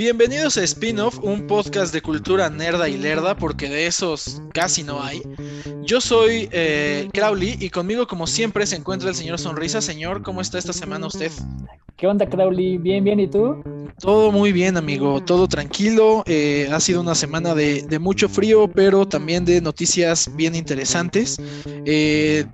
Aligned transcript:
Bienvenidos 0.00 0.56
a 0.56 0.64
Spin-Off, 0.64 1.18
un 1.22 1.46
podcast 1.46 1.92
de 1.92 2.00
cultura 2.00 2.48
nerda 2.48 2.88
y 2.88 2.96
lerda, 2.96 3.36
porque 3.36 3.68
de 3.68 3.86
esos 3.86 4.40
casi 4.54 4.82
no 4.82 5.02
hay. 5.02 5.20
Yo 5.82 6.00
soy 6.00 6.48
eh, 6.52 7.10
Crowley 7.12 7.58
y 7.60 7.68
conmigo, 7.68 8.06
como 8.06 8.26
siempre, 8.26 8.66
se 8.66 8.76
encuentra 8.76 9.10
el 9.10 9.14
señor 9.14 9.38
Sonrisa. 9.38 9.82
Señor, 9.82 10.22
¿cómo 10.22 10.40
está 10.40 10.56
esta 10.56 10.72
semana 10.72 11.06
usted? 11.06 11.30
¿Qué 11.98 12.06
onda, 12.06 12.26
Crowley? 12.26 12.78
Bien, 12.78 13.04
bien, 13.04 13.20
¿y 13.20 13.28
tú? 13.28 13.62
Todo 13.98 14.32
muy 14.32 14.52
bien, 14.52 14.78
amigo, 14.78 15.22
todo 15.22 15.46
tranquilo. 15.46 16.24
Eh, 16.26 16.66
ha 16.72 16.80
sido 16.80 17.02
una 17.02 17.14
semana 17.14 17.54
de, 17.54 17.98
mucho 18.00 18.26
frío, 18.30 18.68
pero 18.68 19.06
también 19.06 19.44
de 19.44 19.60
noticias 19.60 20.34
bien 20.34 20.54
interesantes. 20.54 21.36
Eh, 21.84 22.46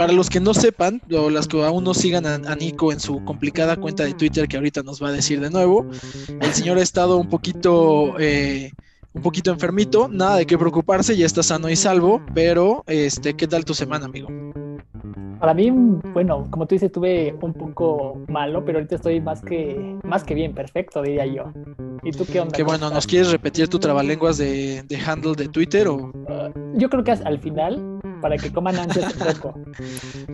para 0.00 0.14
los 0.14 0.30
que 0.30 0.40
no 0.40 0.54
sepan, 0.54 1.02
o 1.14 1.28
las 1.28 1.46
que 1.46 1.62
aún 1.62 1.84
no 1.84 1.92
sigan 1.92 2.24
a, 2.24 2.56
Nico 2.56 2.90
en 2.90 3.00
su 3.00 3.22
complicada 3.22 3.76
cuenta 3.76 4.02
de 4.02 4.14
Twitter, 4.14 4.48
que 4.48 4.56
ahorita 4.56 4.82
nos 4.82 5.02
va 5.02 5.08
a 5.08 5.12
decir 5.12 5.42
de 5.42 5.50
nuevo, 5.50 5.84
el 6.40 6.54
señor 6.54 6.78
ha 6.78 6.82
estado 6.82 7.18
un 7.18 7.28
poquito, 7.28 8.18
eh, 8.18 8.72
un 9.12 9.20
poquito 9.20 9.50
enfermito, 9.50 10.08
nada 10.08 10.36
de 10.36 10.46
qué 10.46 10.56
preocuparse, 10.56 11.18
ya 11.18 11.26
está 11.26 11.42
sano 11.42 11.68
y 11.68 11.76
salvo, 11.76 12.22
pero, 12.32 12.82
este, 12.86 13.34
¿qué 13.34 13.46
tal 13.46 13.66
tu 13.66 13.74
semana, 13.74 14.06
amigo? 14.06 14.28
Para 15.38 15.52
mí, 15.52 15.70
bueno, 15.70 16.46
como 16.50 16.64
tú 16.64 16.76
dices, 16.76 16.86
estuve 16.86 17.34
un 17.42 17.52
poco 17.52 18.22
malo, 18.28 18.64
pero 18.64 18.78
ahorita 18.78 18.96
estoy 18.96 19.20
más 19.20 19.42
que, 19.42 19.98
más 20.02 20.24
que 20.24 20.32
bien, 20.32 20.54
perfecto, 20.54 21.02
diría 21.02 21.26
yo. 21.26 21.52
¿Y 22.02 22.12
tú 22.12 22.24
qué 22.24 22.40
onda? 22.40 22.56
Qué 22.56 22.62
bueno, 22.62 22.88
¿nos 22.88 23.06
quieres 23.06 23.30
repetir 23.30 23.68
tu 23.68 23.78
trabalenguas 23.78 24.38
de, 24.38 24.82
de 24.82 24.96
handle 24.96 25.34
de 25.34 25.48
Twitter 25.48 25.88
o...? 25.88 25.96
Uh, 25.96 26.78
yo 26.78 26.88
creo 26.88 27.04
que 27.04 27.12
al 27.12 27.38
final 27.38 27.99
para 28.20 28.36
que 28.36 28.52
coman 28.52 28.76
ansias 28.76 29.14
un 29.14 29.18
poco. 29.18 29.54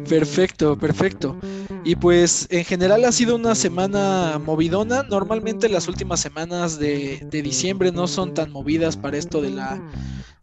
Perfecto, 0.08 0.76
perfecto. 0.78 1.36
Y 1.84 1.96
pues 1.96 2.46
en 2.50 2.64
general 2.64 3.04
ha 3.04 3.12
sido 3.12 3.36
una 3.36 3.54
semana 3.54 4.40
movidona. 4.44 5.02
Normalmente 5.04 5.68
las 5.68 5.88
últimas 5.88 6.20
semanas 6.20 6.78
de, 6.78 7.26
diciembre 7.30 7.92
no 7.92 8.06
son 8.06 8.34
tan 8.34 8.50
movidas 8.50 8.96
para 8.96 9.16
esto 9.16 9.40
de 9.40 9.50
la 9.50 9.80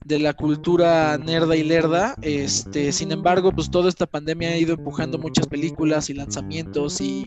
de 0.05 0.19
la 0.19 0.33
cultura 0.33 1.17
nerda 1.17 1.55
y 1.55 1.63
lerda. 1.63 2.15
Este, 2.21 2.91
sin 2.91 3.11
embargo, 3.11 3.53
pues 3.53 3.71
toda 3.71 3.87
esta 3.87 4.05
pandemia 4.05 4.49
ha 4.49 4.57
ido 4.57 4.73
empujando 4.73 5.17
muchas 5.17 5.47
películas 5.47 6.09
y 6.09 6.13
lanzamientos 6.13 6.99
y, 6.99 7.25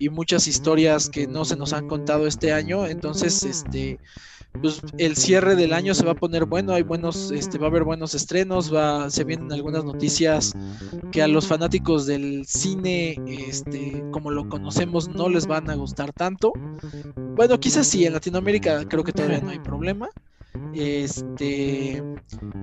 y 0.00 0.08
muchas 0.08 0.48
historias 0.48 1.08
que 1.08 1.28
no 1.28 1.44
se 1.44 1.56
nos 1.56 1.72
han 1.72 1.86
contado 1.86 2.26
este 2.26 2.52
año. 2.52 2.86
Entonces, 2.86 3.44
este, 3.44 4.00
pues 4.60 4.80
el 4.98 5.16
cierre 5.16 5.54
del 5.54 5.72
año 5.72 5.94
se 5.94 6.04
va 6.04 6.12
a 6.12 6.16
poner 6.16 6.44
bueno, 6.44 6.72
hay 6.72 6.82
buenos, 6.82 7.30
este, 7.30 7.58
va 7.58 7.66
a 7.66 7.70
haber 7.70 7.84
buenos 7.84 8.14
estrenos, 8.14 8.74
va, 8.74 9.10
se 9.10 9.24
vienen 9.24 9.52
algunas 9.52 9.84
noticias 9.84 10.54
que 11.12 11.22
a 11.22 11.28
los 11.28 11.46
fanáticos 11.46 12.06
del 12.06 12.44
cine, 12.46 13.16
este, 13.26 14.02
como 14.10 14.30
lo 14.30 14.48
conocemos, 14.48 15.08
no 15.08 15.28
les 15.28 15.46
van 15.46 15.70
a 15.70 15.74
gustar 15.74 16.12
tanto. 16.12 16.52
Bueno, 17.36 17.58
quizás 17.60 17.86
sí, 17.86 18.04
en 18.04 18.14
Latinoamérica 18.14 18.84
creo 18.88 19.04
que 19.04 19.12
todavía 19.12 19.40
no 19.40 19.50
hay 19.50 19.58
problema. 19.60 20.08
Este, 20.74 22.02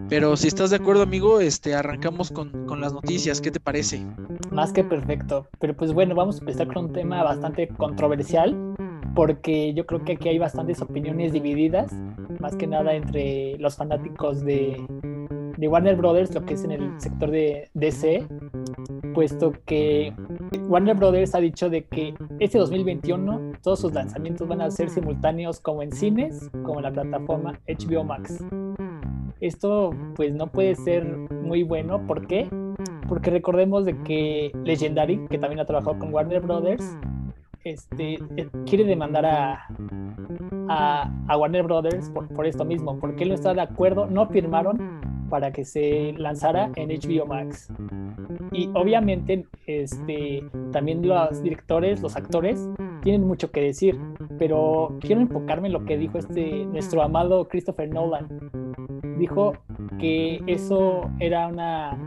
pero 0.09 0.35
si 0.35 0.47
estás 0.47 0.71
de 0.71 0.77
acuerdo, 0.77 1.03
amigo, 1.03 1.39
este, 1.39 1.75
arrancamos 1.75 2.31
con, 2.31 2.65
con, 2.65 2.81
las 2.81 2.93
noticias. 2.93 3.39
¿Qué 3.39 3.51
te 3.51 3.59
parece? 3.59 4.05
Más 4.51 4.73
que 4.73 4.83
perfecto. 4.83 5.47
Pero 5.59 5.75
pues 5.75 5.93
bueno, 5.93 6.13
vamos 6.13 6.37
a 6.37 6.39
empezar 6.39 6.67
con 6.67 6.85
un 6.85 6.93
tema 6.93 7.23
bastante 7.23 7.67
controversial 7.69 8.75
porque 9.15 9.73
yo 9.73 9.85
creo 9.85 10.03
que 10.03 10.13
aquí 10.13 10.29
hay 10.29 10.37
bastantes 10.37 10.81
opiniones 10.81 11.31
divididas, 11.31 11.93
más 12.39 12.55
que 12.55 12.67
nada 12.67 12.93
entre 12.93 13.57
los 13.57 13.77
fanáticos 13.77 14.43
de, 14.43 14.85
Warner 15.57 15.95
Brothers, 15.95 16.35
lo 16.35 16.45
que 16.45 16.55
es 16.55 16.63
en 16.65 16.71
el 16.71 17.01
sector 17.01 17.31
de 17.31 17.69
DC, 17.73 18.27
puesto 19.13 19.53
que 19.65 20.13
Warner 20.67 20.95
Brothers 20.95 21.33
ha 21.33 21.39
dicho 21.39 21.69
de 21.69 21.85
que 21.85 22.13
este 22.39 22.57
2021 22.57 23.53
todos 23.63 23.79
sus 23.79 23.93
lanzamientos 23.93 24.47
van 24.47 24.61
a 24.61 24.69
ser 24.69 24.89
simultáneos 24.89 25.61
como 25.61 25.81
en 25.81 25.91
cines, 25.93 26.51
como 26.63 26.79
en 26.79 26.83
la 26.83 26.91
plataforma 26.91 27.59
HBO 27.67 28.03
Max. 28.03 28.43
Esto 29.39 29.91
pues 30.15 30.35
no 30.35 30.47
puede 30.47 30.75
ser 30.75 31.05
muy 31.05 31.63
bueno, 31.63 32.05
¿por 32.05 32.27
qué? 32.27 32.47
Porque 33.07 33.31
recordemos 33.31 33.85
de 33.85 33.97
que 34.03 34.51
Legendary, 34.65 35.25
que 35.29 35.37
también 35.37 35.61
ha 35.61 35.65
trabajado 35.65 35.97
con 35.97 36.13
Warner 36.13 36.41
Brothers, 36.41 36.97
este, 37.65 38.19
eh, 38.37 38.47
quiere 38.67 38.85
demandar 38.85 39.25
a, 39.25 39.67
a, 40.69 41.37
Warner 41.37 41.63
Brothers 41.63 42.11
por, 42.11 42.45
esto 42.45 42.63
mismo, 42.63 42.99
porque 42.99 43.23
él 43.23 43.29
no 43.29 43.35
está 43.35 43.53
de 43.53 43.61
acuerdo, 43.61 44.05
no 44.05 44.27
firmaron 44.27 45.01
para 45.29 45.51
que 45.51 45.65
se 45.65 46.13
lanzara 46.13 46.71
en 46.75 46.89
HBO 46.89 47.25
Max. 47.25 47.69
Y 48.51 48.69
obviamente 48.75 49.47
este, 49.65 50.43
también 50.71 51.05
los 51.07 51.41
directores, 51.41 52.01
los 52.01 52.15
actores, 52.15 52.69
tienen 53.01 53.27
mucho 53.27 53.51
que 53.51 53.61
decir, 53.61 53.99
pero 54.37 54.95
quiero 55.01 55.21
enfocarme 55.21 55.67
en 55.67 55.73
lo 55.73 55.85
que 55.85 55.97
dijo 55.97 56.19
este, 56.19 56.65
nuestro 56.65 57.01
amado 57.01 57.47
Christopher 57.47 57.89
Nolan. 57.89 58.27
Dijo 59.17 59.53
que 59.99 60.39
eso 60.45 61.09
era 61.19 61.47
una... 61.47 61.97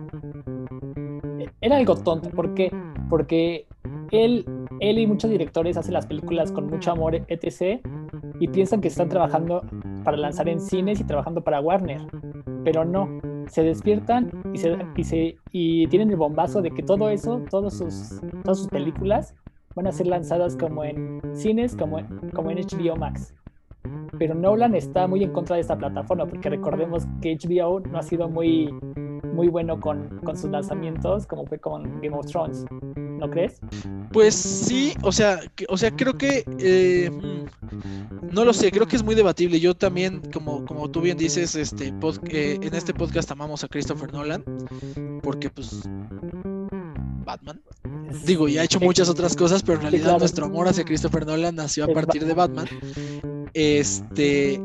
Era 1.60 1.76
algo 1.76 1.96
tonto, 1.96 2.30
¿por 2.30 2.54
qué? 2.54 2.72
Porque 3.10 3.66
él 4.12 4.44
él 4.80 4.98
y 4.98 5.06
muchos 5.06 5.30
directores 5.30 5.76
hacen 5.76 5.94
las 5.94 6.06
películas 6.06 6.52
con 6.52 6.66
mucho 6.66 6.92
amor, 6.92 7.14
etc. 7.28 7.80
Y 8.40 8.48
piensan 8.48 8.80
que 8.80 8.88
están 8.88 9.08
trabajando 9.08 9.62
para 10.04 10.16
lanzar 10.16 10.48
en 10.48 10.60
cines 10.60 11.00
y 11.00 11.04
trabajando 11.04 11.42
para 11.42 11.60
Warner. 11.60 12.00
Pero 12.64 12.84
no, 12.84 13.08
se 13.48 13.62
despiertan 13.62 14.30
y, 14.52 14.58
se, 15.04 15.36
y, 15.52 15.86
tienen 15.88 16.10
el 16.10 16.16
bombazo 16.16 16.62
de 16.62 16.70
que 16.70 16.82
todo 16.82 17.08
eso, 17.10 17.42
todos 17.50 17.78
sus, 17.78 18.20
todas 18.42 18.58
sus 18.58 18.68
películas 18.68 19.34
van 19.74 19.86
a 19.86 19.92
ser 19.92 20.06
lanzadas 20.06 20.56
como 20.56 20.84
en 20.84 21.20
cines, 21.34 21.76
como 21.76 22.00
como 22.34 22.50
en 22.50 22.58
HBO 22.58 22.96
Max. 22.96 23.34
Pero 24.18 24.34
Nolan 24.34 24.74
está 24.74 25.06
muy 25.06 25.22
en 25.22 25.32
contra 25.32 25.56
de 25.56 25.62
esta 25.62 25.76
plataforma 25.76 26.26
porque 26.26 26.50
recordemos 26.50 27.06
que 27.22 27.36
HBO 27.36 27.80
no 27.80 27.98
ha 27.98 28.02
sido 28.02 28.28
muy 28.28 28.72
muy 29.32 29.48
bueno 29.48 29.78
con, 29.78 30.18
con, 30.24 30.36
sus 30.36 30.50
lanzamientos, 30.50 31.26
como 31.26 31.46
fue 31.46 31.58
con 31.58 32.00
Game 32.00 32.16
of 32.16 32.26
Thrones, 32.26 32.66
¿no 33.18 33.30
crees? 33.30 33.60
Pues 34.12 34.34
sí, 34.34 34.94
o 35.02 35.12
sea, 35.12 35.40
o 35.68 35.76
sea, 35.76 35.90
creo 35.90 36.16
que 36.16 36.44
eh, 36.58 37.10
no 38.32 38.44
lo 38.44 38.52
sé, 38.52 38.70
creo 38.70 38.86
que 38.86 38.96
es 38.96 39.02
muy 39.02 39.14
debatible. 39.14 39.60
Yo 39.60 39.74
también, 39.74 40.22
como, 40.32 40.64
como 40.64 40.90
tú 40.90 41.00
bien 41.00 41.18
dices, 41.18 41.54
este 41.54 41.92
eh, 42.30 42.58
en 42.60 42.74
este 42.74 42.94
podcast 42.94 43.30
amamos 43.30 43.64
a 43.64 43.68
Christopher 43.68 44.12
Nolan, 44.12 44.44
porque 45.22 45.50
pues 45.50 45.82
Batman. 47.24 47.60
Digo, 48.24 48.48
y 48.48 48.58
ha 48.58 48.64
hecho 48.64 48.80
muchas 48.80 49.08
otras 49.08 49.36
cosas, 49.36 49.62
pero 49.62 49.74
en 49.76 49.82
realidad 49.82 50.18
nuestro 50.18 50.46
amor 50.46 50.68
hacia 50.68 50.84
Christopher 50.84 51.26
Nolan 51.26 51.56
nació 51.56 51.84
a 51.84 51.88
partir 51.88 52.24
de 52.24 52.34
Batman. 52.34 52.66
Este, 53.52 54.62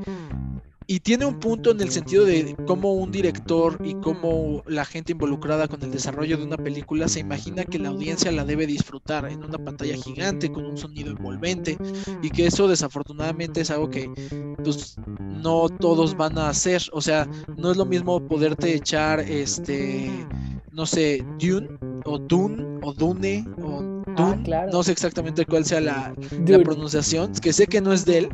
y 0.88 1.00
tiene 1.00 1.26
un 1.26 1.40
punto 1.40 1.72
en 1.72 1.82
el 1.82 1.92
sentido 1.92 2.26
de 2.26 2.56
cómo 2.68 2.94
un 2.94 3.12
director 3.12 3.80
y 3.84 3.96
cómo 3.96 4.64
la 4.68 4.86
gente 4.86 5.14
involucrada 5.14 5.68
con 5.68 5.82
el 5.84 5.92
desarrollo 5.92 6.38
de 6.38 6.44
una 6.44 6.58
película 6.58 7.08
se 7.08 7.20
imagina 7.20 7.66
que 7.66 7.80
la 7.80 7.90
audiencia 7.90 8.32
la 8.32 8.46
debe 8.46 8.66
disfrutar 8.66 9.26
en 9.26 9.44
una 9.44 9.58
pantalla 9.58 9.96
gigante 9.96 10.52
con 10.52 10.66
un 10.66 10.78
sonido 10.78 11.12
envolvente 11.12 11.78
y 12.22 12.30
que 12.30 12.48
eso 12.48 12.68
desafortunadamente 12.68 13.62
es 13.62 13.72
algo 13.72 13.90
que 13.90 14.10
pues 14.64 14.96
no 15.20 15.68
todos 15.70 16.16
van 16.16 16.38
a 16.38 16.50
hacer, 16.50 16.82
o 16.92 17.02
sea, 17.02 17.28
no 17.58 17.72
es 17.72 17.78
lo 17.78 17.86
mismo 17.86 18.20
poderte 18.28 18.74
echar 18.74 19.20
este 19.20 20.10
no 20.74 20.86
sé, 20.86 21.24
Dune 21.40 21.70
o 22.06 22.18
Dune 22.18 22.80
o 22.82 22.94
Dune 22.94 23.46
o 23.62 24.04
ah, 24.18 24.36
Dune, 24.36 24.72
no 24.72 24.84
sé 24.84 24.92
exactamente 24.92 25.46
cuál 25.46 25.64
sea 25.66 25.80
la, 25.80 26.14
la 26.48 26.60
pronunciación, 26.60 27.32
que 27.34 27.54
sé 27.54 27.68
que 27.68 27.80
no 27.80 27.94
es 27.94 28.06
de 28.06 28.18
él, 28.20 28.30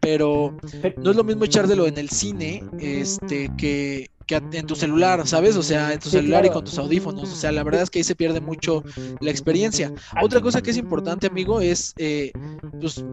pero 0.00 0.56
no 0.96 1.10
es 1.10 1.16
lo 1.16 1.24
mismo 1.24 1.44
echártelo 1.44 1.86
en 1.86 1.98
el 1.98 2.08
cine 2.10 2.62
este, 2.78 3.50
que, 3.56 4.10
en 4.28 4.66
tu 4.66 4.74
celular, 4.74 5.26
¿sabes? 5.26 5.56
O 5.56 5.62
sea, 5.62 5.92
en 5.92 5.98
tu 5.98 6.10
celular 6.10 6.44
y 6.44 6.50
con 6.50 6.64
tus 6.64 6.78
audífonos. 6.78 7.32
O 7.32 7.36
sea, 7.36 7.50
la 7.50 7.64
verdad 7.64 7.82
es 7.82 7.90
que 7.90 8.00
ahí 8.00 8.04
se 8.04 8.14
pierde 8.14 8.40
mucho 8.40 8.84
la 9.20 9.30
experiencia. 9.30 9.92
Otra 10.22 10.40
cosa 10.40 10.60
que 10.60 10.70
es 10.70 10.76
importante, 10.76 11.26
amigo, 11.26 11.60
es 11.60 11.94
eh, 11.96 12.32
pues, 12.78 13.04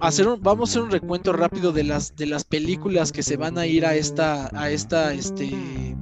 hacer 0.00 0.26
un, 0.26 0.42
vamos 0.42 0.68
a 0.68 0.72
hacer 0.72 0.82
un 0.82 0.90
recuento 0.90 1.32
rápido 1.32 1.72
de 1.72 1.84
las 1.84 2.16
de 2.16 2.26
las 2.26 2.44
películas 2.44 3.12
que 3.12 3.22
se 3.22 3.36
van 3.36 3.58
a 3.58 3.66
ir 3.66 3.86
a 3.86 3.94
esta 3.94 4.50
a 4.52 4.70
esta 4.70 5.12
este 5.14 5.96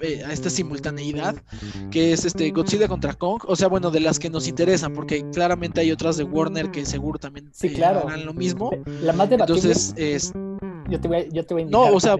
eh, 0.00 0.22
a 0.24 0.32
esta 0.32 0.50
simultaneidad, 0.50 1.36
que 1.90 2.12
es 2.12 2.24
este 2.24 2.50
Godzilla 2.50 2.88
contra 2.88 3.14
Kong, 3.14 3.42
o 3.46 3.56
sea, 3.56 3.68
bueno, 3.68 3.90
de 3.90 4.00
las 4.00 4.18
que 4.18 4.30
nos 4.30 4.48
interesan, 4.48 4.92
porque 4.92 5.24
claramente 5.30 5.80
hay 5.80 5.90
otras 5.90 6.16
de 6.16 6.24
Warner 6.24 6.70
que 6.70 6.84
seguro 6.84 7.18
también 7.18 7.50
sí, 7.52 7.68
eh, 7.68 7.84
harán 7.84 8.24
lo 8.24 8.34
mismo. 8.34 8.70
La 9.02 9.12
más 9.12 9.30
Entonces, 9.30 9.94
es... 9.96 10.32
yo, 10.88 11.00
te 11.00 11.08
voy 11.08 11.16
a, 11.18 11.28
yo 11.28 11.44
te 11.44 11.54
voy 11.54 11.62
a 11.64 11.66
No, 11.66 11.86
o 11.86 12.00
sea, 12.00 12.16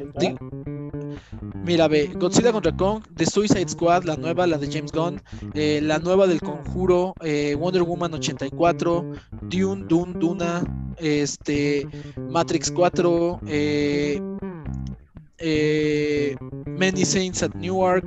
Mira, 1.65 1.87
ve, 1.87 2.11
Godzilla 2.15 2.53
contra 2.53 2.75
Kong, 2.75 3.03
The 3.15 3.27
Suicide 3.27 3.69
Squad, 3.69 4.05
la 4.05 4.17
nueva, 4.17 4.47
la 4.47 4.57
de 4.57 4.71
James 4.73 4.91
Gunn, 4.91 5.21
eh, 5.55 5.81
la 5.83 5.99
nueva 5.99 6.27
del 6.27 6.41
Conjuro, 6.41 7.15
Wonder 7.59 7.83
Woman 7.83 8.15
84, 8.15 9.13
Dune, 9.43 9.85
Dune, 9.87 10.15
Duna, 10.19 10.65
este, 11.01 11.87
Matrix 12.17 12.71
4, 12.71 13.41
eh, 13.47 14.21
eh, 15.39 16.37
Many 16.67 17.05
Saints 17.05 17.43
at 17.43 17.55
Newark, 17.55 18.07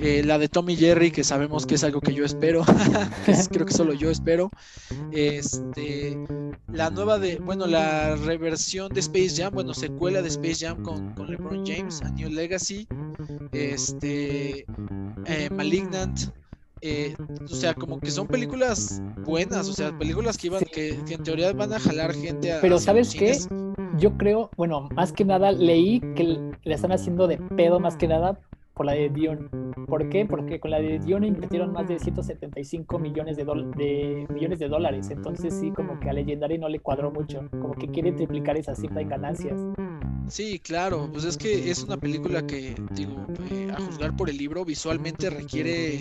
eh, 0.00 0.22
la 0.24 0.38
de 0.38 0.48
Tommy 0.48 0.76
Jerry, 0.76 1.10
que 1.10 1.24
sabemos 1.24 1.66
que 1.66 1.76
es 1.76 1.84
algo 1.84 2.00
que 2.00 2.14
yo 2.14 2.24
espero, 2.24 2.64
creo 3.50 3.66
que 3.66 3.72
solo 3.72 3.94
yo 3.94 4.10
espero, 4.10 4.50
este, 5.12 6.18
la 6.72 6.90
nueva 6.90 7.18
de, 7.18 7.36
bueno, 7.36 7.66
la 7.66 8.16
reversión 8.16 8.92
de 8.92 9.00
Space 9.00 9.34
Jam, 9.36 9.54
bueno, 9.54 9.74
secuela 9.74 10.22
de 10.22 10.28
Space 10.28 10.66
Jam 10.66 10.82
con, 10.82 11.14
con 11.14 11.30
LeBron 11.30 11.64
James, 11.66 12.02
A 12.02 12.10
New 12.10 12.30
Legacy, 12.30 12.86
este, 13.52 14.66
eh, 15.26 15.50
Malignant, 15.50 16.30
eh, 16.86 17.14
o 17.42 17.48
sea, 17.48 17.72
como 17.72 17.98
que 17.98 18.10
son 18.10 18.26
películas 18.26 19.00
buenas, 19.24 19.70
o 19.70 19.72
sea, 19.72 19.96
películas 19.96 20.36
que 20.36 20.48
iban, 20.48 20.62
que, 20.70 20.90
en 21.08 21.22
teoría 21.22 21.50
van 21.54 21.72
a 21.72 21.80
jalar 21.80 22.12
gente 22.12 22.52
a. 22.52 22.60
Pero 22.60 22.78
¿sabes 22.78 23.14
qué? 23.14 23.38
Yo 23.96 24.18
creo, 24.18 24.50
bueno, 24.58 24.90
más 24.94 25.10
que 25.10 25.24
nada 25.24 25.50
leí 25.50 26.00
que 26.14 26.38
le 26.62 26.74
están 26.74 26.92
haciendo 26.92 27.26
de 27.26 27.38
pedo 27.38 27.80
más 27.80 27.96
que 27.96 28.06
nada 28.06 28.38
por 28.74 28.86
la 28.86 28.92
de 28.92 29.08
Dion. 29.08 29.48
¿Por 29.86 30.08
qué? 30.08 30.26
Porque 30.26 30.60
con 30.60 30.70
la 30.70 30.80
de 30.80 30.98
Dion 30.98 31.24
invirtieron 31.24 31.72
más 31.72 31.88
de 31.88 31.98
175 31.98 32.98
millones 32.98 33.36
de, 33.36 33.44
de, 33.44 34.26
millones 34.32 34.58
de 34.58 34.68
dólares. 34.68 35.10
Entonces 35.10 35.54
sí, 35.54 35.70
como 35.70 35.98
que 36.00 36.10
a 36.10 36.12
Legendary 36.12 36.58
no 36.58 36.68
le 36.68 36.80
cuadró 36.80 37.10
mucho. 37.10 37.48
Como 37.50 37.74
que 37.74 37.88
quiere 37.88 38.12
triplicar 38.12 38.56
esa 38.56 38.74
cifra 38.74 39.00
en 39.00 39.08
ganancias. 39.08 39.58
Sí, 40.28 40.58
claro, 40.58 41.08
pues 41.12 41.24
es 41.24 41.36
que 41.36 41.70
es 41.70 41.82
una 41.82 41.98
película 41.98 42.46
que, 42.46 42.74
digo, 42.92 43.26
eh, 43.50 43.70
a 43.70 43.80
juzgar 43.80 44.16
por 44.16 44.30
el 44.30 44.38
libro, 44.38 44.64
visualmente 44.64 45.28
requiere, 45.28 46.00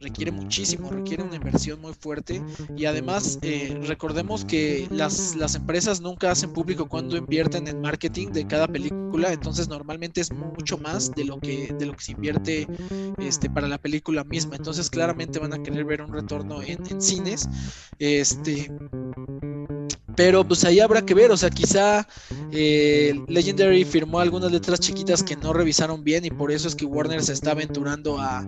requiere 0.00 0.30
muchísimo, 0.30 0.90
requiere 0.90 1.22
una 1.22 1.36
inversión 1.36 1.80
muy 1.80 1.94
fuerte 1.94 2.42
y 2.76 2.84
además 2.84 3.38
eh, 3.40 3.80
recordemos 3.86 4.44
que 4.44 4.86
las, 4.90 5.34
las 5.36 5.54
empresas 5.54 6.02
nunca 6.02 6.30
hacen 6.30 6.52
público 6.52 6.86
cuando 6.88 7.16
invierten 7.16 7.66
en 7.66 7.80
marketing 7.80 8.28
de 8.28 8.46
cada 8.46 8.68
película, 8.68 9.32
entonces 9.32 9.66
normalmente 9.66 10.20
es 10.20 10.30
mucho 10.30 10.76
más 10.76 11.10
de 11.12 11.24
lo 11.24 11.40
que, 11.40 11.72
de 11.72 11.86
lo 11.86 11.94
que 11.94 12.03
se 12.04 12.12
invierte 12.12 12.66
este, 13.18 13.48
para 13.48 13.66
la 13.66 13.78
película 13.78 14.24
misma, 14.24 14.56
entonces 14.56 14.90
claramente 14.90 15.38
van 15.38 15.54
a 15.54 15.62
querer 15.62 15.84
ver 15.84 16.02
un 16.02 16.12
retorno 16.12 16.62
en, 16.62 17.00
cines, 17.00 17.48
este, 17.98 18.70
pero 20.14 20.46
pues 20.46 20.64
ahí 20.64 20.80
habrá 20.80 21.02
que 21.02 21.14
ver, 21.14 21.30
o 21.30 21.36
sea, 21.36 21.48
quizá 21.48 22.06
eh, 22.52 23.18
Legendary 23.26 23.84
firmó 23.84 24.20
algunas 24.20 24.52
letras 24.52 24.80
chiquitas 24.80 25.22
que 25.22 25.36
no 25.36 25.54
revisaron 25.54 26.04
bien 26.04 26.26
y 26.26 26.30
por 26.30 26.52
eso 26.52 26.68
es 26.68 26.74
que 26.74 26.84
Warner 26.84 27.22
se 27.22 27.32
está 27.32 27.52
aventurando 27.52 28.18
a, 28.18 28.44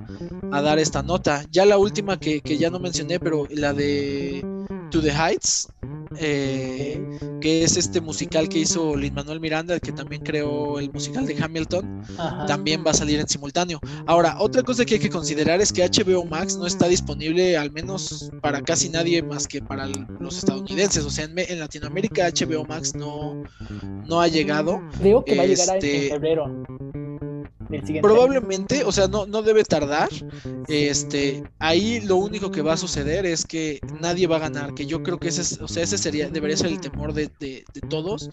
dar 0.51 0.79
esta 0.79 1.03
nota. 1.03 1.45
Ya 1.51 1.65
la 1.65 1.79
última 1.79 2.19
que, 2.19 2.41
que 2.41 2.59
ya 2.59 2.71
no 2.71 2.79
mencioné, 2.79 3.19
pero 3.19 3.47
la 3.51 3.73
de 3.73 4.45
To 4.91 5.01
the 5.01 5.13
Heights, 5.13 5.69
eh, 6.19 7.19
que 7.41 7.63
es 7.65 7.77
este 7.77 8.01
musical 8.01 8.49
que 8.49 8.61
hizo 8.61 8.97
Lin 8.97 9.15
Manuel 9.15 9.41
Miranda, 9.41 9.75
el 9.75 9.81
que 9.81 9.93
también 9.93 10.23
creó 10.23 10.79
el 10.79 10.93
musical 10.93 11.27
de 11.27 11.37
Hamilton, 11.43 12.03
también 12.47 12.85
va 12.87 12.91
a 12.91 12.95
salir 12.95 13.21
en 13.21 13.29
simultáneo. 13.29 13.81
Ahora, 14.07 14.37
otra 14.39 14.63
cosa 14.63 14.85
que 14.85 14.95
hay 14.95 15.01
que 15.01 15.11
considerar 15.11 15.61
es 15.61 15.73
que 15.73 15.85
HBO 15.85 16.25
Max 16.25 16.57
no 16.57 16.67
está 16.67 16.89
disponible, 16.89 17.57
al 17.57 17.71
menos 17.71 18.31
para 18.41 18.63
casi 18.63 18.89
nadie 18.89 19.23
más 19.23 19.47
que 19.47 19.61
para 19.61 19.87
los 19.87 20.39
estadounidenses. 20.39 21.05
O 21.05 21.11
sea, 21.11 21.25
en, 21.25 21.59
Latinoamérica 21.59 22.29
HBO 22.31 22.65
Max 22.65 22.95
no, 22.95 23.43
no 24.07 24.21
ha 24.21 24.29
llegado. 24.29 24.81
Creo 24.99 25.25
que 25.25 25.37
va 25.37 25.43
a 25.43 25.47
llegar 25.47 25.69
en 25.71 25.77
este, 25.77 26.09
febrero. 26.11 26.65
Probablemente, 28.03 28.85
o 28.85 28.93
sea, 28.93 29.09
no, 29.09 29.27
no 29.27 29.43
debe 29.43 29.65
tardar. 29.65 30.09
Este, 30.69 31.43
ahí 31.59 32.01
lo 32.01 32.17
único 32.17 32.51
que 32.51 32.63
va 32.63 32.75
a 32.75 32.77
suceder 32.77 33.27
es 33.27 33.45
que 33.45 33.81
nadie 34.01 34.27
va 34.27 34.37
a 34.37 34.41
ganar, 34.41 34.75
que 34.75 34.87
yo 34.87 35.03
creo 35.03 35.19
que 35.19 35.29
ese, 35.29 35.63
o 35.63 35.69
sea, 35.69 35.83
ese 35.83 35.99
sería, 35.99 36.29
debería 36.29 36.57
ser 36.57 36.69
el 36.69 36.81
temor 36.81 37.13
de, 37.13 37.31
todos, 37.89 38.31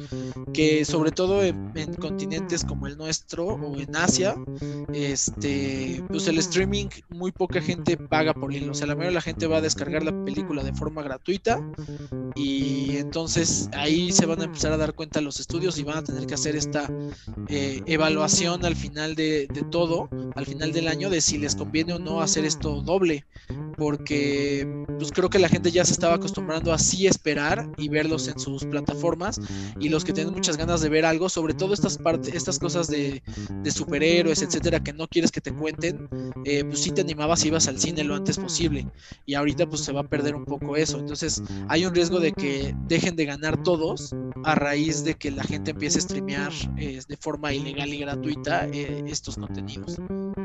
que 0.54 0.86
sobre 0.86 1.12
todo 1.12 1.44
en, 1.44 1.74
continentes 2.00 2.64
como 2.64 2.88
el 2.88 2.98
nuestro 2.98 3.46
o 3.46 3.78
en 3.78 3.96
Asia, 3.96 4.36
este, 4.94 6.04
pues 6.08 6.28
el 6.28 6.38
streaming 6.40 6.88
muy 7.10 7.32
poca 7.32 7.62
gente 7.62 7.98
paga 7.98 8.34
por 8.34 8.54
él, 8.54 8.70
o 8.70 8.74
sea, 8.74 8.88
la 8.88 8.96
mayoría 8.96 9.10
de 9.10 9.16
la 9.16 9.22
gente 9.22 9.48
va 9.48 9.58
a 9.58 9.62
descargar 9.62 10.04
la 10.04 10.26
película 10.26 10.64
de 10.64 10.74
forma 10.74 11.04
gratuita 11.04 11.62
y 12.36 12.98
entonces 12.98 13.70
ahí 13.74 14.12
se 14.12 14.26
van 14.26 14.42
a 14.42 14.46
empezar 14.46 14.72
a 14.72 14.78
dar 14.78 14.94
cuenta 14.94 15.22
los 15.22 15.40
estudios 15.40 15.78
y 15.78 15.84
van 15.84 15.98
a 15.98 16.04
tener 16.04 16.26
que 16.26 16.34
hacer 16.34 16.56
esta 16.56 16.90
eh, 17.48 17.82
evaluación 17.86 18.66
al 18.66 18.76
final 18.76 19.16
de 19.16 19.23
de, 19.24 19.64
todo 19.72 20.10
al 20.36 20.46
final 20.46 20.72
del 20.72 20.88
año 20.88 21.10
de 21.10 21.22
si 21.22 21.38
les 21.38 21.56
conviene 21.56 21.94
o 21.94 22.00
no 22.00 22.22
hacer 22.22 22.46
esto 22.46 22.82
doble, 22.82 23.26
porque 23.78 24.68
pues 24.98 25.12
creo 25.12 25.30
que 25.30 25.40
la 25.40 25.50
gente 25.50 25.72
ya 25.72 25.86
se 25.86 25.94
estaba 25.94 26.16
acostumbrando 26.16 26.72
a 26.72 26.76
así 26.76 27.08
esperar 27.08 27.70
y 27.78 27.90
verlos 27.90 28.28
en 28.28 28.40
sus 28.40 28.66
plataformas 28.66 29.40
y 29.80 29.90
los 29.90 30.04
que 30.04 30.14
tienen 30.14 30.34
muchas 30.34 30.58
ganas 30.58 30.82
de 30.82 30.90
ver 30.90 31.06
algo, 31.06 31.30
sobre 31.30 31.54
todo 31.54 31.74
estas 31.74 31.98
partes, 31.98 32.34
estas 32.34 32.60
cosas 32.60 32.88
de, 32.88 33.22
superhéroes, 33.70 34.42
etcétera, 34.42 34.84
que 34.84 34.94
no 34.94 35.08
quieres 35.08 35.32
que 35.32 35.42
te 35.42 35.52
cuenten, 35.54 36.08
eh, 36.46 36.64
pues 36.64 36.82
sí 36.82 36.92
te 36.92 37.02
animabas 37.02 37.44
y 37.44 37.48
ibas 37.48 37.68
al 37.68 37.80
cine 37.80 38.04
lo 38.04 38.16
antes 38.16 38.38
posible 38.38 38.86
y 39.26 39.34
ahorita 39.34 39.66
pues 39.68 39.82
se 39.82 39.92
va 39.92 40.02
a 40.02 40.08
perder 40.08 40.36
un 40.36 40.46
poco 40.46 40.76
eso, 40.76 41.00
entonces 41.00 41.42
hay 41.70 41.86
un 41.86 41.96
riesgo 41.96 42.20
de 42.20 42.34
que 42.34 42.76
dejen 42.88 43.16
de 43.16 43.26
ganar 43.26 43.62
todos 43.64 44.14
a 44.44 44.56
raíz 44.56 45.04
de 45.04 45.16
que 45.16 45.32
la 45.32 45.44
gente 45.44 45.72
empiece 45.72 46.00
a 46.00 46.02
streamear 46.02 46.52
eh, 46.78 47.00
de 47.08 47.18
forma 47.18 47.54
ilegal 47.54 47.94
y 47.94 48.00
gratuita 48.00 48.68
eh, 48.72 49.04
estos 49.14 49.38
contenidos. 49.38 50.00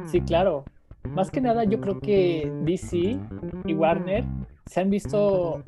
Sí, 0.07 0.21
claro. 0.21 0.65
Más 1.05 1.31
que 1.31 1.41
nada, 1.41 1.65
yo 1.65 1.81
creo 1.81 2.01
que 2.01 2.53
DC 2.65 3.19
y 3.65 3.75
Warner 3.75 4.25
se 4.67 4.81
han 4.81 4.91
visto 4.91 5.63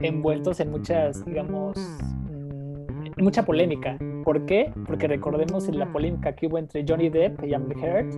envueltos 0.00 0.60
en 0.60 0.70
muchas, 0.70 1.24
digamos, 1.24 1.78
mm, 1.78 3.06
en 3.16 3.24
mucha 3.24 3.44
polémica. 3.44 3.96
¿Por 4.24 4.44
qué? 4.44 4.72
Porque 4.86 5.08
recordemos 5.08 5.68
la 5.68 5.90
polémica 5.90 6.34
que 6.34 6.46
hubo 6.46 6.58
entre 6.58 6.84
Johnny 6.86 7.08
Depp 7.08 7.44
y 7.44 7.54
Amber 7.54 7.78
Heard, 7.78 8.10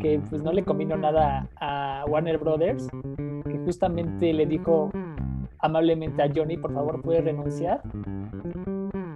que 0.00 0.20
pues 0.28 0.42
no 0.42 0.52
le 0.52 0.64
combinó 0.64 0.96
nada 0.96 1.48
a 1.60 2.04
Warner 2.08 2.38
Brothers, 2.38 2.88
que 3.44 3.58
justamente 3.64 4.32
le 4.32 4.46
dijo 4.46 4.90
amablemente 5.60 6.22
a 6.22 6.30
Johnny, 6.34 6.56
por 6.56 6.72
favor, 6.72 7.00
puede 7.02 7.20
renunciar. 7.20 7.82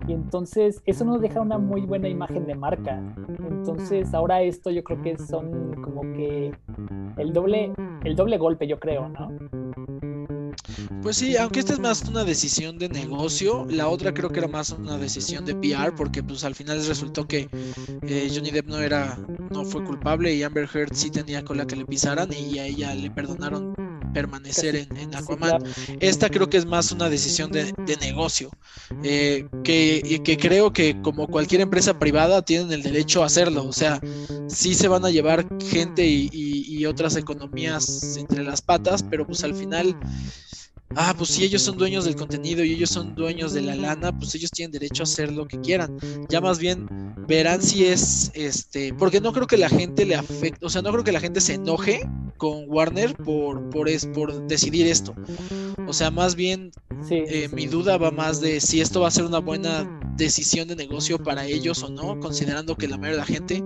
Y 0.06 0.12
entonces 0.12 0.82
eso 0.86 1.04
nos 1.04 1.20
deja 1.20 1.40
una 1.40 1.58
muy 1.58 1.82
buena 1.82 2.08
imagen 2.08 2.46
de 2.46 2.54
marca. 2.54 3.02
Entonces 3.38 4.12
ahora 4.14 4.42
esto 4.42 4.70
yo 4.70 4.84
creo 4.84 5.02
que 5.02 5.18
son 5.18 5.82
como 5.82 6.02
que 6.02 6.52
el 7.16 7.32
doble, 7.32 7.72
el 8.04 8.16
doble 8.16 8.38
golpe, 8.38 8.66
yo 8.66 8.78
creo, 8.78 9.08
¿no? 9.08 9.30
Pues 11.02 11.16
sí, 11.16 11.36
aunque 11.36 11.60
esta 11.60 11.74
es 11.74 11.80
más 11.80 12.02
una 12.08 12.24
decisión 12.24 12.78
de 12.78 12.88
negocio, 12.88 13.66
la 13.68 13.88
otra 13.88 14.14
creo 14.14 14.30
que 14.30 14.38
era 14.38 14.48
más 14.48 14.70
una 14.70 14.96
decisión 14.96 15.44
de 15.44 15.54
PR, 15.54 15.94
porque 15.94 16.22
pues 16.22 16.44
al 16.44 16.54
final 16.54 16.84
resultó 16.86 17.26
que 17.26 17.48
eh, 18.02 18.30
Johnny 18.34 18.50
Depp 18.50 18.68
no 18.68 18.78
era, 18.78 19.18
no 19.50 19.64
fue 19.64 19.84
culpable 19.84 20.34
y 20.34 20.42
Amber 20.42 20.68
Heard 20.72 20.94
sí 20.94 21.10
tenía 21.10 21.44
con 21.44 21.58
la 21.58 21.66
que 21.66 21.76
le 21.76 21.84
pisaran 21.84 22.30
y 22.32 22.58
a 22.58 22.66
ella 22.66 22.94
le 22.94 23.10
perdonaron 23.10 23.74
permanecer 24.14 24.76
en, 24.76 25.14
Aquaman. 25.14 25.62
Esta 26.00 26.30
creo 26.30 26.48
que 26.48 26.56
es 26.56 26.64
más 26.64 26.92
una 26.92 27.10
decisión 27.10 27.50
de, 27.50 27.74
negocio, 28.00 28.50
eh, 29.02 29.46
que, 29.62 30.20
que 30.24 30.36
creo 30.38 30.72
que 30.72 31.00
como 31.02 31.26
cualquier 31.26 31.60
empresa 31.60 31.98
privada 31.98 32.42
tienen 32.42 32.72
el 32.72 32.82
derecho 32.82 33.22
a 33.22 33.26
hacerlo. 33.26 33.64
O 33.64 33.72
sea, 33.72 34.00
sí 34.48 34.74
se 34.74 34.88
van 34.88 35.04
a 35.04 35.10
llevar 35.10 35.46
gente 35.60 36.06
y, 36.06 36.30
y 36.32 36.86
otras 36.86 37.16
economías 37.16 38.16
entre 38.16 38.42
las 38.42 38.62
patas, 38.62 39.02
pero 39.02 39.26
pues 39.26 39.44
al 39.44 39.54
final 39.54 39.96
ah, 40.96 41.14
pues 41.16 41.30
si 41.30 41.44
ellos 41.44 41.62
son 41.62 41.76
dueños 41.76 42.04
del 42.04 42.16
contenido 42.16 42.64
y 42.64 42.72
ellos 42.72 42.90
son 42.90 43.14
dueños 43.14 43.52
de 43.52 43.62
la 43.62 43.74
lana, 43.74 44.16
pues 44.16 44.34
ellos 44.34 44.50
tienen 44.50 44.72
derecho 44.72 45.02
a 45.02 45.04
hacer 45.04 45.32
lo 45.32 45.46
que 45.46 45.60
quieran. 45.60 45.98
Ya 46.28 46.40
más 46.40 46.58
bien 46.58 46.86
verán 47.26 47.62
si 47.62 47.86
es, 47.86 48.30
este, 48.34 48.92
porque 48.94 49.20
no 49.20 49.32
creo 49.32 49.46
que 49.46 49.56
la 49.56 49.68
gente 49.68 50.04
le 50.04 50.14
afecte, 50.14 50.64
o 50.64 50.68
sea, 50.68 50.82
no 50.82 50.92
creo 50.92 51.04
que 51.04 51.12
la 51.12 51.20
gente 51.20 51.40
se 51.40 51.54
enoje 51.54 52.00
con 52.36 52.64
Warner 52.68 53.14
por, 53.16 53.70
por, 53.70 53.88
es, 53.88 54.06
por 54.06 54.46
decidir 54.46 54.86
esto. 54.86 55.14
O 55.86 55.92
sea, 55.92 56.10
más 56.10 56.34
bien 56.34 56.72
eh, 57.10 57.48
mi 57.52 57.66
duda 57.66 57.98
va 57.98 58.10
más 58.10 58.40
de 58.40 58.60
si 58.60 58.80
esto 58.80 59.00
va 59.00 59.08
a 59.08 59.10
ser 59.10 59.24
una 59.24 59.38
buena 59.38 60.00
decisión 60.16 60.68
de 60.68 60.76
negocio 60.76 61.18
para 61.18 61.44
ellos 61.44 61.82
o 61.82 61.90
no, 61.90 62.18
considerando 62.20 62.76
que 62.76 62.88
la 62.88 62.96
mayoría 62.96 63.24
de 63.24 63.30
la 63.30 63.38
gente 63.38 63.64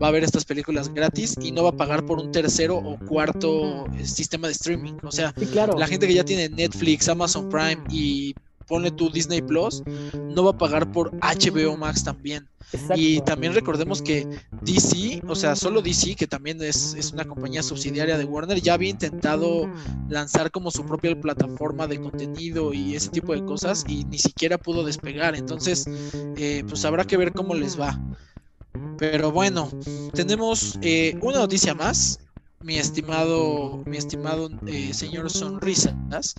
va 0.00 0.08
a 0.08 0.10
ver 0.10 0.24
estas 0.24 0.44
películas 0.44 0.92
gratis 0.92 1.34
y 1.42 1.50
no 1.52 1.64
va 1.64 1.70
a 1.70 1.76
pagar 1.76 2.06
por 2.06 2.18
un 2.18 2.30
tercero 2.30 2.76
o 2.76 2.98
cuarto 3.06 3.86
eh, 3.98 4.06
sistema 4.06 4.46
de 4.46 4.52
streaming. 4.52 4.94
O 5.02 5.10
sea, 5.10 5.34
la 5.76 5.86
gente 5.86 6.06
que 6.06 6.14
ya 6.14 6.24
tiene 6.24 6.48
Netflix, 6.58 7.08
Amazon 7.08 7.48
Prime 7.48 7.82
y 7.90 8.34
pone 8.66 8.90
tu 8.90 9.10
Disney 9.10 9.40
Plus, 9.40 9.82
no 10.28 10.44
va 10.44 10.50
a 10.50 10.58
pagar 10.58 10.92
por 10.92 11.10
HBO 11.20 11.76
Max 11.76 12.04
también. 12.04 12.46
Y 12.94 13.22
también 13.22 13.54
recordemos 13.54 14.02
que 14.02 14.26
DC, 14.60 15.22
o 15.26 15.34
sea, 15.34 15.56
solo 15.56 15.80
DC, 15.80 16.14
que 16.16 16.26
también 16.26 16.62
es, 16.62 16.94
es, 16.94 17.12
una 17.12 17.24
compañía 17.24 17.62
subsidiaria 17.62 18.18
de 18.18 18.26
Warner, 18.26 18.60
ya 18.60 18.74
había 18.74 18.90
intentado 18.90 19.70
lanzar 20.10 20.50
como 20.50 20.70
su 20.70 20.84
propia 20.84 21.18
plataforma 21.18 21.86
de 21.86 21.98
contenido 21.98 22.74
y 22.74 22.94
ese 22.94 23.08
tipo 23.08 23.32
de 23.32 23.42
cosas 23.42 23.84
y 23.88 24.04
ni 24.04 24.18
siquiera 24.18 24.58
pudo 24.58 24.84
despegar. 24.84 25.34
Entonces, 25.34 25.86
eh, 26.36 26.62
pues 26.68 26.84
habrá 26.84 27.06
que 27.06 27.16
ver 27.16 27.32
cómo 27.32 27.54
les 27.54 27.80
va. 27.80 27.98
Pero 28.98 29.32
bueno, 29.32 29.70
tenemos 30.12 30.78
eh, 30.82 31.16
una 31.22 31.38
noticia 31.38 31.74
más 31.74 32.20
mi 32.60 32.76
estimado, 32.76 33.82
mi 33.86 33.96
estimado 33.96 34.50
eh, 34.66 34.92
señor 34.92 35.30
Sonrisas. 35.30 36.34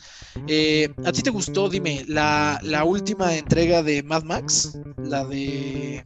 Eh, 0.48 0.94
¿A 1.06 1.12
ti 1.12 1.22
te 1.22 1.30
gustó, 1.30 1.70
dime, 1.70 2.04
la, 2.08 2.60
la, 2.64 2.84
última 2.84 3.36
entrega 3.36 3.84
de 3.84 4.04
Mad 4.04 4.24
Max? 4.24 4.78
La 4.98 5.26
de 5.26 6.06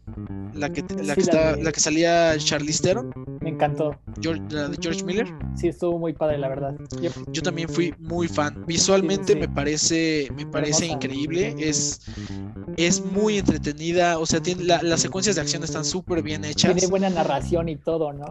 la 0.53 0.69
que, 0.69 0.83
la 1.03 1.15
que, 1.15 1.21
está, 1.21 1.55
la 1.57 1.71
que 1.71 1.79
salía 1.79 2.37
Charlize 2.37 2.83
Theron. 2.83 3.11
Me 3.41 3.49
encantó. 3.49 3.97
George, 4.21 4.41
la 4.49 4.69
de 4.69 4.77
George 4.79 5.03
Miller. 5.03 5.27
Sí, 5.55 5.67
estuvo 5.67 5.97
muy 5.97 6.13
padre, 6.13 6.37
la 6.37 6.47
verdad. 6.47 6.75
Yo, 7.01 7.09
Yo 7.31 7.41
también 7.41 7.67
fui 7.67 7.93
muy 7.99 8.27
fan. 8.27 8.63
Visualmente 8.67 9.33
Sí, 9.33 9.33
sí. 9.33 9.39
me 9.39 9.49
parece, 9.49 10.27
me 10.35 10.45
parece 10.45 10.85
Hermosa. 10.85 11.05
increíble. 11.05 11.55
Es, 11.57 12.01
es 12.77 13.03
muy 13.03 13.39
entretenida. 13.39 14.19
O 14.19 14.25
sea, 14.25 14.41
tiene, 14.41 14.63
las 14.63 15.01
secuencias 15.01 15.35
de 15.35 15.41
acción 15.41 15.63
están 15.63 15.85
súper 15.85 16.21
bien 16.21 16.45
hechas. 16.45 16.73
tiene 16.73 16.87
buena 16.87 17.09
narración 17.09 17.69
y 17.69 17.75
todo, 17.75 18.13
¿no? 18.13 18.25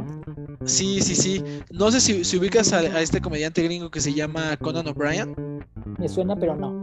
Sí, 0.64 1.00
sí, 1.00 1.14
sí. 1.14 1.42
No 1.71 1.90
sé 1.90 2.00
si, 2.00 2.25
si 2.25 2.37
ubicas 2.37 2.73
a, 2.73 2.78
a 2.78 3.00
este 3.00 3.21
comediante 3.21 3.62
gringo 3.62 3.90
que 3.90 4.00
se 4.00 4.12
llama 4.12 4.57
Conan 4.57 4.87
O'Brien. 4.88 5.35
Me 5.99 6.09
suena, 6.09 6.37
pero 6.37 6.57
no. 6.57 6.83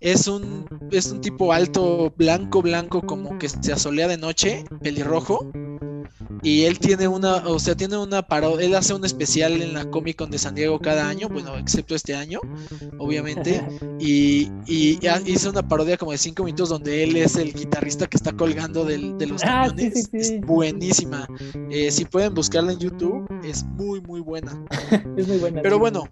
Es 0.00 0.26
un, 0.26 0.66
es 0.90 1.10
un 1.10 1.20
tipo 1.20 1.52
alto, 1.52 2.12
blanco, 2.16 2.62
blanco, 2.62 3.02
como 3.02 3.38
que 3.38 3.48
se 3.48 3.72
asolea 3.72 4.08
de 4.08 4.16
noche, 4.16 4.64
pelirrojo. 4.82 5.46
Y 6.46 6.62
él 6.64 6.78
tiene 6.78 7.08
una, 7.08 7.38
o 7.48 7.58
sea, 7.58 7.74
tiene 7.74 7.96
una 7.96 8.22
parodia, 8.22 8.66
él 8.66 8.74
hace 8.76 8.94
un 8.94 9.04
especial 9.04 9.60
en 9.60 9.74
la 9.74 9.84
Comic 9.90 10.14
Con 10.16 10.30
de 10.30 10.38
San 10.38 10.54
Diego 10.54 10.78
cada 10.78 11.08
año, 11.08 11.28
bueno, 11.28 11.56
excepto 11.58 11.96
este 11.96 12.14
año, 12.14 12.38
obviamente. 12.98 13.60
Y, 13.98 14.48
y 14.64 14.96
hizo 15.26 15.50
una 15.50 15.66
parodia 15.66 15.96
como 15.96 16.12
de 16.12 16.18
cinco 16.18 16.44
minutos 16.44 16.68
donde 16.68 17.02
él 17.02 17.16
es 17.16 17.34
el 17.34 17.52
guitarrista 17.52 18.06
que 18.06 18.16
está 18.16 18.30
colgando 18.32 18.84
del- 18.84 19.18
de 19.18 19.26
los 19.26 19.42
Ah, 19.42 19.64
sí, 19.64 19.70
camiones. 19.70 20.04
sí, 20.12 20.22
sí. 20.22 20.34
Es 20.36 20.40
buenísima. 20.42 21.26
Eh, 21.68 21.90
si 21.90 22.04
pueden 22.04 22.32
buscarla 22.32 22.72
en 22.74 22.78
YouTube, 22.78 23.26
es 23.42 23.64
muy, 23.64 24.00
muy 24.02 24.20
buena. 24.20 24.56
es 25.16 25.26
muy 25.26 25.38
buena. 25.38 25.62
Pero 25.62 25.80
bueno, 25.80 26.08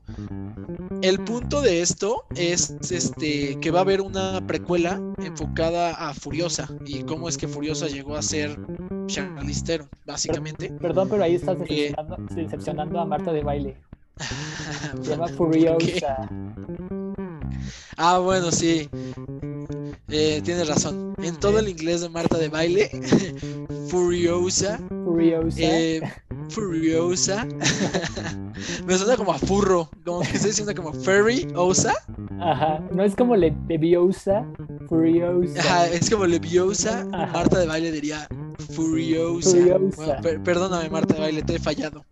el 1.04 1.20
punto 1.20 1.60
de 1.60 1.82
esto 1.82 2.24
es 2.34 2.74
este 2.90 3.60
que 3.60 3.70
va 3.70 3.80
a 3.80 3.82
haber 3.82 4.00
una 4.00 4.40
precuela 4.46 4.98
enfocada 5.18 5.90
a 5.90 6.14
Furiosa 6.14 6.66
y 6.86 7.02
cómo 7.02 7.28
es 7.28 7.36
que 7.36 7.46
Furiosa 7.46 7.88
llegó 7.88 8.16
a 8.16 8.22
ser 8.22 8.56
Charlize 9.06 9.64
Theron, 9.64 9.88
básicamente. 10.06 10.72
Perdón, 10.80 11.08
pero 11.10 11.22
ahí 11.24 11.34
estás 11.34 11.56
Eh. 11.68 11.92
decepcionando, 11.92 12.16
decepcionando 12.34 13.00
a 13.00 13.04
Marta 13.04 13.32
de 13.32 13.42
baile. 13.42 13.76
Se 15.02 15.10
llama. 15.10 15.28
Furiosa. 15.28 16.28
Ah, 17.98 18.18
bueno, 18.18 18.50
sí. 18.50 18.88
Eh, 20.16 20.40
tienes 20.44 20.68
razón. 20.68 21.12
En 21.22 21.34
todo 21.36 21.58
el 21.58 21.68
inglés 21.68 22.00
de 22.02 22.08
Marta 22.08 22.38
de 22.38 22.48
baile, 22.48 22.88
Furiosa, 23.88 24.78
Furiosa. 25.04 25.58
eh, 25.60 26.00
Furiosa, 26.50 27.44
me 28.86 28.96
suena 28.96 29.16
como 29.16 29.32
a 29.32 29.38
furro, 29.38 29.90
como 30.04 30.20
que 30.20 30.28
estoy 30.36 30.50
diciendo 30.50 30.72
como 30.74 30.92
Furry 30.92 31.48
Osa. 31.56 31.94
Ajá. 32.40 32.80
No 32.92 33.02
es 33.02 33.16
como 33.16 33.34
Le 33.34 33.52
Leviosa. 33.68 34.44
Furiosa. 34.88 35.60
Ajá, 35.60 35.88
es 35.88 36.08
como 36.10 36.26
Leviosa. 36.26 37.06
Ajá. 37.12 37.32
Marta 37.32 37.58
de 37.58 37.66
baile 37.66 37.90
diría 37.90 38.28
Furiosa. 38.72 39.50
Furiosa. 39.50 39.96
Bueno, 39.96 40.22
per- 40.22 40.42
perdóname, 40.44 40.90
Marta 40.90 41.14
de 41.14 41.20
baile, 41.20 41.42
te 41.42 41.56
he 41.56 41.58
fallado. 41.58 42.04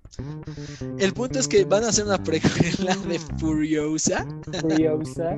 El 0.99 1.13
punto 1.15 1.39
es 1.39 1.47
que 1.49 1.65
van 1.65 1.85
a 1.85 1.89
hacer 1.91 2.05
una 2.05 2.23
precuela 2.23 2.97
de 3.09 3.19
Furiosa. 3.39 4.27
Furiosa. 4.61 5.37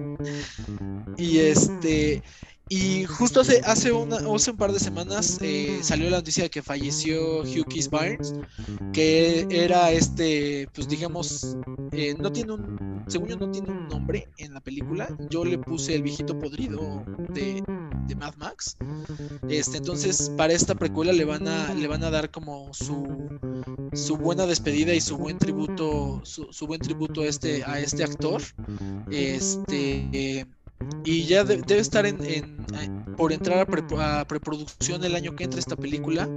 Y 1.19 1.39
este. 1.41 2.23
Y 2.69 3.05
justo 3.05 3.41
hace, 3.43 3.61
hace, 3.65 3.93
una, 3.93 4.17
hace 4.17 4.51
un 4.51 4.57
par 4.57 4.73
de 4.73 4.81
semanas 4.81 5.39
eh, 5.43 5.81
salió 5.83 6.09
la 6.09 6.17
noticia 6.17 6.45
de 6.45 6.51
que 6.51 6.63
falleció 6.63 7.43
Hugh 7.43 7.67
Keys 7.69 7.91
Barnes, 7.91 8.35
que 8.93 9.47
era 9.51 9.91
este, 9.93 10.67
pues 10.75 10.89
digamos, 10.89 11.57
eh, 11.93 12.15
no 12.19 12.33
tiene 12.33 12.53
un, 12.53 13.05
según 13.07 13.29
yo 13.29 13.37
no 13.37 13.51
tiene 13.51 13.71
un 13.71 13.87
nombre 13.89 14.29
en 14.39 14.55
la 14.55 14.61
película. 14.61 15.09
Yo 15.29 15.45
le 15.45 15.59
puse 15.59 15.95
el 15.95 16.03
viejito 16.03 16.39
podrido 16.39 17.05
de, 17.35 17.63
de 18.07 18.15
Mad 18.17 18.35
Max. 18.37 18.79
Este, 19.49 19.77
entonces 19.77 20.33
para 20.35 20.55
esta 20.55 20.75
precuela 20.75 21.13
le 21.13 21.27
van 21.27 21.47
a, 21.47 21.75
le 21.75 21.87
van 21.87 22.03
a 22.03 22.11
dar 22.11 22.31
como 22.31 22.73
su, 22.73 23.29
su 23.93 24.17
buena 24.17 24.47
despedida 24.47 24.95
y 24.95 25.03
su 25.03 25.19
buen 25.19 25.39
tributo, 25.39 26.23
su, 26.25 26.51
su 26.51 26.67
buen 26.67 26.81
tributo 26.81 27.21
a 27.21 27.27
este, 27.27 27.63
a 27.65 27.79
este 27.79 28.05
actor. 28.05 28.41
Este. 29.11 30.09
eh, 30.13 30.47
y 31.05 31.27
ya 31.27 31.45
de- 31.45 31.63
debe 31.63 31.81
estar 31.81 32.07
en, 32.07 32.67
por 33.17 33.33
entrar 33.33 33.61
a, 33.61 33.67
pre- 33.67 33.85
a 33.99 34.25
preproducción 34.27 35.05
el 35.05 35.15
año 35.15 35.33
que 35.35 35.45
entra 35.45 35.61
esta 35.61 35.77
película. 35.77 36.29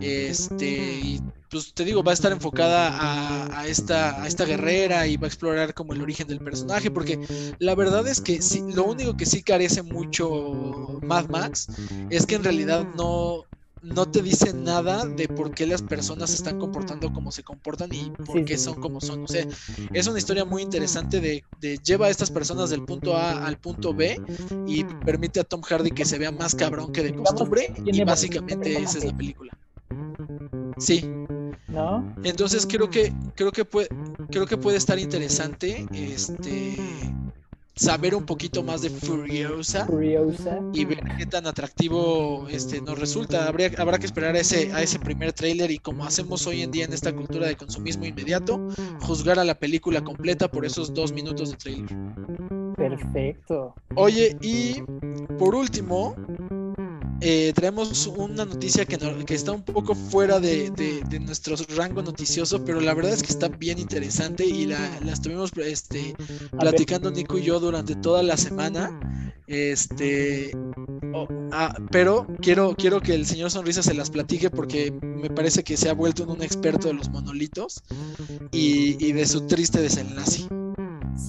Este, 0.00 0.66
y 1.00 1.20
pues 1.50 1.72
te 1.74 1.84
digo, 1.84 2.02
va 2.02 2.10
a 2.12 2.14
estar 2.14 2.32
enfocada 2.32 2.88
a, 2.90 3.60
a 3.60 3.66
esta, 3.68 4.22
a 4.22 4.26
esta 4.26 4.44
guerrera 4.44 5.06
y 5.06 5.16
va 5.16 5.26
a 5.26 5.28
explorar 5.28 5.74
como 5.74 5.92
el 5.92 6.02
origen 6.02 6.26
del 6.26 6.40
personaje. 6.40 6.90
Porque 6.90 7.20
la 7.58 7.74
verdad 7.74 8.06
es 8.08 8.20
que 8.20 8.42
sí, 8.42 8.64
lo 8.74 8.84
único 8.84 9.16
que 9.16 9.26
sí 9.26 9.42
carece 9.42 9.82
mucho 9.82 10.98
Mad 11.02 11.28
Max 11.28 11.68
es 12.08 12.26
que 12.26 12.34
en 12.36 12.44
realidad 12.44 12.86
no. 12.96 13.44
No 13.90 14.06
te 14.06 14.22
dice 14.22 14.54
nada 14.54 15.06
de 15.06 15.28
por 15.28 15.52
qué 15.52 15.66
las 15.66 15.82
personas 15.82 16.30
se 16.30 16.36
están 16.36 16.56
comportando 16.56 17.10
como 17.10 17.30
se 17.32 17.42
comportan 17.44 17.92
y 17.92 18.12
por 18.24 18.36
Sí, 18.36 18.44
qué 18.44 18.56
sí. 18.56 18.64
son 18.64 18.76
como 18.78 19.00
son. 19.00 19.20
O 19.22 19.28
sea, 19.28 19.46
es 19.92 20.06
una 20.06 20.18
historia 20.18 20.44
muy 20.44 20.62
interesante 20.62 21.20
de, 21.20 21.46
de 21.52 21.78
lleva 21.78 22.06
a 22.06 22.10
estas 22.10 22.30
personas 22.30 22.70
del 22.70 22.82
punto 22.82 23.16
A 23.16 23.32
al 23.46 23.58
punto 23.58 23.94
B 23.94 24.22
y 24.64 24.84
permite 25.04 25.40
a 25.40 25.44
Tom 25.44 25.62
Hardy 25.62 25.92
que 25.92 26.04
se 26.06 26.18
vea 26.18 26.32
más 26.32 26.54
cabrón 26.54 26.90
que 26.90 27.02
de 27.02 27.12
costumbre 27.14 27.72
y 27.84 28.00
básicamente 28.02 28.82
esa 28.82 28.98
es 28.98 29.04
la 29.04 29.12
película. 29.12 29.54
Sí, 30.76 31.12
¿No? 31.68 32.04
entonces 32.22 32.66
creo 32.66 32.88
que 32.90 33.16
creo 33.34 33.52
que 33.52 33.64
puede 33.64 33.92
creo 34.30 34.46
que 34.46 34.58
puede 34.58 34.76
estar 34.78 34.98
interesante 34.98 35.88
este 35.92 37.16
saber 37.74 38.14
un 38.14 38.24
poquito 38.24 38.62
más 38.62 38.82
de 38.82 38.90
Furiosa 38.90 39.86
Furiosa. 39.86 40.60
y 40.72 40.84
ver 40.84 41.02
qué 41.18 41.26
tan 41.26 41.46
atractivo 41.46 42.46
este 42.48 42.80
nos 42.80 42.98
resulta. 42.98 43.48
Habría, 43.48 43.70
habrá 43.78 43.98
que 43.98 44.06
esperar 44.06 44.34
a 44.34 44.40
ese, 44.40 44.72
a 44.72 44.82
ese 44.82 44.98
primer 44.98 45.32
tráiler 45.32 45.70
y 45.70 45.78
como 45.78 46.04
hacemos 46.04 46.46
hoy 46.46 46.62
en 46.62 46.70
día 46.70 46.84
en 46.84 46.92
esta 46.92 47.12
cultura 47.12 47.46
de 47.46 47.56
consumismo 47.56 48.06
inmediato, 48.06 48.60
juzgar 49.00 49.38
a 49.38 49.44
la 49.44 49.54
película 49.54 50.02
completa 50.02 50.48
por 50.48 50.64
esos 50.64 50.92
dos 50.94 51.12
minutos 51.12 51.50
de 51.50 51.56
tráiler. 51.56 51.96
Perfecto. 52.76 53.74
Oye, 53.96 54.36
y 54.40 54.82
por 55.38 55.54
último, 55.54 56.14
eh, 57.26 57.52
traemos 57.54 58.06
una 58.06 58.44
noticia 58.44 58.84
que, 58.84 58.98
no- 58.98 59.24
que 59.24 59.34
está 59.34 59.52
un 59.52 59.62
poco 59.64 59.94
fuera 59.94 60.40
de, 60.40 60.70
de- 60.70 61.00
de 61.08 61.20
nuestro 61.20 61.56
rango 61.76 62.02
noticioso, 62.02 62.62
pero 62.64 62.80
la 62.80 62.92
verdad 62.94 63.12
es 63.14 63.22
que 63.22 63.32
está 63.32 63.48
bien 63.48 63.78
interesante 63.78 64.44
y 64.44 64.66
la, 64.66 64.78
la 65.00 65.12
estuvimos 65.12 65.50
este, 65.56 66.14
platicando 66.58 67.10
Nico 67.10 67.38
y 67.38 67.42
yo 67.44 67.60
durante 67.60 67.94
toda 67.96 68.22
la 68.22 68.36
semana. 68.36 68.98
Este, 69.46 70.52
oh, 71.12 71.28
ah, 71.52 71.74
pero 71.90 72.26
quiero, 72.40 72.74
quiero 72.76 73.00
que 73.00 73.14
el 73.14 73.26
señor 73.26 73.50
Sonrisa 73.50 73.82
se 73.82 73.92
las 73.94 74.10
platique 74.10 74.50
porque 74.50 74.90
me 75.02 75.28
parece 75.30 75.62
que 75.62 75.76
se 75.76 75.88
ha 75.90 75.94
vuelto 75.94 76.24
un 76.24 76.42
experto 76.42 76.88
de 76.88 76.94
los 76.94 77.10
monolitos 77.10 77.82
y, 78.52 78.96
y 79.04 79.12
de 79.12 79.26
su 79.26 79.46
triste 79.46 79.80
desenlace. 79.82 80.46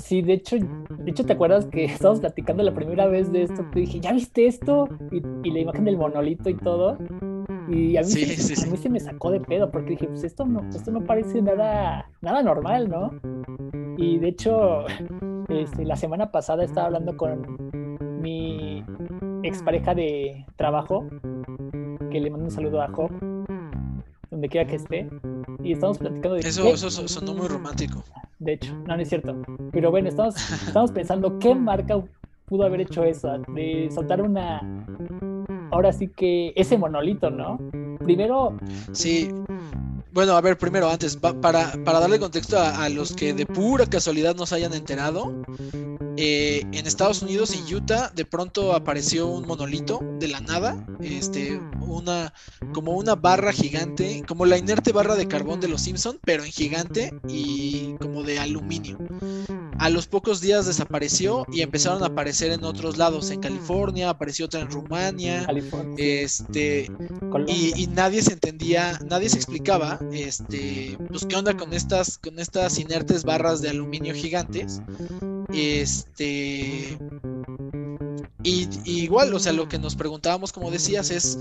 Sí, 0.04 0.22
de 0.22 0.34
hecho, 0.34 0.58
de 0.58 1.12
hecho, 1.12 1.25
¿te 1.25 1.34
acuerdas 1.34 1.66
que 1.66 1.86
estábamos 1.86 2.20
platicando 2.22 2.64
la 2.64 2.74
primera 2.74 3.08
vez 3.08 3.32
de 3.32 3.44
esto? 3.44 3.64
Te 3.74 3.80
dije, 3.82 4.00
¿ya 4.00 4.12
viste 4.14 4.46
esto? 4.48 4.90
Y, 5.12 5.22
y 5.48 5.52
la 5.52 5.60
imagen 5.60 5.86
del 5.86 5.98
monolito 5.98 6.50
y 6.50 6.56
todo. 6.56 6.98
Y 7.70 7.98
a 7.98 8.02
mí, 8.02 8.08
Sí, 8.08 8.25
se, 8.25 8.56
sí, 8.56 8.68
a 8.68 8.72
mí 8.72 8.78
se 8.78 8.90
me 8.90 9.00
sacó 9.00 9.32
de 9.32 9.40
pedo 9.40 9.72
porque 9.72 9.92
dije, 9.92 10.08
pues 10.08 10.24
esto 10.24 10.46
no, 10.46 10.62
esto 10.70 10.92
no 10.92 11.02
parece 11.04 11.42
nada, 11.42 12.10
nada 12.22 12.44
normal, 12.44 12.90
¿no? 12.90 13.12
Y 13.98 14.20
de 14.20 14.28
hecho, 14.28 14.86
este, 15.50 15.86
la 15.86 15.96
semana 15.96 16.32
pasada 16.32 16.64
estaba 16.64 16.88
hablando 16.88 17.16
con 17.18 17.58
mi 18.22 18.84
expareja 19.44 19.96
de 19.96 20.46
trabajo, 20.58 21.06
que 22.12 22.20
le 22.20 22.30
mando 22.30 22.46
un 22.46 22.52
saludo 22.52 22.82
a 22.82 22.88
Job, 22.90 23.10
donde 24.30 24.50
quiera 24.50 24.68
que 24.68 24.75
esté. 24.75 25.10
Y 25.64 25.72
estamos 25.72 25.98
platicando 25.98 26.36
de 26.36 26.42
Eso, 26.42 26.64
qué- 26.64 26.72
eso 26.72 26.90
so- 26.92 27.08
sonó 27.08 27.34
muy 27.34 27.48
romántico. 27.48 28.04
De 28.39 28.54
hecho, 28.54 28.72
no, 28.88 28.96
no 28.96 29.01
es 29.01 29.10
cierto. 29.10 29.36
Pero 29.72 29.92
bueno, 29.92 30.10
estamos, 30.10 30.36
estamos 30.68 30.92
pensando 30.92 31.38
qué 31.39 31.56
marca 31.56 31.96
pudo 32.46 32.63
haber 32.63 32.82
hecho 32.82 33.04
eso, 33.04 33.38
de 33.54 33.89
soltar 33.94 34.22
una. 34.22 34.62
Ahora 35.72 35.92
sí 35.92 36.08
que 36.08 36.54
ese 36.56 36.77
monolito, 36.77 37.30
¿no? 37.30 37.60
Primero, 38.04 38.54
Sí. 38.92 39.30
Bueno, 40.13 40.38
a 40.38 40.42
ver, 40.42 40.58
primero, 40.58 40.89
antes, 40.89 41.18
pa- 41.18 41.34
para, 41.34 41.74
para 41.84 42.00
darle 42.00 42.20
contexto 42.20 42.58
a 42.58 42.88
los 42.88 43.13
que 43.13 43.34
de 43.34 43.46
pura 43.46 43.86
casualidad 43.86 44.34
nos 44.36 44.54
hayan 44.54 44.74
enterado, 44.74 45.30
eh, 46.17 46.62
en 46.72 46.88
Estados 46.88 47.22
Unidos, 47.22 47.53
en 47.53 47.74
Utah, 47.74 48.12
de 48.15 48.25
pronto 48.25 48.74
apareció 48.74 49.27
un 49.27 49.45
monolito 49.45 50.00
de 50.19 50.27
la 50.27 50.39
nada, 50.39 50.86
este, 51.01 51.60
una, 51.81 52.34
como 52.74 52.93
una 52.93 53.15
barra 53.15 53.51
gigante, 53.51 54.24
como 54.27 54.45
la 54.45 54.57
inerte 54.57 54.91
barra 54.91 55.15
de 55.15 55.27
carbón 55.27 55.60
de 55.60 55.67
los 55.67 55.81
Simpson, 55.81 56.19
pero 56.24 56.43
en 56.43 56.51
gigante 56.51 57.13
y 57.27 57.95
como 58.00 58.24
de 58.24 58.39
aluminio. 58.39 58.98
A 59.77 59.89
los 59.89 60.07
pocos 60.07 60.39
días 60.39 60.65
desapareció 60.65 61.45
y 61.51 61.62
empezaron 61.62 62.01
a 62.01 62.07
aparecer 62.07 62.51
en 62.51 62.63
otros 62.63 62.98
lados, 62.98 63.29
en 63.29 63.41
California, 63.41 64.10
apareció 64.10 64.45
otra 64.45 64.62
en 64.62 64.72
Rumania, 64.72 65.45
California, 65.45 66.22
este, 66.22 66.89
y, 67.48 67.74
y 67.75 67.88
nadie 67.88 68.22
se 68.22 68.34
entendía, 68.34 68.98
nadie 69.05 69.29
se 69.29 69.36
explicaba, 69.36 70.00
este, 70.13 70.98
pues 71.10 71.25
qué 71.25 71.36
onda 71.36 71.57
con 71.57 71.74
estas, 71.74 72.17
con 72.17 72.39
estas 72.39 72.79
inertes 72.79 73.25
barras 73.25 73.62
de 73.62 73.69
aluminio 73.69 74.13
gigantes, 74.13 74.81
este, 75.54 76.98
Y, 78.44 78.70
igual, 78.86 79.34
o 79.34 79.40
sea, 79.40 79.54
lo 79.54 79.68
que 79.68 79.80
nos 79.80 79.96
preguntábamos, 79.96 80.52
como 80.52 80.72
decías, 80.72 81.10
es 81.10 81.40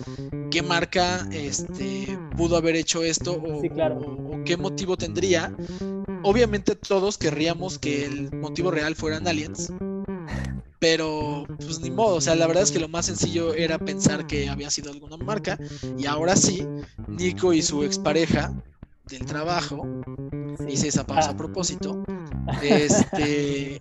qué 0.50 0.62
marca 0.62 1.28
este, 1.32 2.18
pudo 2.36 2.56
haber 2.56 2.76
hecho 2.76 3.02
esto 3.02 3.32
o, 3.32 3.58
o, 3.58 4.44
qué 4.44 4.56
motivo 4.56 4.96
tendría. 4.96 5.54
Obviamente 6.22 6.74
todos 6.74 7.18
querríamos 7.18 7.78
que 7.78 8.06
el 8.06 8.32
motivo 8.32 8.70
real 8.70 8.94
fueran 8.94 9.28
aliens, 9.28 9.70
pero 10.78 11.46
pues 11.56 11.80
ni 11.80 11.90
modo, 11.90 12.16
o 12.16 12.20
sea, 12.20 12.34
la 12.34 12.46
verdad 12.46 12.62
es 12.62 12.70
que 12.70 12.78
lo 12.78 12.88
más 12.88 13.06
sencillo 13.06 13.54
era 13.54 13.78
pensar 13.78 14.26
que 14.26 14.50
había 14.50 14.70
sido 14.70 14.90
alguna 14.90 15.16
marca 15.16 15.58
y 15.96 16.06
ahora 16.06 16.36
sí, 16.36 16.66
Nico 17.08 17.52
y 17.52 17.62
su 17.62 17.84
expareja 17.84 18.52
del 19.08 19.24
trabajo, 19.24 19.86
hice 20.68 20.88
esa 20.88 21.06
pausa 21.06 21.30
a 21.30 21.32
ah. 21.32 21.36
propósito, 21.36 22.04
este, 22.62 23.80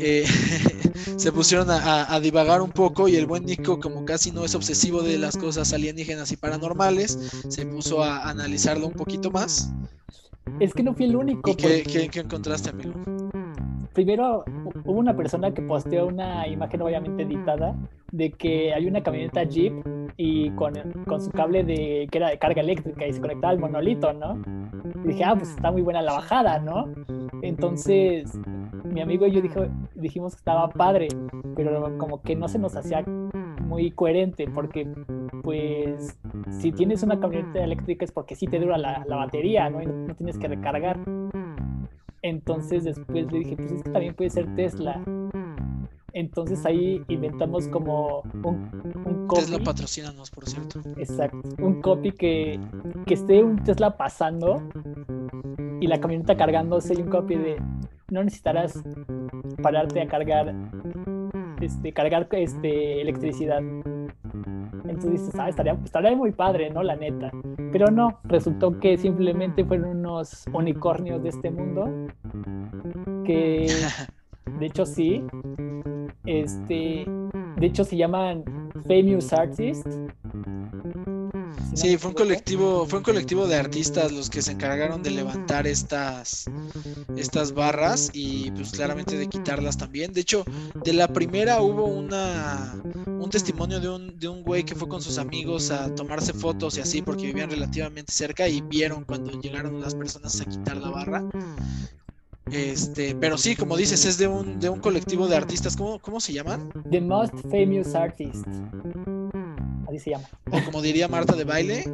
eh, 0.00 0.24
se 1.16 1.32
pusieron 1.32 1.68
a, 1.70 2.18
divagar 2.20 2.62
un 2.62 2.70
poco 2.70 3.08
y 3.08 3.16
el 3.16 3.26
buen 3.26 3.44
Nico, 3.44 3.78
como 3.78 4.04
casi 4.04 4.30
no 4.32 4.44
es 4.44 4.54
obsesivo 4.54 5.02
de 5.02 5.18
las 5.18 5.36
cosas 5.36 5.72
alienígenas 5.72 6.32
y 6.32 6.36
paranormales, 6.36 7.18
se 7.48 7.66
puso 7.66 8.02
a 8.02 8.28
analizarlo 8.28 8.86
un 8.86 8.94
poquito 8.94 9.30
más. 9.30 9.72
Es 10.58 10.74
que 10.74 10.82
no 10.82 10.94
fui 10.94 11.06
el 11.06 11.16
único. 11.16 11.50
¿Y 11.50 11.54
qué, 11.54 12.08
encontraste, 12.14 12.70
amigo? 12.70 12.94
Primero, 13.92 14.44
hubo 14.84 14.98
una 14.98 15.16
persona 15.16 15.52
que 15.52 15.62
posteó 15.62 16.06
una 16.06 16.46
imagen 16.46 16.82
obviamente 16.82 17.22
editada 17.22 17.76
de 18.12 18.30
que 18.30 18.72
hay 18.72 18.86
una 18.86 19.02
camioneta 19.02 19.44
Jeep 19.44 19.72
y 20.16 20.50
con, 20.50 20.74
con 21.06 21.20
su 21.20 21.30
cable 21.30 21.64
de 21.64 22.08
que 22.10 22.18
era 22.18 22.30
de 22.30 22.38
carga 22.38 22.60
eléctrica 22.60 23.06
y 23.06 23.12
se 23.12 23.20
conectaba 23.20 23.52
al 23.52 23.58
monolito, 23.58 24.12
¿no? 24.12 24.40
Y 25.04 25.08
dije, 25.08 25.24
ah, 25.24 25.34
pues 25.36 25.50
está 25.50 25.70
muy 25.70 25.82
buena 25.82 26.02
la 26.02 26.12
bajada, 26.12 26.58
¿no? 26.60 26.88
Entonces, 27.42 28.30
mi 28.90 29.00
amigo 29.00 29.26
y 29.26 29.32
yo 29.32 29.40
dijo, 29.40 29.66
dijimos 29.94 30.34
que 30.34 30.38
estaba 30.38 30.68
padre, 30.68 31.08
pero 31.56 31.96
como 31.98 32.22
que 32.22 32.36
no 32.36 32.48
se 32.48 32.58
nos 32.58 32.76
hacía 32.76 33.04
muy 33.70 33.90
coherente, 33.92 34.46
porque 34.52 34.88
pues 35.42 36.18
si 36.50 36.72
tienes 36.72 37.02
una 37.02 37.20
camioneta 37.20 37.62
eléctrica 37.62 38.04
es 38.04 38.12
porque 38.12 38.34
sí 38.34 38.46
te 38.46 38.58
dura 38.58 38.76
la, 38.78 39.04
la 39.06 39.16
batería, 39.16 39.70
¿no? 39.70 39.82
Y 39.82 39.86
no, 39.86 40.14
tienes 40.14 40.38
que 40.38 40.48
recargar. 40.48 40.98
Entonces 42.22 42.84
después 42.84 43.30
le 43.32 43.38
dije, 43.38 43.56
pues 43.56 43.72
es 43.72 43.82
que 43.82 43.90
también 43.90 44.14
puede 44.14 44.30
ser 44.30 44.54
Tesla. 44.56 45.02
Entonces 46.12 46.66
ahí 46.66 47.02
inventamos 47.08 47.68
como 47.68 48.22
un, 48.42 48.70
un 49.04 49.26
copy. 49.26 49.42
Tesla 49.42 49.58
patrocínanos, 49.60 50.30
por 50.30 50.46
cierto. 50.46 50.80
Exacto. 50.96 51.38
Un 51.58 51.80
copy 51.80 52.10
que, 52.12 52.60
que 53.06 53.14
esté 53.14 53.44
un 53.44 53.62
Tesla 53.62 53.96
pasando 53.96 54.62
y 55.80 55.86
la 55.86 56.00
camioneta 56.00 56.36
cargándose 56.36 56.94
y 56.94 57.02
un 57.02 57.08
copy 57.08 57.36
de 57.36 57.56
no 58.10 58.24
necesitarás 58.24 58.82
pararte 59.62 60.02
a 60.02 60.06
cargar 60.06 60.54
este 61.60 61.92
cargar 61.92 62.28
este 62.32 63.00
electricidad. 63.00 63.60
Entonces 64.84 65.12
dices, 65.12 65.34
ah, 65.38 65.48
estaría, 65.48 65.78
estaría 65.84 66.16
muy 66.16 66.32
padre, 66.32 66.70
¿no? 66.70 66.82
La 66.82 66.96
neta. 66.96 67.30
Pero 67.72 67.90
no, 67.90 68.18
resultó 68.24 68.78
que 68.80 68.96
simplemente 68.98 69.64
fueron 69.64 69.98
unos 69.98 70.44
unicornios 70.52 71.22
de 71.22 71.28
este 71.28 71.50
mundo 71.50 71.88
que 73.24 73.68
de 74.58 74.66
hecho 74.66 74.84
sí, 74.84 75.24
este, 76.26 77.06
de 77.56 77.66
hecho 77.66 77.84
se 77.84 77.96
llaman 77.96 78.44
Famous 78.86 79.32
Artists 79.32 80.00
Sí, 81.74 81.96
fue 81.96 82.10
un 82.10 82.14
colectivo, 82.14 82.86
fue 82.86 82.98
un 82.98 83.04
colectivo 83.04 83.46
de 83.46 83.56
artistas 83.56 84.12
los 84.12 84.28
que 84.28 84.42
se 84.42 84.52
encargaron 84.52 85.02
de 85.02 85.10
levantar 85.10 85.66
estas, 85.66 86.44
estas 87.16 87.52
barras 87.52 88.10
y 88.12 88.50
pues 88.50 88.72
claramente 88.72 89.16
de 89.16 89.28
quitarlas 89.28 89.78
también. 89.78 90.12
De 90.12 90.20
hecho, 90.20 90.44
de 90.84 90.92
la 90.92 91.08
primera 91.08 91.62
hubo 91.62 91.84
una 91.86 92.74
un 93.06 93.30
testimonio 93.30 93.80
de 93.80 93.88
un, 93.88 94.18
de 94.18 94.28
un 94.28 94.42
güey 94.42 94.64
que 94.64 94.74
fue 94.74 94.88
con 94.88 95.00
sus 95.00 95.18
amigos 95.18 95.70
a 95.70 95.94
tomarse 95.94 96.32
fotos 96.32 96.76
y 96.78 96.80
así 96.80 97.02
porque 97.02 97.26
vivían 97.26 97.50
relativamente 97.50 98.12
cerca 98.12 98.48
y 98.48 98.60
vieron 98.62 99.04
cuando 99.04 99.30
llegaron 99.40 99.80
las 99.80 99.94
personas 99.94 100.40
a 100.40 100.44
quitar 100.44 100.76
la 100.76 100.90
barra. 100.90 101.24
Este, 102.50 103.14
pero 103.14 103.38
sí, 103.38 103.54
como 103.54 103.76
dices, 103.76 104.04
es 104.04 104.18
de 104.18 104.26
un, 104.26 104.58
de 104.58 104.68
un 104.68 104.80
colectivo 104.80 105.28
de 105.28 105.36
artistas. 105.36 105.76
¿Cómo, 105.76 106.00
¿Cómo 106.00 106.20
se 106.20 106.32
llaman? 106.32 106.72
The 106.90 107.00
Most 107.00 107.34
Famous 107.50 107.94
Artists 107.94 108.42
se 110.00 110.10
llama. 110.10 110.24
O 110.50 110.58
como 110.64 110.82
diría 110.82 111.08
Marta 111.08 111.36
de 111.36 111.44
baile, 111.44 111.84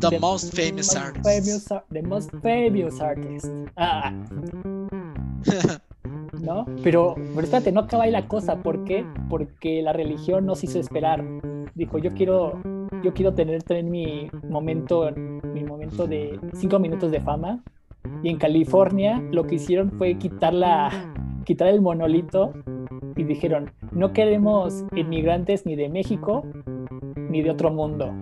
The, 0.00 0.18
Most 0.18 0.54
Famous 0.54 0.94
Artist. 0.94 1.70
the 1.90 2.02
Most 2.02 2.30
Famous 2.42 3.00
Artist. 3.00 3.46
Ah. 3.76 4.12
¿No? 6.40 6.64
Pero, 6.82 7.14
pero 7.16 7.40
espérate, 7.40 7.72
no 7.72 7.80
acaba 7.80 8.04
ahí 8.04 8.10
la 8.10 8.28
cosa. 8.28 8.62
¿Por 8.62 8.84
qué? 8.84 9.04
Porque 9.28 9.82
la 9.82 9.92
religión 9.92 10.46
nos 10.46 10.62
hizo 10.62 10.78
esperar. 10.78 11.24
Dijo, 11.74 11.98
yo 11.98 12.12
quiero, 12.12 12.60
yo 13.02 13.12
quiero 13.12 13.34
tener, 13.34 13.62
tener 13.62 13.84
mi 13.84 14.30
momento, 14.48 15.10
mi 15.52 15.64
momento 15.64 16.06
de 16.06 16.38
cinco 16.54 16.78
minutos 16.78 17.10
de 17.10 17.20
fama. 17.20 17.62
Y 18.22 18.30
en 18.30 18.38
California 18.38 19.22
lo 19.32 19.46
que 19.46 19.56
hicieron 19.56 19.90
fue 19.92 20.16
quitar, 20.16 20.54
la, 20.54 21.12
quitar 21.44 21.68
el 21.68 21.80
monolito 21.80 22.52
y 23.16 23.24
dijeron, 23.24 23.72
no 23.92 24.12
queremos 24.12 24.84
inmigrantes 24.94 25.66
ni 25.66 25.76
de 25.76 25.88
México 25.88 26.44
ni 27.28 27.42
de 27.42 27.50
otro 27.50 27.70
mundo. 27.70 28.12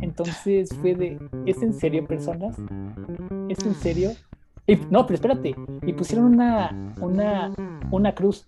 Entonces 0.00 0.70
fue 0.80 0.94
de, 0.94 1.18
¿es 1.46 1.62
en 1.62 1.72
serio 1.72 2.06
personas? 2.06 2.56
¿Es 3.48 3.64
en 3.64 3.74
serio? 3.74 4.12
no, 4.90 5.06
pero 5.06 5.14
espérate, 5.16 5.54
y 5.82 5.92
pusieron 5.92 6.26
una, 6.26 6.92
una, 7.00 7.52
una 7.90 8.14
cruz. 8.14 8.46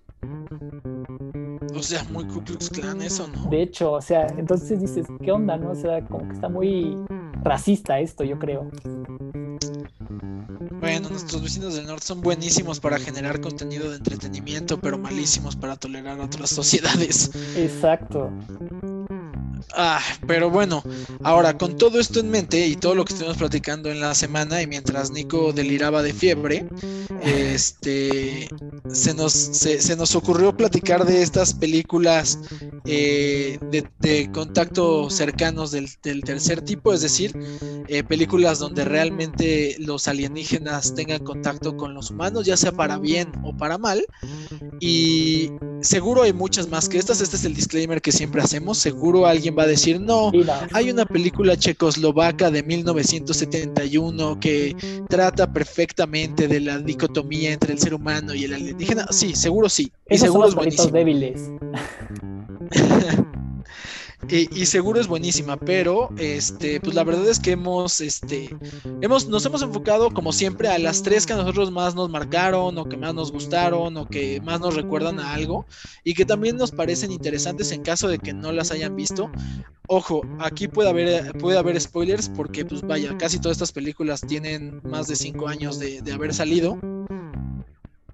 O 1.75 1.83
sea, 1.83 2.05
muy 2.05 2.25
Ku 2.25 2.43
Klux 2.43 2.71
Klan 2.71 3.03
eso, 3.03 3.29
¿no? 3.29 3.51
De 3.51 3.63
hecho, 3.63 3.93
o 3.93 4.01
sea, 4.01 4.27
entonces 4.39 4.81
dices, 4.81 5.07
¿qué 5.23 5.31
onda, 5.31 5.57
no? 5.57 5.71
O 5.71 5.75
sea, 5.75 6.03
como 6.07 6.27
que 6.27 6.35
está 6.35 6.49
muy 6.49 6.97
racista 7.43 8.01
esto, 8.01 8.25
yo 8.25 8.39
creo. 8.39 8.71
Bueno, 10.81 11.11
nuestros 11.11 11.43
vecinos 11.43 11.75
del 11.75 11.87
norte 11.87 12.07
son 12.07 12.21
buenísimos 12.21 12.81
para 12.81 12.99
generar 12.99 13.41
contenido 13.41 13.91
de 13.91 13.97
entretenimiento, 13.97 14.79
pero 14.79 14.99
malísimos 14.99 15.57
para 15.57 15.77
tolerar 15.77 16.21
otras 16.21 16.51
sociedades. 16.61 17.31
Exacto. 17.57 18.31
Ah, 19.75 20.01
pero 20.27 20.49
bueno, 20.51 20.83
ahora 21.23 21.59
con 21.59 21.77
todo 21.77 21.99
esto 21.99 22.21
en 22.21 22.31
mente 22.31 22.67
y 22.67 22.77
todo 22.77 22.95
lo 22.95 23.05
que 23.05 23.13
estuvimos 23.13 23.37
platicando 23.37 23.91
en 23.91 24.01
la 24.01 24.15
semana 24.15 24.63
y 24.63 24.67
mientras 24.67 25.11
Nico 25.11 25.53
deliraba 25.53 26.03
de 26.03 26.15
fiebre, 26.15 26.67
este, 27.23 28.49
se 28.91 29.15
nos, 29.15 29.33
se, 29.33 29.97
nos 29.97 30.15
ocurrió 30.15 30.57
platicar 30.57 31.05
de 31.05 31.23
estas 31.23 31.53
películas 31.53 32.39
eh, 32.85 33.59
de, 33.71 34.31
contacto 34.33 35.11
cercanos 35.11 35.73
del, 35.73 35.89
tercer 36.25 36.63
tipo, 36.63 36.93
es 36.93 37.01
decir, 37.01 37.37
eh, 37.89 38.03
películas 38.03 38.59
donde 38.59 38.85
realmente 38.85 39.77
los 39.79 40.09
alienígenas 40.09 40.95
tengan 40.95 41.25
contacto 41.25 41.77
con 41.77 41.95
los 41.95 42.11
humanos, 42.11 42.47
ya 42.47 42.57
sea 42.57 42.73
para 42.73 42.99
bien 42.99 43.33
o 43.43 43.57
para 43.57 43.79
mal. 43.79 44.07
Y 44.81 45.51
seguro 45.81 46.23
hay 46.23 46.33
muchas 46.33 46.69
más 46.69 46.89
que 46.89 46.99
estas, 46.99 47.21
este 47.21 47.37
es 47.37 47.45
el 47.45 47.55
disclaimer 47.55 48.01
que 48.01 48.13
siempre 48.13 48.43
hacemos, 48.43 48.79
seguro 48.79 49.27
alguien 49.27 49.56
va 49.57 49.65
a 49.65 49.67
decir, 49.67 50.01
no, 50.01 50.33
hay 50.73 50.91
una 50.91 51.05
película 51.07 51.57
checoslovaca 51.57 52.51
de 52.51 52.63
1971 52.63 54.39
que 54.41 54.77
trata 55.09 55.53
perfectamente 55.53 56.49
de 56.49 56.61
la 56.61 56.79
dicotomía 56.79 57.53
entre 57.53 57.73
el 57.73 57.79
ser 57.79 57.95
humano 57.95 58.35
y 58.35 58.45
el 58.45 58.55
alienígena. 58.55 59.07
Sí, 59.11 59.35
seguro 59.35 59.69
sí. 59.69 59.91
Y 60.09 60.19
seguro 60.19 60.51
son 60.51 60.67
es 60.67 60.93
débiles. 60.93 61.51
Y, 64.29 64.67
seguro 64.67 65.01
es 65.01 65.07
buenísima, 65.07 65.57
pero 65.57 66.11
este, 66.19 66.81
pues 66.81 66.95
la 66.95 67.05
verdad 67.05 67.29
es 67.29 67.39
que 67.39 67.53
hemos, 67.53 68.01
este, 68.01 68.57
hemos, 69.01 69.29
nos 69.29 69.47
hemos 69.47 69.63
enfocado 69.63 70.11
como 70.11 70.33
siempre 70.33 70.69
a 70.69 70.79
las 70.79 71.03
tres 71.03 71.27
que 71.27 71.33
a 71.33 71.37
nosotros 71.37 71.71
más 71.71 71.95
nos 71.95 72.11
marcaron, 72.11 72.77
o 72.77 72.89
que 72.89 72.97
más 72.97 73.15
nos 73.15 73.31
gustaron, 73.31 73.97
o 73.97 74.09
que 74.09 74.41
más 74.41 74.61
nos 74.61 74.75
recuerdan 74.75 75.21
a 75.21 75.33
algo, 75.33 75.67
y 76.03 76.15
que 76.15 76.25
también 76.25 76.57
nos 76.57 76.73
parecen 76.73 77.13
interesantes 77.13 77.71
en 77.71 77.83
caso 77.83 78.09
de 78.09 78.19
que 78.19 78.33
no 78.33 78.51
las 78.51 78.73
hayan 78.73 78.97
visto. 78.97 79.31
Ojo, 79.87 80.23
aquí 80.41 80.67
puede 80.67 80.89
haber, 80.89 81.33
puede 81.39 81.59
haber 81.59 81.81
spoilers, 81.81 82.29
porque 82.29 82.65
pues 82.65 82.83
vaya, 82.83 83.17
casi 83.19 83.39
todas 83.39 83.57
estas 83.57 83.73
películas 83.73 84.23
tienen 84.23 84.81
más 84.83 85.07
de 85.07 85.15
cinco 85.15 85.47
años 85.47 85.79
de, 85.79 86.03
de 86.03 86.13
haber 86.13 86.35
salido. 86.35 86.79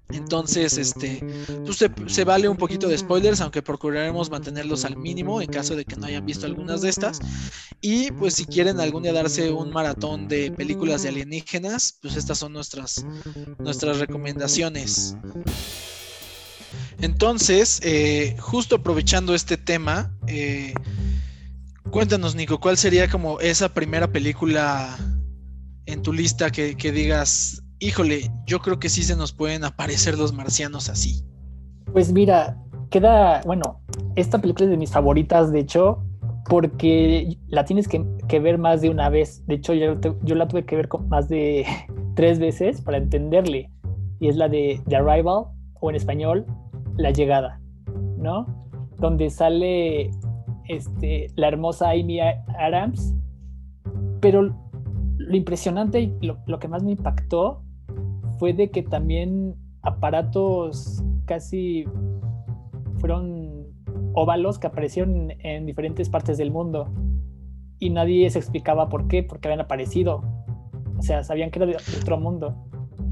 Entonces, 0.09 0.77
este, 0.77 1.23
pues 1.65 2.13
se, 2.13 2.23
vale 2.23 2.47
un 2.47 2.57
poquito 2.57 2.87
de 2.87 2.97
spoilers, 2.97 3.41
aunque 3.41 3.61
procuraremos 3.61 4.29
mantenerlos 4.29 4.85
al 4.85 4.97
mínimo 4.97 5.41
en 5.41 5.49
caso 5.49 5.75
de 5.75 5.85
que 5.85 5.95
no 5.95 6.05
hayan 6.05 6.25
visto 6.25 6.45
algunas 6.45 6.81
de 6.81 6.89
estas. 6.89 7.19
Y 7.81 8.11
pues 8.11 8.35
si 8.35 8.45
quieren 8.45 8.79
algún 8.79 9.03
día 9.03 9.13
darse 9.13 9.51
un 9.51 9.71
maratón 9.71 10.27
de 10.27 10.51
películas 10.51 11.03
de 11.03 11.09
alienígenas, 11.09 11.97
pues 12.01 12.15
estas 12.15 12.37
son 12.37 12.53
nuestras, 12.53 13.05
nuestras 13.59 13.99
recomendaciones. 13.99 15.15
Entonces, 17.01 17.79
eh, 17.83 18.35
justo 18.39 18.75
aprovechando 18.75 19.33
este 19.33 19.57
tema, 19.57 20.15
eh, 20.27 20.73
cuéntanos, 21.91 22.35
Nico, 22.35 22.59
¿cuál 22.59 22.77
sería 22.77 23.09
como 23.09 23.39
esa 23.39 23.73
primera 23.73 24.11
película 24.11 24.97
en 25.85 26.01
tu 26.01 26.13
lista 26.13 26.51
que, 26.51 26.75
que 26.75 26.91
digas, 26.91 27.62
híjole, 27.79 28.31
yo 28.45 28.59
creo 28.59 28.79
que 28.79 28.89
sí 28.89 29.03
se 29.03 29.15
nos 29.15 29.33
pueden 29.33 29.63
aparecer 29.63 30.17
los 30.17 30.33
marcianos 30.33 30.89
así. 30.89 31.23
Pues 31.91 32.11
mira, 32.11 32.57
queda, 32.89 33.41
bueno, 33.45 33.81
esta 34.15 34.39
película 34.39 34.65
es 34.65 34.71
de 34.71 34.77
mis 34.77 34.91
favoritas, 34.91 35.51
de 35.51 35.59
hecho, 35.59 36.03
porque 36.49 37.37
la 37.47 37.65
tienes 37.65 37.87
que, 37.87 38.39
ver 38.39 38.57
más 38.57 38.81
de 38.81 38.89
una 38.89 39.09
vez. 39.09 39.45
De 39.47 39.55
hecho, 39.55 39.73
yo, 39.73 39.95
la 40.35 40.47
tuve 40.47 40.65
que 40.65 40.75
ver 40.75 40.89
más 41.07 41.29
de 41.29 41.65
tres 42.15 42.39
veces 42.39 42.81
para 42.81 42.97
entenderle. 42.97 43.71
Y 44.19 44.27
es 44.27 44.35
la 44.35 44.47
de 44.47 44.81
The 44.87 44.95
Arrival, 44.95 45.45
o 45.79 45.89
en 45.89 45.95
español, 45.95 46.45
La 46.95 47.11
Llegada, 47.11 47.59
¿no? 48.17 48.45
Donde 48.97 49.29
sale 49.29 50.11
este, 50.69 51.27
la 51.35 51.49
hermosa 51.49 51.89
Amy 51.89 52.19
Adams. 52.21 53.13
Pero 54.21 54.55
lo 55.27 55.35
impresionante 55.35 56.01
y 56.01 56.17
lo, 56.21 56.39
lo 56.47 56.59
que 56.59 56.67
más 56.67 56.83
me 56.83 56.91
impactó 56.91 57.63
fue 58.39 58.53
de 58.53 58.69
que 58.71 58.83
también 58.83 59.55
aparatos 59.81 61.03
casi 61.25 61.85
fueron 62.99 63.67
óvalos 64.13 64.59
que 64.59 64.67
aparecieron 64.67 65.31
en 65.39 65.65
diferentes 65.65 66.09
partes 66.09 66.37
del 66.37 66.51
mundo 66.51 66.91
y 67.79 67.89
nadie 67.89 68.29
se 68.29 68.39
explicaba 68.39 68.87
por 68.89 69.07
qué, 69.07 69.23
porque 69.23 69.47
habían 69.47 69.61
aparecido. 69.61 70.23
O 70.97 71.01
sea, 71.01 71.23
sabían 71.23 71.51
que 71.51 71.59
era 71.59 71.65
de 71.65 71.77
otro 71.99 72.17
mundo. 72.17 72.55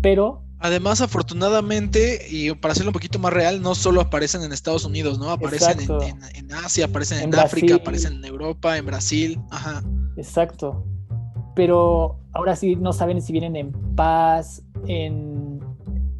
Pero 0.01 0.43
Además, 0.63 1.01
afortunadamente, 1.01 2.27
y 2.29 2.53
para 2.53 2.73
hacerlo 2.73 2.89
un 2.89 2.93
poquito 2.93 3.17
más 3.17 3.33
real, 3.33 3.63
no 3.63 3.73
solo 3.73 3.99
aparecen 3.99 4.43
en 4.43 4.53
Estados 4.53 4.85
Unidos, 4.85 5.17
¿no? 5.17 5.31
Aparecen 5.31 5.79
en, 6.35 6.53
Asia, 6.53 6.85
aparecen 6.85 7.23
en, 7.23 7.33
África, 7.33 7.75
aparecen 7.75 8.17
en 8.17 8.25
Europa, 8.25 8.77
en 8.77 8.85
Brasil. 8.85 9.39
Ajá. 9.49 9.83
Exacto. 10.17 10.85
Pero 11.55 12.17
ahora 12.33 12.55
sí 12.55 12.75
no 12.75 12.93
saben 12.93 13.21
si 13.21 13.33
vienen 13.33 13.55
en 13.55 13.71
paz, 13.95 14.63
en, 14.87 15.59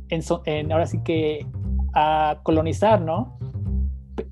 en 0.09 0.71
ahora 0.71 0.85
sí 0.85 0.99
que 1.03 1.45
a 1.93 2.39
colonizar, 2.43 3.01
¿no? 3.01 3.37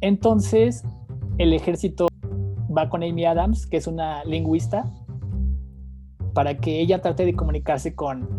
Entonces, 0.01 0.83
el 1.37 1.53
ejército 1.53 2.07
va 2.75 2.89
con 2.89 3.03
Amy 3.03 3.25
Adams, 3.25 3.65
que 3.67 3.77
es 3.77 3.87
una 3.87 4.23
lingüista, 4.25 4.85
para 6.33 6.57
que 6.57 6.79
ella 6.79 7.01
trate 7.01 7.25
de 7.25 7.33
comunicarse 7.33 7.95
con, 7.95 8.37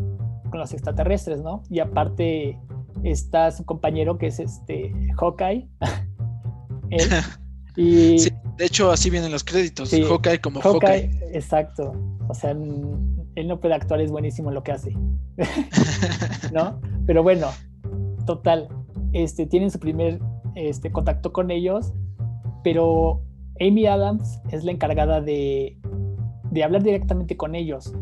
los 0.53 0.73
extraterrestres, 0.73 1.41
¿no? 1.43 1.63
Y 1.71 1.79
aparte 1.79 2.59
está 3.05 3.53
su 3.53 3.65
compañero 3.65 4.19
que 4.19 4.27
es 4.27 4.41
este 4.41 4.93
Hawkeye. 5.17 5.69
y, 7.77 8.17
de 8.17 8.67
hecho, 8.67 8.91
así 8.91 9.11
vienen 9.11 9.31
los 9.31 9.45
créditos. 9.45 9.91
Hawkeye 9.91 10.41
como 10.41 10.61
Hawkeye, 10.61 11.09
Hawkeye. 11.09 11.37
Exacto. 11.37 11.93
O 12.31 12.35
sea, 12.35 12.53
él 12.53 13.49
no 13.49 13.59
puede 13.59 13.75
actuar, 13.75 14.01
es 14.01 14.13
buenísimo 14.13 14.51
en 14.51 14.55
lo 14.55 14.63
que 14.63 14.71
hace. 14.71 14.97
¿No? 16.53 16.81
Pero 17.07 17.25
bueno, 17.25 17.49
total. 18.25 18.69
Este, 19.13 19.47
tienen 19.47 19.71
su 19.71 19.81
primer 19.81 20.21
este, 20.55 20.93
contactó 20.93 21.33
con 21.33 21.51
ellos, 21.51 21.93
pero 22.63 23.21
Amy 23.61 23.87
Adams 23.87 24.41
es 24.53 24.63
la 24.63 24.71
encargada 24.71 25.21
de, 25.21 25.77
hablar 26.65 26.85
directamente 26.85 27.37
con 27.37 27.57
ellos. 27.57 27.93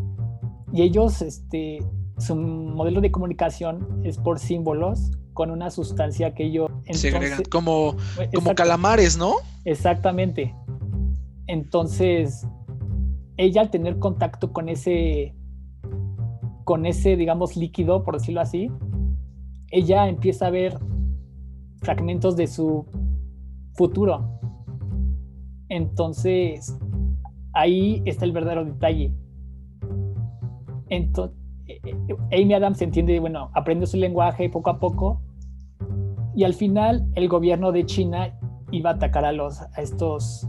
Y 0.74 0.82
ellos, 0.82 1.22
este, 1.22 1.82
su 2.18 2.36
modelo 2.36 3.00
de 3.00 3.10
comunicación 3.10 4.02
es 4.04 4.18
por 4.18 4.38
símbolos 4.38 5.12
con 5.32 5.50
una 5.50 5.70
sustancia 5.70 6.34
que 6.34 6.44
ellos... 6.44 6.70
Se 6.90 7.08
agregan 7.08 7.44
como, 7.44 7.96
como 8.34 8.54
calamares, 8.54 9.16
¿no? 9.16 9.36
Exactamente. 9.64 10.54
Entonces, 11.46 12.46
ella 13.38 13.62
al 13.62 13.70
tener 13.70 13.98
contacto 13.98 14.52
con 14.52 14.68
ese, 14.68 15.34
con 16.64 16.84
ese, 16.84 17.16
digamos, 17.16 17.56
líquido, 17.56 18.04
por 18.04 18.18
decirlo 18.18 18.40
así, 18.42 18.70
ella 19.70 20.08
empieza 20.08 20.48
a 20.48 20.50
ver 20.50 20.78
fragmentos 21.80 22.36
de 22.36 22.48
su 22.48 22.84
futuro. 23.74 24.40
Entonces, 25.68 26.76
ahí 27.52 28.02
está 28.04 28.24
el 28.24 28.32
verdadero 28.32 28.64
detalle. 28.64 29.14
Entonces, 30.88 31.38
eh, 31.68 31.94
Amy 32.32 32.54
Adams 32.54 32.82
entiende, 32.82 33.20
bueno, 33.20 33.50
aprende 33.54 33.86
su 33.86 33.98
lenguaje 33.98 34.50
poco 34.50 34.70
a 34.70 34.80
poco 34.80 35.20
y 36.34 36.44
al 36.44 36.54
final 36.54 37.06
el 37.14 37.28
gobierno 37.28 37.72
de 37.72 37.84
China 37.84 38.36
iba 38.72 38.90
a 38.90 38.94
atacar 38.94 39.24
a 39.24 39.32
los 39.32 39.60
a 39.60 39.80
estos 39.80 40.48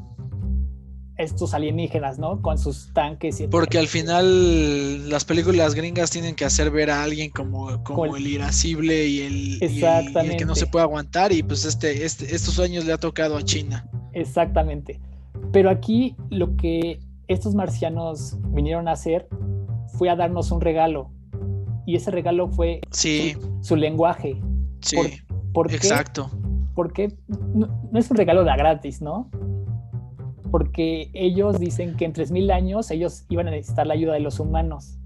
estos 1.20 1.54
alienígenas, 1.54 2.18
¿no? 2.18 2.42
Con 2.42 2.58
sus 2.58 2.94
tanques. 2.94 3.42
Y 3.42 3.48
Porque 3.48 3.78
al 3.78 3.88
final 3.88 5.10
las 5.10 5.26
películas 5.26 5.76
gringas 5.76 6.10
tienen 6.10 6.34
que 6.34 6.46
hacer 6.46 6.72
ver 6.72 6.90
a 6.90 7.04
alguien 7.04 7.30
como, 7.30 7.84
como 7.84 8.16
el, 8.16 8.26
irascible 8.26 9.06
y 9.06 9.60
el, 9.60 10.38
que 10.38 10.46
no 10.46 10.56
se 10.56 10.66
puede 10.66 10.84
aguantar 10.84 11.34
y 11.34 11.44
pues 11.44 11.66
este, 11.66 12.06
este, 12.06 12.34
estos 12.34 12.58
años 12.60 12.86
le 12.86 12.94
ha 12.94 12.98
tocado 12.98 13.36
a 13.36 13.44
China. 13.44 13.86
Exactamente. 14.14 15.02
Pero 15.52 15.70
aquí 15.70 16.16
lo 16.30 16.56
que 16.56 17.00
estos 17.28 17.54
marcianos 17.54 18.38
vinieron 18.54 18.88
a 18.88 18.94
hacer 18.94 19.28
fue 19.98 20.10
a 20.10 20.16
darnos 20.16 20.52
un 20.52 20.62
regalo. 20.62 21.12
Y 21.86 21.98
ese 21.98 22.12
regalo 22.12 22.48
fue 22.48 22.80
su, 22.92 23.76
lenguaje. 23.76 24.42
Sí. 24.80 24.98
exacto. 25.70 26.32
Porque 26.76 27.14
no, 27.28 27.68
no 27.92 28.00
es 28.00 28.10
un 28.10 28.16
regalo 28.16 28.46
de 28.46 28.56
gratis, 28.56 29.02
¿no? 29.02 29.30
Porque 30.52 31.10
ellos 31.14 31.60
dicen 31.60 31.96
que 31.96 32.06
en 32.06 32.14
3.000 32.14 32.52
años 32.52 32.92
ellos 32.92 33.26
iban 33.30 33.48
a 33.48 33.52
necesitar 33.52 33.88
la 33.88 33.94
ayuda 33.94 34.14
de 34.14 34.20
los 34.20 34.40
humanos, 34.40 34.98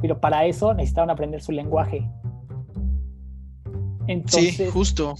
pero 0.00 0.20
para 0.20 0.46
eso 0.46 0.74
necesitaban 0.74 1.10
aprender 1.10 1.42
su 1.42 1.52
lenguaje. 1.52 2.08
Entonces, 4.06 4.56
sí, 4.56 4.66
justo. 4.66 5.14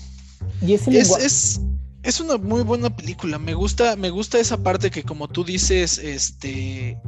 Y 0.63 0.75
ese 0.75 0.99
es, 0.99 1.61
es, 2.03 2.21
una 2.21 2.37
muy 2.39 2.63
buena 2.63 2.95
película. 2.95 3.39
Me 3.39 3.55
gusta, 3.55 3.95
me 3.97 4.11
gusta 4.11 4.39
esa 4.39 4.63
parte 4.63 4.91
que 4.91 5.03
como 5.03 5.29
tú 5.29 5.45
dices, 5.45 5.99
este 5.99 6.99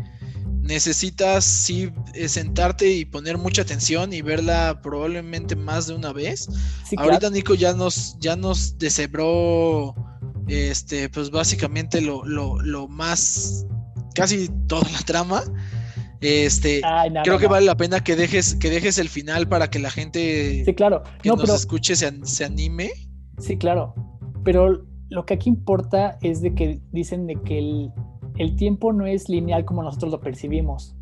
necesitas 0.62 1.44
sí 1.44 1.90
eh, 2.14 2.28
sentarte 2.28 2.88
y 2.88 3.04
poner 3.04 3.36
mucha 3.36 3.62
atención 3.62 4.12
y 4.12 4.22
verla 4.22 4.80
probablemente 4.80 5.56
más 5.56 5.88
de 5.88 5.94
una 5.94 6.12
vez. 6.12 6.48
Ahorita 6.96 7.30
Nico 7.30 7.54
ya 7.54 7.74
nos, 7.74 8.16
ya 8.20 8.36
nos 8.36 8.78
deshebró 8.78 9.94
este, 10.48 11.08
pues 11.08 11.30
básicamente 11.30 12.00
lo, 12.00 12.88
más, 12.88 13.66
casi 14.14 14.48
toda 14.66 14.88
la 14.90 14.98
trama. 15.00 15.42
Este, 16.20 16.80
creo 17.24 17.38
que 17.38 17.48
vale 17.48 17.66
la 17.66 17.76
pena 17.76 18.04
que 18.04 18.14
dejes, 18.14 18.54
que 18.54 18.70
dejes 18.70 18.98
el 18.98 19.08
final 19.08 19.48
para 19.48 19.68
que 19.70 19.80
la 19.80 19.90
gente 19.90 20.64
sí, 20.64 20.72
claro. 20.72 21.02
que 21.20 21.30
nos 21.30 21.50
escuche 21.50 21.96
se, 21.96 22.44
anime. 22.44 22.90
Sí, 23.38 23.56
claro. 23.56 23.94
Pero 24.44 24.86
lo 25.08 25.26
que 25.26 25.34
aquí 25.34 25.48
importa 25.48 26.18
es 26.22 26.40
de 26.40 26.54
que 26.54 26.80
dicen 26.92 27.26
de 27.26 27.34
que 27.42 27.58
el, 27.58 27.90
el 28.38 28.54
tiempo 28.54 28.92
no 28.92 29.06
es 29.06 29.28
lineal 29.28 29.64
como 29.64 29.82
nosotros 29.82 30.12
lo 30.12 30.20
percibimos, 30.20 30.94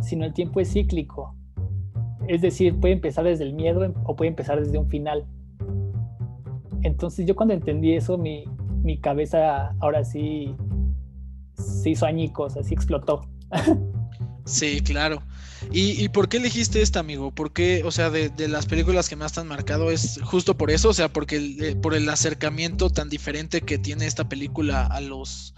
sino 0.00 0.24
el 0.24 0.32
tiempo 0.32 0.60
es 0.60 0.72
cíclico. 0.72 1.34
Es 2.28 2.40
decir, 2.40 2.78
puede 2.78 2.94
empezar 2.94 3.24
desde 3.24 3.44
el 3.44 3.52
miedo 3.52 3.92
o 4.04 4.16
puede 4.16 4.28
empezar 4.28 4.60
desde 4.60 4.78
un 4.78 4.88
final. 4.88 5.26
Entonces 6.86 7.26
yo 7.26 7.34
cuando 7.34 7.54
entendí 7.54 7.94
eso, 7.94 8.16
mi, 8.16 8.44
mi 8.82 8.98
cabeza 8.98 9.74
ahora 9.80 10.04
sí 10.04 10.54
se 11.54 11.90
hizo 11.90 12.06
añicos, 12.06 12.56
así 12.56 12.74
explotó. 12.74 13.28
Sí, 14.44 14.80
claro. 14.80 15.22
¿Y, 15.72 16.08
por 16.10 16.28
qué 16.28 16.36
elegiste 16.36 16.80
esta, 16.80 17.00
amigo? 17.00 17.32
¿Por 17.32 17.52
qué, 17.52 17.82
o 17.84 17.90
sea, 17.90 18.10
de, 18.10 18.30
las 18.46 18.66
películas 18.66 19.08
que 19.08 19.16
más 19.16 19.32
te 19.32 19.40
han 19.40 19.48
marcado 19.48 19.90
es 19.90 20.20
justo 20.22 20.56
por 20.56 20.70
eso? 20.70 20.90
O 20.90 20.94
sea, 20.94 21.12
porque 21.12 21.56
eh, 21.60 21.74
por 21.74 21.94
el 21.94 22.08
acercamiento 22.08 22.88
tan 22.90 23.08
diferente 23.08 23.62
que 23.62 23.76
tiene 23.76 24.06
esta 24.06 24.28
película 24.28 24.86
a 24.86 25.00
los 25.00 25.54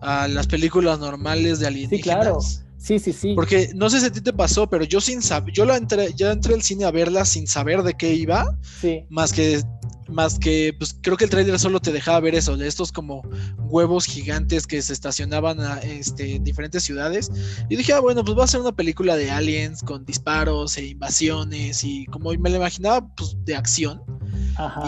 a 0.00 0.28
las 0.28 0.46
películas 0.46 0.98
normales 1.00 1.58
de 1.58 1.66
alienígenas. 1.66 1.98
Sí, 1.98 2.02
claro. 2.02 2.38
Sí, 2.78 2.98
sí, 3.00 3.12
sí. 3.12 3.34
Porque 3.34 3.70
no 3.74 3.90
sé 3.90 4.00
si 4.00 4.06
a 4.06 4.12
ti 4.12 4.20
te 4.20 4.32
pasó, 4.32 4.70
pero 4.70 4.84
yo 4.84 5.00
sin 5.00 5.20
saber, 5.20 5.52
yo 5.52 5.64
la 5.66 5.76
entré, 5.76 6.14
ya 6.14 6.32
entré 6.32 6.54
al 6.54 6.62
cine 6.62 6.84
a 6.84 6.90
verla 6.90 7.24
sin 7.24 7.46
saber 7.46 7.82
de 7.82 7.94
qué 7.94 8.14
iba, 8.14 8.56
sí. 8.80 9.04
más 9.10 9.32
que 9.32 9.60
más 10.08 10.38
que 10.38 10.74
pues 10.76 10.96
creo 11.00 11.16
que 11.16 11.24
el 11.24 11.30
trailer 11.30 11.58
solo 11.58 11.80
te 11.80 11.92
dejaba 11.92 12.20
ver 12.20 12.34
eso, 12.34 12.56
de 12.56 12.66
estos 12.66 12.92
como 12.92 13.22
huevos 13.58 14.06
gigantes 14.06 14.66
que 14.66 14.80
se 14.82 14.92
estacionaban 14.92 15.58
este, 15.82 16.36
en 16.36 16.44
diferentes 16.44 16.82
ciudades. 16.82 17.30
Y 17.68 17.76
dije, 17.76 17.92
ah, 17.92 18.00
bueno, 18.00 18.24
pues 18.24 18.36
va 18.36 18.44
a 18.44 18.48
ser 18.48 18.60
una 18.60 18.72
película 18.72 19.16
de 19.16 19.30
aliens 19.30 19.82
con 19.82 20.04
disparos 20.04 20.76
e 20.78 20.86
invasiones 20.86 21.84
y 21.84 22.06
como 22.06 22.32
me 22.32 22.50
lo 22.50 22.56
imaginaba, 22.56 23.06
pues 23.14 23.36
de 23.44 23.54
acción. 23.54 24.02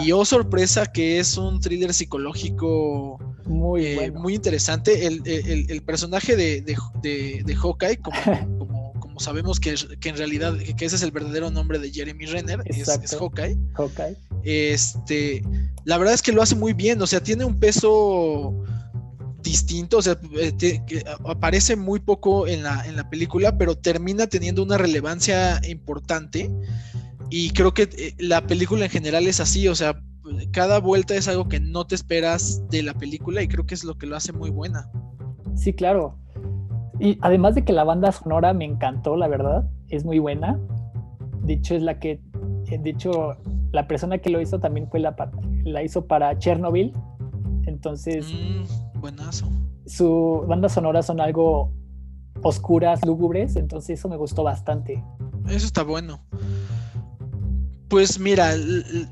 Y 0.05 0.11
oh 0.13 0.25
sorpresa 0.25 0.87
que 0.87 1.21
es 1.21 1.37
un 1.37 1.61
thriller 1.61 1.95
psicológico 1.95 3.19
muy, 3.47 3.87
eh, 3.87 4.11
muy 4.11 4.35
interesante. 4.35 5.07
El, 5.07 5.83
personaje 5.83 6.37
de, 6.37 6.63
de, 6.63 7.55
Hawkeye, 7.55 7.99
como 9.01 9.21
sabemos 9.21 9.61
que, 9.61 9.75
en 10.03 10.17
realidad 10.17 10.57
que 10.77 10.85
ese 10.85 10.97
es 10.97 11.03
el 11.03 11.11
verdadero 11.11 11.51
nombre 11.51 11.79
de 11.79 11.91
Jeremy 11.91 12.27
Renner, 12.27 12.63
es, 12.65 12.89
es, 12.89 13.17
Hawkeye. 13.17 13.57
Hawkeye. 13.75 14.17
Este, 14.45 15.43
la 15.85 15.99
verdad 15.99 16.15
es 16.15 16.23
que 16.23 16.33
lo 16.33 16.43
hace 16.43 16.55
muy 16.55 16.73
bien, 16.73 17.01
o 17.03 17.07
sea, 17.07 17.23
tiene 17.23 17.45
un 17.45 17.59
peso 17.59 18.55
distinto, 19.43 19.99
o 19.99 20.03
sea, 20.03 20.19
eh, 20.39 20.81
aparece 21.25 21.77
muy 21.77 22.01
poco 22.01 22.47
en 22.47 22.63
la, 22.63 22.85
en 22.87 22.97
la 22.97 23.09
película, 23.09 23.57
pero 23.57 23.77
termina 23.77 24.27
teniendo 24.27 24.63
una 24.63 24.79
relevancia 24.79 25.61
importante. 25.69 26.51
Y 27.31 27.51
creo 27.51 27.73
que 27.73 27.89
eh, 27.97 28.15
la 28.19 28.47
película 28.47 28.85
en 28.85 28.91
general 28.91 29.27
es 29.27 29.41
así, 29.41 29.69
o 29.69 29.75
sea, 29.75 30.01
cada 30.53 30.81
vuelta 30.81 31.15
es 31.15 31.29
algo 31.29 31.49
que 31.49 31.61
no 31.61 31.87
te 31.87 31.95
esperas 31.95 32.63
de 32.71 32.83
la 32.83 32.95
película 32.95 33.43
y 33.43 33.49
creo 33.49 33.67
que 33.67 33.75
es 33.75 33.85
lo 33.85 33.97
que 33.97 34.07
lo 34.07 34.17
hace 34.17 34.33
muy 34.33 34.51
buena. 34.51 34.91
Sí, 35.55 35.73
claro. 35.73 36.17
Y 36.99 37.19
además 37.23 37.55
de 37.55 37.65
que 37.65 37.73
la 37.73 37.85
banda 37.85 38.13
sonora 38.13 38.53
me 38.53 38.65
encantó, 38.65 39.17
la 39.17 39.29
verdad, 39.29 39.69
es 39.89 40.05
muy 40.05 40.19
buena. 40.19 40.59
De 41.43 41.55
hecho, 41.55 41.75
es 41.75 41.83
la 41.83 41.99
que, 41.99 42.21
eh, 42.67 42.79
de 42.79 42.91
hecho, 42.91 43.37
la 43.73 43.87
persona 43.87 44.19
que 44.19 44.31
lo 44.31 44.41
hizo 44.41 44.59
también 44.59 44.89
fue 44.89 45.01
la, 45.01 45.15
la 45.65 45.83
hizo 45.83 46.07
para 46.07 46.37
Chernobyl. 46.39 46.93
Entonces, 47.67 48.27
mm, 48.27 49.01
buenazo. 49.01 49.49
Su 49.87 50.45
banda 50.47 50.69
sonora 50.69 51.03
son 51.03 51.21
algo 51.21 51.73
oscuras, 52.43 53.05
lúgubres, 53.05 53.57
entonces 53.57 53.99
eso 53.99 54.09
me 54.09 54.17
gustó 54.17 54.43
bastante. 54.43 55.03
Eso 55.49 55.67
está 55.67 55.83
bueno. 55.83 56.21
Pues 57.89 58.21
mira, 58.21 58.55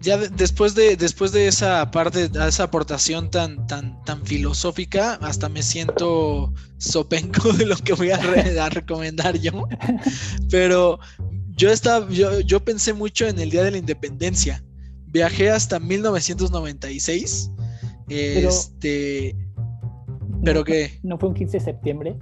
ya 0.00 0.18
después 0.18 0.76
de, 0.76 0.96
después 0.96 1.32
de 1.32 1.48
esa 1.48 1.90
parte, 1.90 2.30
esa 2.46 2.62
aportación 2.62 3.28
tan, 3.28 3.66
tan, 3.66 4.00
tan 4.04 4.24
filosófica, 4.24 5.14
hasta 5.14 5.48
me 5.48 5.62
siento 5.62 6.52
sopenco 6.76 7.52
de 7.54 7.66
lo 7.66 7.76
que 7.76 7.94
voy 7.94 8.12
a, 8.12 8.68
recomendar 8.68 9.36
yo. 9.36 9.66
Pero 10.50 11.00
yo 11.58 11.70
estaba, 11.70 12.08
yo, 12.08 12.40
yo 12.40 12.64
pensé 12.64 12.94
mucho 12.94 13.26
en 13.26 13.38
el 13.38 13.50
Día 13.50 13.64
de 13.64 13.72
la 13.72 13.78
Independencia. 13.78 14.64
Viajé 15.06 15.50
hasta 15.50 15.78
1996. 15.78 17.50
Pero, 18.06 18.48
este. 18.48 19.36
¿Pero 20.44 20.64
qué? 20.64 20.98
¿No 21.02 21.18
fue 21.18 21.28
un 21.30 21.34
15 21.34 21.58
de 21.58 21.64
septiembre? 21.64 22.16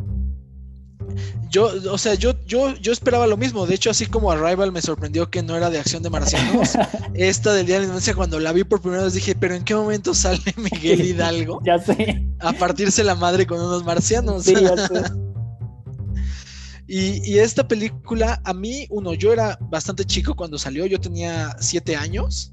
Yo, 1.50 1.70
o 1.92 1.98
sea, 1.98 2.14
yo, 2.14 2.34
yo, 2.46 2.74
yo 2.76 2.92
esperaba 2.92 3.26
lo 3.26 3.36
mismo. 3.36 3.66
De 3.66 3.74
hecho, 3.74 3.90
así 3.90 4.06
como 4.06 4.32
Arrival 4.32 4.72
me 4.72 4.82
sorprendió 4.82 5.30
que 5.30 5.42
no 5.42 5.54
era 5.54 5.70
de 5.70 5.78
acción 5.78 6.02
de 6.02 6.10
marcianos, 6.10 6.70
esta 7.14 7.52
del 7.52 7.66
Día 7.66 7.76
de 7.76 7.80
la 7.80 7.84
Independencia, 7.84 8.14
cuando 8.14 8.40
la 8.40 8.52
vi 8.52 8.64
por 8.64 8.80
primera 8.80 9.04
vez 9.04 9.12
dije, 9.14 9.34
pero 9.34 9.54
¿en 9.54 9.64
qué 9.64 9.74
momento 9.74 10.14
sale 10.14 10.40
Miguel 10.56 11.02
Hidalgo? 11.02 11.60
ya 11.64 11.78
sé. 11.78 12.26
A 12.40 12.52
partirse 12.52 13.04
la 13.04 13.14
madre 13.14 13.46
con 13.46 13.60
unos 13.60 13.84
marcianos. 13.84 14.44
Sí, 14.44 14.54
ya 14.54 14.76
sé. 14.88 15.25
Y, 16.86 17.30
y, 17.30 17.38
esta 17.38 17.66
película, 17.66 18.40
a 18.44 18.54
mí, 18.54 18.86
uno, 18.90 19.14
yo 19.14 19.32
era 19.32 19.58
bastante 19.60 20.04
chico 20.04 20.34
cuando 20.34 20.58
salió, 20.58 20.86
yo 20.86 21.00
tenía 21.00 21.56
siete 21.60 21.96
años. 21.96 22.52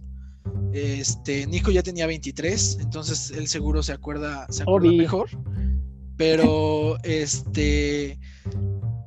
Este, 0.73 1.45
Nico 1.47 1.71
ya 1.71 1.83
tenía 1.83 2.07
23, 2.07 2.79
entonces 2.81 3.31
él 3.31 3.47
seguro 3.47 3.83
se 3.83 3.93
acuerda, 3.93 4.47
se 4.49 4.63
acuerda 4.63 4.91
mejor. 4.91 5.29
Pero, 6.17 6.97
este, 7.03 8.19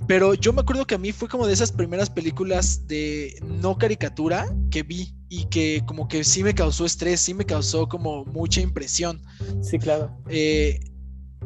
pero 0.06 0.34
yo 0.34 0.52
me 0.52 0.60
acuerdo 0.60 0.86
que 0.86 0.94
a 0.94 0.98
mí 0.98 1.12
fue 1.12 1.28
como 1.28 1.46
de 1.46 1.52
esas 1.52 1.72
primeras 1.72 2.08
películas 2.08 2.86
de 2.86 3.38
no 3.44 3.76
caricatura 3.76 4.46
que 4.70 4.82
vi 4.82 5.14
y 5.28 5.46
que 5.46 5.82
como 5.86 6.06
que 6.06 6.22
sí 6.22 6.44
me 6.44 6.54
causó 6.54 6.84
estrés, 6.84 7.20
sí 7.20 7.34
me 7.34 7.44
causó 7.44 7.88
como 7.88 8.24
mucha 8.26 8.60
impresión. 8.60 9.20
Sí, 9.60 9.78
claro. 9.78 10.16
Eh, 10.28 10.78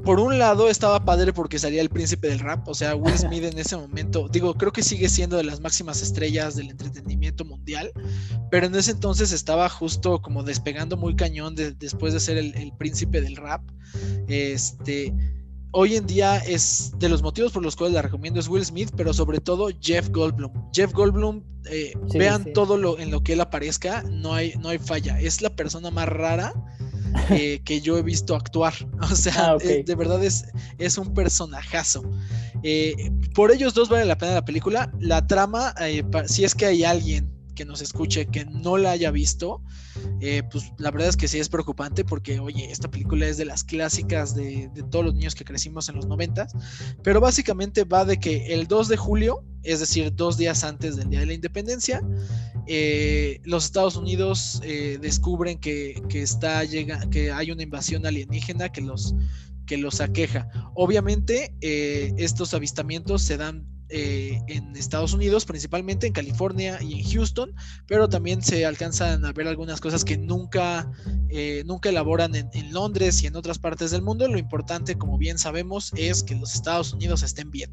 por 0.04 0.20
un 0.20 0.38
lado 0.38 0.68
estaba 0.68 1.04
padre 1.04 1.32
porque 1.32 1.58
salía 1.58 1.82
el 1.82 1.90
príncipe 1.90 2.28
del 2.28 2.38
rap, 2.38 2.66
o 2.68 2.74
sea, 2.74 2.94
Will 2.94 3.18
Smith 3.18 3.44
en 3.44 3.58
ese 3.58 3.76
momento, 3.76 4.28
digo, 4.28 4.54
creo 4.54 4.72
que 4.72 4.82
sigue 4.82 5.08
siendo 5.08 5.36
de 5.36 5.44
las 5.44 5.60
máximas 5.60 6.02
estrellas 6.02 6.56
del 6.56 6.70
entretenimiento 6.70 7.44
mundial, 7.44 7.92
pero 8.50 8.66
en 8.66 8.74
ese 8.74 8.92
entonces 8.92 9.32
estaba 9.32 9.68
justo 9.68 10.22
como 10.22 10.42
despegando 10.42 10.96
muy 10.96 11.16
cañón 11.16 11.54
después 11.54 12.12
de 12.12 12.20
ser 12.20 12.38
el, 12.38 12.54
el 12.56 12.72
príncipe 12.76 13.20
del 13.20 13.36
rap. 13.36 13.62
Este 14.28 15.12
hoy 15.72 15.96
en 15.96 16.06
día 16.06 16.38
es 16.38 16.92
de 16.98 17.08
los 17.08 17.22
motivos 17.22 17.52
por 17.52 17.62
los 17.62 17.76
cuales 17.76 17.94
la 17.94 18.02
recomiendo 18.02 18.40
es 18.40 18.48
Will 18.48 18.64
Smith, 18.64 18.90
pero 18.96 19.12
sobre 19.12 19.40
todo 19.40 19.70
Jeff 19.80 20.08
Goldblum. 20.10 20.52
Jeff 20.72 20.92
Goldblum, 20.92 21.42
eh, 21.70 21.92
vean 22.14 22.52
todo 22.52 22.76
lo 22.76 22.98
en 22.98 23.10
lo 23.10 23.22
que 23.22 23.34
él 23.34 23.40
aparezca, 23.40 24.02
no 24.02 24.34
hay, 24.34 24.54
no 24.58 24.70
hay 24.70 24.78
falla. 24.78 25.20
Es 25.20 25.42
la 25.42 25.50
persona 25.50 25.90
más 25.90 26.08
rara 26.08 26.54
eh, 27.30 27.60
que 27.64 27.80
yo 27.80 27.98
he 27.98 28.02
visto 28.02 28.34
actuar. 28.34 28.74
O 29.00 29.16
sea, 29.16 29.52
ah, 29.52 29.56
eh, 29.60 29.82
de 29.84 29.94
verdad 29.94 30.22
es, 30.22 30.46
es 30.78 30.98
un 30.98 31.12
personajazo. 31.14 32.02
por 33.34 33.50
ellos 33.50 33.74
dos 33.74 33.88
vale 33.88 34.04
la 34.04 34.16
pena 34.16 34.34
la 34.34 34.44
película. 34.44 34.92
La 35.00 35.26
trama, 35.26 35.74
si 36.26 36.44
es 36.44 36.54
que 36.54 36.66
hay 36.66 36.84
alguien 36.84 37.39
que 37.60 37.66
nos 37.66 37.82
escuche 37.82 38.24
que 38.24 38.46
no 38.46 38.78
la 38.78 38.92
haya 38.92 39.10
visto, 39.10 39.60
eh, 40.22 40.42
pues 40.50 40.72
la 40.78 40.90
verdad 40.90 41.10
es 41.10 41.16
que 41.18 41.28
sí 41.28 41.38
es 41.38 41.50
preocupante 41.50 42.06
porque, 42.06 42.40
oye, 42.40 42.72
esta 42.72 42.90
película 42.90 43.26
es 43.26 43.36
de 43.36 43.44
las 43.44 43.64
clásicas 43.64 44.34
de, 44.34 44.70
todos 44.90 45.04
los 45.04 45.14
niños 45.14 45.34
que 45.34 45.44
crecimos 45.44 45.90
en 45.90 45.96
los 45.96 46.06
noventas, 46.06 46.54
pero 47.02 47.20
básicamente 47.20 47.84
va 47.84 48.06
de 48.06 48.18
que 48.18 48.54
el 48.54 48.66
2 48.66 48.88
de 48.88 48.96
julio, 48.96 49.44
es 49.62 49.80
decir, 49.80 50.10
dos 50.14 50.38
días 50.38 50.64
antes 50.64 50.96
del 50.96 51.10
Día 51.10 51.20
de 51.20 51.26
la 51.26 51.34
Independencia, 51.34 52.02
eh, 52.66 53.42
los 53.44 53.66
Estados 53.66 53.94
Unidos 53.94 54.62
eh, 54.64 54.96
descubren 54.98 55.58
que, 55.58 56.02
está, 56.14 56.64
llega, 56.64 57.10
que 57.10 57.30
hay 57.30 57.50
una 57.50 57.62
invasión 57.62 58.06
alienígena 58.06 58.72
que 58.72 58.80
los 58.80 59.14
que 59.66 59.76
los 59.76 60.00
aqueja. 60.00 60.48
Obviamente, 60.74 61.54
estos 61.60 62.54
avistamientos 62.54 63.22
se 63.22 63.36
dan 63.36 63.66
eh, 63.90 64.40
en 64.46 64.76
Estados 64.76 65.12
Unidos, 65.12 65.44
principalmente 65.44 66.06
en 66.06 66.12
California 66.12 66.78
y 66.80 67.00
en 67.00 67.10
Houston, 67.10 67.54
pero 67.86 68.08
también 68.08 68.42
se 68.42 68.64
alcanzan 68.64 69.24
a 69.24 69.32
ver 69.32 69.48
algunas 69.48 69.80
cosas 69.80 70.04
que 70.04 70.16
nunca, 70.16 70.90
eh, 71.28 71.62
nunca 71.66 71.88
elaboran 71.88 72.34
en, 72.34 72.72
Londres 72.72 73.22
y 73.22 73.26
en 73.26 73.34
otras 73.34 73.58
partes 73.58 73.90
del 73.90 74.02
mundo. 74.02 74.28
Lo 74.28 74.38
importante, 74.38 74.96
como 74.96 75.18
bien 75.18 75.38
sabemos, 75.38 75.92
es 75.96 76.22
que 76.22 76.36
los 76.36 76.54
Estados 76.54 76.92
Unidos 76.92 77.22
estén 77.22 77.50
bien. 77.50 77.70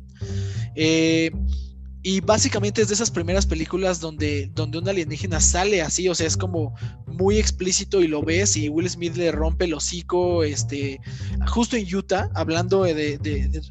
Eh, 0.75 1.31
y 2.07 2.21
básicamente 2.21 2.81
es 2.81 2.87
de 2.87 2.93
esas 2.93 3.11
primeras 3.11 3.45
películas 3.45 3.99
donde, 3.99 4.49
donde 4.55 4.77
un 4.77 4.87
alienígena 4.87 5.41
sale 5.41 5.81
así, 5.81 6.07
o 6.07 6.15
sea, 6.15 6.25
es 6.25 6.37
como 6.37 6.73
muy 7.05 7.37
explícito 7.37 8.01
y 8.01 8.07
lo 8.07 8.21
ves 8.21 8.55
y 8.55 8.69
Will 8.69 8.89
Smith 8.89 9.17
le 9.17 9.29
rompe 9.29 9.65
el 9.65 9.73
hocico, 9.73 10.45
este, 10.45 11.01
justo 11.47 11.75
en 11.75 11.93
Utah, 11.93 12.29
hablando 12.33 12.83
de, 12.83 13.19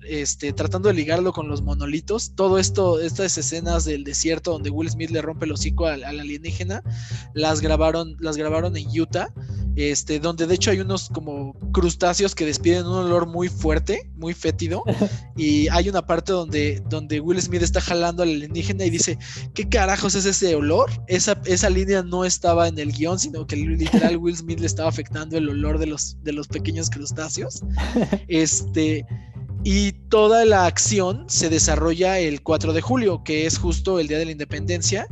este, 0.07 0.53
tratando 0.53 0.91
de 0.91 0.95
ligarlo 0.97 1.33
con 1.33 1.49
los 1.49 1.63
monolitos, 1.63 2.35
todo 2.35 2.59
esto, 2.59 3.01
estas 3.01 3.39
escenas 3.39 3.87
del 3.87 4.05
desierto 4.05 4.53
donde 4.53 4.69
Will 4.69 4.91
Smith 4.91 5.13
le 5.13 5.23
rompe 5.23 5.47
el 5.47 5.53
hocico 5.53 5.87
al, 5.87 6.05
al 6.05 6.21
alienígena, 6.21 6.83
las 7.33 7.63
grabaron, 7.63 8.19
las 8.21 8.37
grabaron 8.37 8.77
en 8.77 8.87
Utah 9.01 9.33
este, 9.77 10.19
donde 10.19 10.47
de 10.47 10.55
hecho 10.55 10.71
hay 10.71 10.81
unos 10.81 11.11
como 11.11 11.53
crustáceos 11.73 12.35
que 12.35 12.47
despiden 12.47 12.87
un 12.87 12.95
olor 12.95 13.27
muy 13.27 13.49
fuerte, 13.49 14.11
muy 14.17 14.33
fétido, 14.33 14.83
y 15.37 15.69
hay 15.69 15.89
una 15.89 16.05
parte 16.07 16.33
donde, 16.33 16.83
donde 16.89 17.21
Will 17.21 17.41
Smith 17.41 17.63
está 17.63 17.81
jalando 17.81 18.23
al 18.23 18.31
alienígena 18.31 18.85
y 18.87 18.91
dice, 18.91 19.19
¿qué 19.55 19.69
carajos 19.69 20.15
es 20.15 20.25
ese 20.25 20.55
olor? 20.55 20.91
Esa, 21.07 21.41
esa 21.45 21.71
línea 21.71 22.03
no 22.03 22.25
estaba 22.25 22.69
en 22.69 22.79
el 22.79 22.93
guion, 22.93 23.19
sino 23.19 23.47
que 23.47 23.57
literal 23.57 24.17
Will 24.17 24.37
Smith 24.37 24.61
le 24.61 24.67
estaba 24.67 24.89
afectando 24.89 25.37
el 25.37 25.49
olor 25.49 25.79
de 25.79 25.87
los, 25.87 26.17
de 26.23 26.33
los 26.33 26.49
pequeños 26.49 26.91
crustáceos. 26.91 27.63
Este, 28.29 29.05
y 29.65 29.93
toda 30.11 30.45
la 30.45 30.67
acción 30.67 31.25
se 31.29 31.49
desarrolla 31.49 32.19
el 32.19 32.43
4 32.43 32.73
de 32.73 32.81
julio, 32.81 33.25
que 33.25 33.47
es 33.47 33.59
justo 33.59 33.99
el 33.99 34.09
Día 34.09 34.19
de 34.19 34.27
la 34.27 34.31
Independencia, 34.31 35.07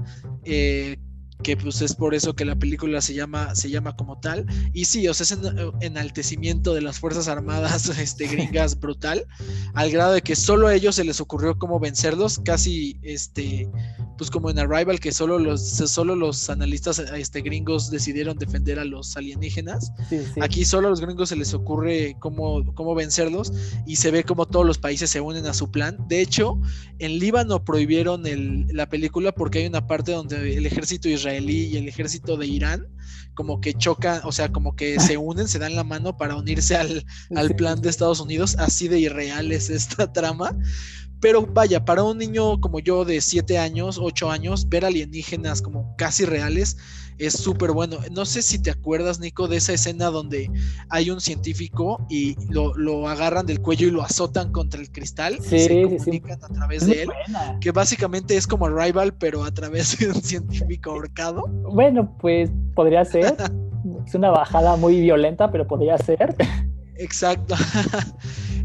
eh, 0.44 0.96
que 1.44 1.56
pues 1.56 1.82
es 1.82 1.94
por 1.94 2.14
eso 2.14 2.34
que 2.34 2.44
la 2.44 2.56
película 2.56 3.00
se 3.00 3.14
llama, 3.14 3.54
se 3.54 3.70
llama 3.70 3.94
como 3.94 4.18
tal. 4.18 4.46
Y 4.72 4.86
sí, 4.86 5.06
o 5.06 5.14
sea, 5.14 5.24
es 5.24 5.38
enaltecimiento 5.80 6.74
de 6.74 6.80
las 6.80 6.98
Fuerzas 6.98 7.28
Armadas 7.28 7.86
este, 7.98 8.26
gringas 8.26 8.80
brutal, 8.80 9.26
al 9.74 9.90
grado 9.92 10.14
de 10.14 10.22
que 10.22 10.34
solo 10.34 10.66
a 10.66 10.74
ellos 10.74 10.96
se 10.96 11.04
les 11.04 11.20
ocurrió 11.20 11.56
cómo 11.58 11.78
vencerlos, 11.78 12.40
casi 12.40 12.98
este, 13.02 13.68
pues 14.16 14.30
como 14.30 14.48
en 14.50 14.58
Arrival, 14.58 14.98
que 15.00 15.12
solo 15.12 15.38
los, 15.38 15.60
solo 15.60 16.16
los 16.16 16.48
analistas 16.48 16.98
este, 16.98 17.42
gringos 17.42 17.90
decidieron 17.90 18.38
defender 18.38 18.78
a 18.78 18.84
los 18.84 19.16
alienígenas. 19.16 19.92
Aquí 20.40 20.64
solo 20.64 20.88
a 20.88 20.90
los 20.90 21.02
gringos 21.02 21.28
se 21.28 21.36
les 21.36 21.52
ocurre 21.52 22.16
cómo, 22.20 22.64
cómo 22.74 22.94
vencerlos 22.94 23.52
y 23.86 23.96
se 23.96 24.10
ve 24.10 24.24
como 24.24 24.46
todos 24.46 24.64
los 24.64 24.78
países 24.78 25.10
se 25.10 25.20
unen 25.20 25.46
a 25.46 25.52
su 25.52 25.70
plan. 25.70 25.98
De 26.08 26.22
hecho, 26.22 26.58
en 26.98 27.18
Líbano 27.18 27.64
prohibieron 27.64 28.26
el, 28.26 28.66
la 28.68 28.88
película 28.88 29.32
porque 29.32 29.58
hay 29.58 29.66
una 29.66 29.86
parte 29.86 30.12
donde 30.12 30.56
el 30.56 30.64
ejército 30.64 31.08
israelí 31.08 31.33
y 31.40 31.76
el 31.76 31.88
ejército 31.88 32.36
de 32.36 32.46
Irán 32.46 32.86
como 33.34 33.60
que 33.60 33.74
chocan, 33.74 34.20
o 34.24 34.32
sea, 34.32 34.50
como 34.50 34.76
que 34.76 34.98
se 35.00 35.16
unen, 35.18 35.48
se 35.48 35.58
dan 35.58 35.76
la 35.76 35.84
mano 35.84 36.16
para 36.16 36.36
unirse 36.36 36.76
al, 36.76 37.04
al 37.34 37.54
plan 37.56 37.80
de 37.80 37.90
Estados 37.90 38.20
Unidos. 38.20 38.56
Así 38.58 38.88
de 38.88 39.00
irreal 39.00 39.52
es 39.52 39.70
esta 39.70 40.12
trama. 40.12 40.56
Pero 41.20 41.46
vaya, 41.46 41.84
para 41.84 42.02
un 42.02 42.18
niño 42.18 42.60
como 42.60 42.80
yo 42.80 43.04
de 43.04 43.20
7 43.20 43.58
años, 43.58 43.98
8 44.00 44.30
años, 44.30 44.68
ver 44.68 44.84
alienígenas 44.84 45.62
como 45.62 45.96
casi 45.96 46.24
reales 46.24 46.76
es 47.18 47.34
súper 47.34 47.72
bueno. 47.72 47.98
No 48.12 48.24
sé 48.24 48.42
si 48.42 48.60
te 48.60 48.70
acuerdas, 48.70 49.20
Nico, 49.20 49.48
de 49.48 49.56
esa 49.56 49.72
escena 49.72 50.10
donde 50.10 50.50
hay 50.90 51.10
un 51.10 51.20
científico 51.20 52.04
y 52.08 52.36
lo, 52.50 53.08
agarran 53.08 53.46
del 53.46 53.60
cuello 53.60 53.88
y 53.88 53.90
lo 53.90 54.02
azotan 54.02 54.52
contra 54.52 54.80
el 54.80 54.90
cristal 54.90 55.38
y 55.38 55.58
se 55.58 55.82
comunican 55.82 56.42
a 56.42 56.48
través 56.48 56.86
de 56.86 57.02
él. 57.02 57.08
Que 57.60 57.70
básicamente 57.70 58.36
es 58.36 58.46
como 58.46 58.68
Rival, 58.68 59.14
pero 59.14 59.44
a 59.44 59.50
través 59.50 59.98
de 59.98 60.08
un 60.08 60.22
científico 60.22 60.90
ahorcado. 60.90 61.44
Bueno, 61.72 62.16
pues 62.20 62.50
podría 62.74 63.04
ser. 63.04 63.36
es 64.06 64.14
una 64.14 64.30
bajada 64.30 64.76
muy 64.76 65.00
violenta, 65.00 65.50
pero 65.50 65.66
podría 65.66 65.98
ser. 65.98 66.34
Exacto. 66.96 67.54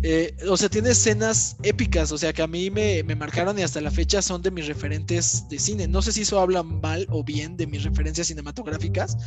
Eh, 0.01 0.33
o 0.47 0.55
sea, 0.55 0.69
tiene 0.69 0.91
escenas 0.91 1.57
épicas, 1.61 2.13
o 2.13 2.17
sea, 2.17 2.31
que 2.31 2.41
a 2.41 2.47
mí 2.47 2.69
me, 2.69 3.03
marcaron 3.15 3.59
y 3.59 3.63
hasta 3.63 3.81
la 3.81 3.91
fecha 3.91 4.21
son 4.21 4.41
de 4.41 4.49
mis 4.49 4.65
referentes 4.65 5.45
de 5.49 5.59
cine. 5.59 5.89
No 5.89 6.01
sé 6.01 6.13
si 6.13 6.21
eso 6.21 6.39
habla 6.39 6.63
mal 6.63 7.05
o 7.09 7.21
bien 7.21 7.57
de 7.57 7.67
mis 7.67 7.83
referencias 7.83 8.27
cinematográficas, 8.27 9.17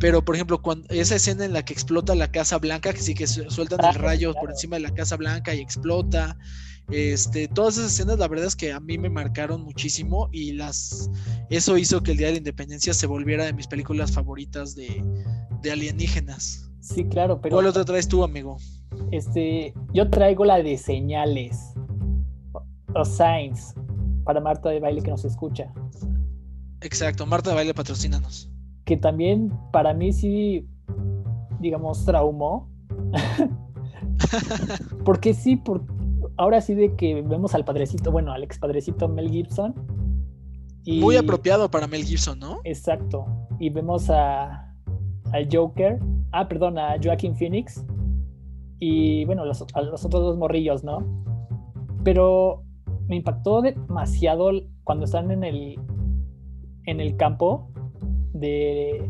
pero 0.00 0.24
por 0.24 0.34
ejemplo, 0.34 0.62
cuando 0.62 0.88
esa 0.88 1.16
escena 1.16 1.44
en 1.44 1.52
la 1.52 1.66
que 1.66 1.74
explota 1.74 2.14
la 2.14 2.30
Casa 2.32 2.56
Blanca, 2.56 2.94
que 2.94 3.02
sí 3.02 3.14
que 3.14 3.26
sueltan 3.26 3.84
el 3.84 3.94
rayo 3.94 4.32
por 4.32 4.50
encima 4.50 4.76
de 4.76 4.84
la 4.84 4.94
Casa 4.94 5.16
Blanca 5.16 5.54
y 5.54 5.60
explota. 5.60 6.38
Este, 6.90 7.48
todas 7.48 7.76
esas 7.76 7.92
escenas, 7.92 8.18
la 8.18 8.28
verdad 8.28 8.46
es 8.46 8.56
que 8.56 8.72
a 8.72 8.80
mí 8.80 8.96
me 8.96 9.10
marcaron 9.10 9.62
muchísimo 9.62 10.30
y 10.32 10.52
las 10.52 11.10
eso 11.50 11.76
hizo 11.76 12.02
que 12.02 12.12
el 12.12 12.16
Día 12.16 12.28
de 12.28 12.34
la 12.34 12.38
Independencia 12.38 12.94
se 12.94 13.06
volviera 13.06 13.44
de 13.44 13.52
mis 13.52 13.66
películas 13.66 14.12
favoritas 14.12 14.74
de, 14.76 15.04
de 15.62 15.72
alienígenas. 15.72 16.65
Sí, 16.80 17.04
claro, 17.08 17.40
pero. 17.40 17.56
¿Cuál 17.56 17.66
otra 17.66 17.84
traes 17.84 18.08
tú, 18.08 18.22
amigo? 18.22 18.58
Este, 19.10 19.74
yo 19.92 20.08
traigo 20.10 20.44
la 20.44 20.62
de 20.62 20.78
señales 20.78 21.74
o 22.94 23.04
signs 23.04 23.74
para 24.24 24.40
Marta 24.40 24.70
de 24.70 24.80
Baile 24.80 25.02
que 25.02 25.10
nos 25.10 25.24
escucha. 25.24 25.72
Exacto, 26.80 27.26
Marta 27.26 27.50
de 27.50 27.56
Baile 27.56 27.74
patrocínanos. 27.74 28.50
Que 28.84 28.96
también 28.96 29.52
para 29.72 29.94
mí 29.94 30.12
sí, 30.12 30.66
digamos, 31.60 32.04
traumó. 32.04 32.68
Porque 35.04 35.34
sí, 35.34 35.56
por, 35.56 35.84
ahora 36.36 36.60
sí 36.60 36.74
de 36.74 36.94
que 36.94 37.22
vemos 37.22 37.54
al 37.54 37.64
padrecito, 37.64 38.10
bueno, 38.10 38.32
al 38.32 38.42
expadrecito 38.42 39.08
Mel 39.08 39.30
Gibson. 39.30 39.74
Y, 40.84 41.00
Muy 41.00 41.16
apropiado 41.16 41.70
para 41.70 41.86
Mel 41.86 42.04
Gibson, 42.04 42.38
¿no? 42.38 42.60
Exacto. 42.64 43.26
Y 43.58 43.70
vemos 43.70 44.08
a, 44.10 44.72
al 45.32 45.48
Joker, 45.50 45.98
ah, 46.32 46.48
perdón, 46.48 46.78
a 46.78 46.96
Joaquin 47.02 47.36
Phoenix 47.36 47.84
y 48.78 49.24
bueno, 49.24 49.44
los, 49.44 49.64
a 49.74 49.80
los 49.82 50.04
otros 50.04 50.22
dos 50.22 50.36
morrillos, 50.36 50.84
¿no? 50.84 50.98
Pero 52.04 52.62
me 53.08 53.16
impactó 53.16 53.62
demasiado 53.62 54.50
cuando 54.84 55.04
están 55.04 55.30
en 55.30 55.44
el, 55.44 55.80
en 56.84 57.00
el 57.00 57.16
campo 57.16 57.70
de, 58.32 59.08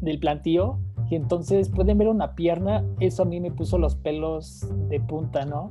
del 0.00 0.18
plantío 0.18 0.78
y 1.10 1.14
entonces 1.14 1.70
pueden 1.70 1.98
ver 1.98 2.08
una 2.08 2.34
pierna, 2.34 2.84
eso 3.00 3.22
a 3.22 3.26
mí 3.26 3.40
me 3.40 3.50
puso 3.50 3.78
los 3.78 3.96
pelos 3.96 4.66
de 4.88 5.00
punta, 5.00 5.44
¿no? 5.44 5.70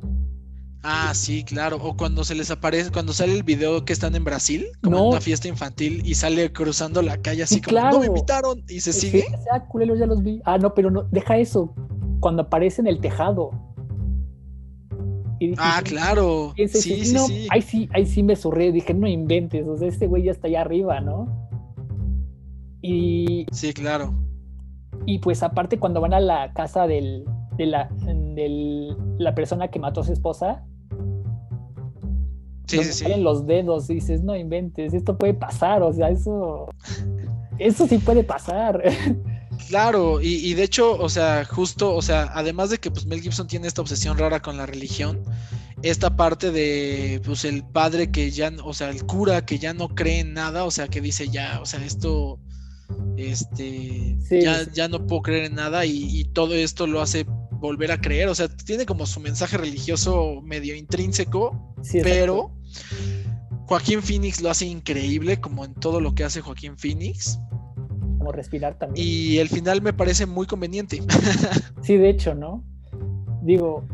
Ah, 0.89 1.13
sí, 1.13 1.43
claro. 1.43 1.79
O 1.81 1.97
cuando 1.97 2.23
se 2.23 2.33
les 2.33 2.49
aparece, 2.49 2.93
cuando 2.93 3.11
sale 3.11 3.33
el 3.33 3.43
video 3.43 3.83
que 3.83 3.91
están 3.91 4.15
en 4.15 4.23
Brasil, 4.23 4.67
como 4.81 4.97
en 4.97 5.03
una 5.03 5.19
fiesta 5.19 5.49
infantil, 5.49 6.01
y 6.05 6.15
sale 6.15 6.53
cruzando 6.53 7.01
la 7.01 7.17
calle 7.17 7.43
así 7.43 7.61
como, 7.61 7.77
no 7.77 7.99
me 7.99 8.05
invitaron, 8.05 8.63
y 8.69 8.79
se 8.79 8.93
sigue. 8.93 9.25
Ah, 9.51 9.65
culero, 9.67 9.97
ya 9.97 10.05
los 10.05 10.23
vi. 10.23 10.39
Ah, 10.45 10.57
no, 10.57 10.73
pero 10.73 10.89
no, 10.89 11.03
deja 11.11 11.37
eso 11.39 11.75
cuando 12.21 12.43
aparece 12.43 12.79
en 12.79 12.87
el 12.87 13.01
tejado. 13.01 13.51
ah, 15.57 15.81
claro. 15.83 16.53
sí, 16.55 16.67
sí, 16.69 17.05
sí. 17.05 17.47
Ahí 17.49 17.61
sí, 17.61 17.89
ahí 17.91 18.05
sí 18.05 18.23
me 18.23 18.37
surré, 18.37 18.71
dije, 18.71 18.93
no 18.93 19.07
inventes, 19.07 19.67
o 19.67 19.75
sea, 19.75 19.89
este 19.89 20.07
güey 20.07 20.23
ya 20.23 20.31
está 20.31 20.47
allá 20.47 20.61
arriba, 20.61 21.01
¿no? 21.01 21.49
Y. 22.81 23.45
Sí, 23.51 23.73
claro. 23.73 24.13
Y 25.05 25.19
pues 25.19 25.43
aparte 25.43 25.79
cuando 25.79 25.99
van 25.99 26.13
a 26.13 26.21
la 26.21 26.53
casa 26.53 26.87
del, 26.87 27.25
de 27.57 27.65
la, 27.65 27.89
la 29.17 29.35
persona 29.35 29.67
que 29.67 29.79
mató 29.79 29.99
a 29.99 30.03
su 30.05 30.13
esposa, 30.13 30.63
sí, 32.67 32.83
sí, 32.83 32.93
salen 33.03 33.23
los 33.23 33.45
dedos, 33.47 33.89
y 33.89 33.95
dices, 33.95 34.21
no 34.23 34.35
inventes, 34.35 34.93
esto 34.93 35.17
puede 35.17 35.33
pasar, 35.33 35.81
o 35.81 35.93
sea, 35.93 36.09
eso, 36.09 36.69
eso 37.57 37.87
sí 37.87 37.97
puede 37.97 38.23
pasar. 38.23 38.83
Claro, 39.69 40.21
y, 40.21 40.53
de 40.53 40.63
hecho, 40.63 40.97
o 40.97 41.09
sea, 41.09 41.43
justo, 41.43 41.93
o 41.93 42.01
sea, 42.01 42.31
además 42.33 42.69
de 42.69 42.77
que 42.77 42.91
pues 42.91 43.05
Mel 43.05 43.21
Gibson 43.21 43.47
tiene 43.47 43.67
esta 43.67 43.81
obsesión 43.81 44.17
rara 44.17 44.41
con 44.41 44.55
la 44.55 44.65
religión, 44.65 45.23
esta 45.81 46.15
parte 46.15 46.51
de 46.51 47.21
pues 47.25 47.43
el 47.43 47.63
padre 47.63 48.11
que 48.11 48.31
ya, 48.31 48.51
o 48.63 48.73
sea, 48.73 48.89
el 48.89 49.05
cura 49.05 49.45
que 49.45 49.59
ya 49.59 49.73
no 49.73 49.89
cree 49.89 50.19
en 50.19 50.33
nada, 50.33 50.63
o 50.63 50.71
sea, 50.71 50.87
que 50.87 51.01
dice 51.01 51.27
ya, 51.29 51.59
o 51.61 51.65
sea, 51.65 51.83
esto, 51.83 52.39
este, 53.17 54.17
ya, 54.29 54.71
ya 54.71 54.87
no 54.87 55.05
puedo 55.05 55.23
creer 55.23 55.45
en 55.45 55.55
nada 55.55 55.85
y, 55.85 56.23
todo 56.33 56.53
esto 56.53 56.87
lo 56.87 57.01
hace 57.01 57.25
volver 57.59 57.91
a 57.91 57.99
creer, 57.99 58.29
o 58.29 58.35
sea, 58.35 58.47
tiene 58.47 58.85
como 58.85 59.05
su 59.05 59.19
mensaje 59.19 59.57
religioso 59.57 60.41
medio 60.43 60.75
intrínseco, 60.75 61.75
pero 62.03 62.51
Joaquín 63.65 64.01
Phoenix 64.01 64.41
lo 64.41 64.49
hace 64.49 64.65
increíble, 64.65 65.41
como 65.41 65.65
en 65.65 65.73
todo 65.73 65.99
lo 65.99 66.15
que 66.15 66.23
hace 66.23 66.41
Joaquín 66.41 66.77
Phoenix 66.77 67.39
respirar 68.31 68.77
también. 68.77 69.05
Y 69.05 69.37
el 69.37 69.49
final 69.49 69.81
me 69.81 69.93
parece 69.93 70.25
muy 70.25 70.47
conveniente. 70.47 71.01
sí, 71.81 71.97
de 71.97 72.09
hecho, 72.09 72.35
¿no? 72.35 72.63
Digo, 73.41 73.87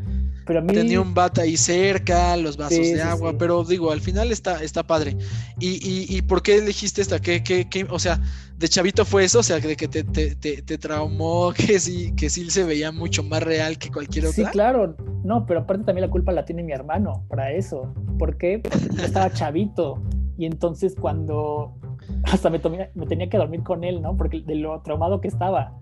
pero 0.46 0.60
a 0.60 0.62
mí... 0.62 0.74
Tenía 0.74 1.02
un 1.02 1.14
bata 1.14 1.42
ahí 1.42 1.58
cerca, 1.58 2.36
los 2.38 2.58
vasos 2.58 2.80
de 2.80 3.02
agua, 3.02 3.38
pero 3.38 3.64
digo, 3.64 3.92
al 3.92 4.02
final 4.02 4.32
está, 4.32 4.64
está 4.64 4.84
padre. 4.84 5.16
¿Y, 5.60 6.06
y, 6.16 6.22
por 6.24 6.42
qué 6.42 6.58
elegiste 6.58 7.02
esta? 7.02 7.20
¿Qué, 7.20 7.44
qué, 7.44 7.68
qué, 7.70 7.86
o 7.90 8.00
sea, 8.00 8.20
de 8.58 8.68
chavito 8.68 9.06
fue 9.06 9.26
eso, 9.26 9.40
o 9.40 9.44
sea, 9.44 9.60
de 9.60 9.76
que 9.76 9.88
te, 9.88 10.04
te, 10.04 10.36
te, 10.36 10.78
traumó, 10.78 11.54
que 11.58 11.80
sí, 11.80 12.14
que 12.16 12.30
sí 12.30 12.50
se 12.50 12.64
veía 12.64 12.92
mucho 12.92 13.24
más 13.24 13.44
real 13.44 13.78
que 13.78 13.92
cualquier 13.92 14.26
otra. 14.28 14.46
Sí, 14.46 14.52
claro, 14.52 14.96
no, 15.24 15.46
pero 15.46 15.62
aparte 15.62 15.84
también 15.84 16.06
la 16.06 16.12
culpa 16.12 16.32
la 16.32 16.46
tiene 16.46 16.64
mi 16.64 16.72
hermano 16.72 17.26
para 17.30 17.52
eso. 17.52 17.94
¿Por 18.18 18.38
qué? 18.38 18.60
Porque 18.60 18.80
yo 18.96 19.04
estaba 19.04 19.32
chavito 19.32 20.02
y 20.38 20.46
entonces 20.46 20.96
cuando 21.00 21.76
hasta 22.24 22.50
me, 22.50 22.60
me, 22.96 23.06
tenía 23.06 23.30
que 23.30 23.38
dormir 23.38 23.64
con 23.64 23.84
él, 23.84 24.02
¿no? 24.02 24.16
Porque 24.18 24.42
de 24.42 24.56
lo 24.56 24.82
traumado 24.82 25.22
que 25.22 25.28
estaba. 25.28 25.78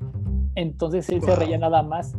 Entonces 0.55 1.07
él 1.09 1.21
se 1.21 1.35
reía 1.35 1.57
nada 1.57 1.83
más. 1.83 2.13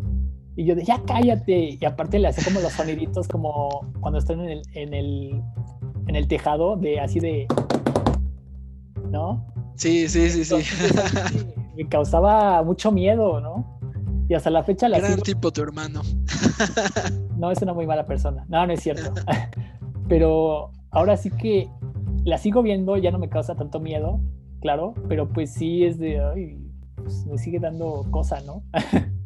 Y 0.56 0.64
yo 0.64 0.74
de, 0.74 0.84
ya 0.84 1.02
cállate. 1.06 1.78
Y 1.80 1.84
aparte 1.84 2.18
le 2.18 2.28
hacía 2.28 2.44
como 2.44 2.60
los 2.60 2.72
soniditos 2.72 3.28
como 3.28 3.92
cuando 4.00 4.18
están 4.18 4.40
en 4.40 4.50
el, 4.50 4.62
en 4.74 4.94
el, 4.94 5.42
en 6.06 6.16
el 6.16 6.28
tejado, 6.28 6.76
de 6.76 7.00
así 7.00 7.20
de... 7.20 7.46
¿No? 9.10 9.46
Sí, 9.76 10.08
sí, 10.08 10.30
sí, 10.30 10.44
sí. 10.44 10.56
Me 11.76 11.88
causaba 11.88 12.62
mucho 12.62 12.92
miedo, 12.92 13.40
¿no? 13.40 13.78
Y 14.28 14.34
hasta 14.34 14.50
la 14.50 14.62
fecha 14.62 14.88
la... 14.88 14.98
Gran 14.98 15.20
tipo 15.20 15.50
tu 15.50 15.62
hermano. 15.62 16.02
no, 17.36 17.50
es 17.50 17.60
una 17.62 17.74
muy 17.74 17.86
mala 17.86 18.04
persona. 18.04 18.44
No, 18.48 18.66
no 18.66 18.72
es 18.72 18.80
cierto. 18.82 19.12
Pero 20.08 20.70
ahora 20.90 21.16
sí 21.16 21.30
que 21.30 21.68
la 22.24 22.38
sigo 22.38 22.62
viendo, 22.62 22.96
ya 22.96 23.10
no 23.10 23.18
me 23.18 23.28
causa 23.28 23.54
tanto 23.56 23.80
miedo, 23.80 24.20
claro, 24.60 24.94
pero 25.08 25.28
pues 25.28 25.52
sí 25.52 25.84
es 25.84 25.98
de, 25.98 26.20
ay, 26.20 26.58
pues 26.96 27.26
me 27.26 27.38
sigue 27.38 27.58
dando 27.58 28.06
cosa, 28.10 28.40
¿no? 28.42 28.62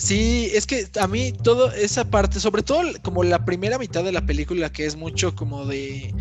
Sí, 0.00 0.50
es 0.54 0.66
que 0.66 0.88
a 0.98 1.06
mí 1.06 1.30
toda 1.44 1.76
esa 1.76 2.10
parte, 2.10 2.40
sobre 2.40 2.62
todo 2.62 2.80
como 3.02 3.22
la 3.22 3.44
primera 3.44 3.78
mitad 3.78 4.02
de 4.02 4.12
la 4.12 4.24
película, 4.24 4.72
que 4.72 4.86
es 4.86 4.96
mucho 4.96 5.34
como 5.34 5.66
de 5.66 6.14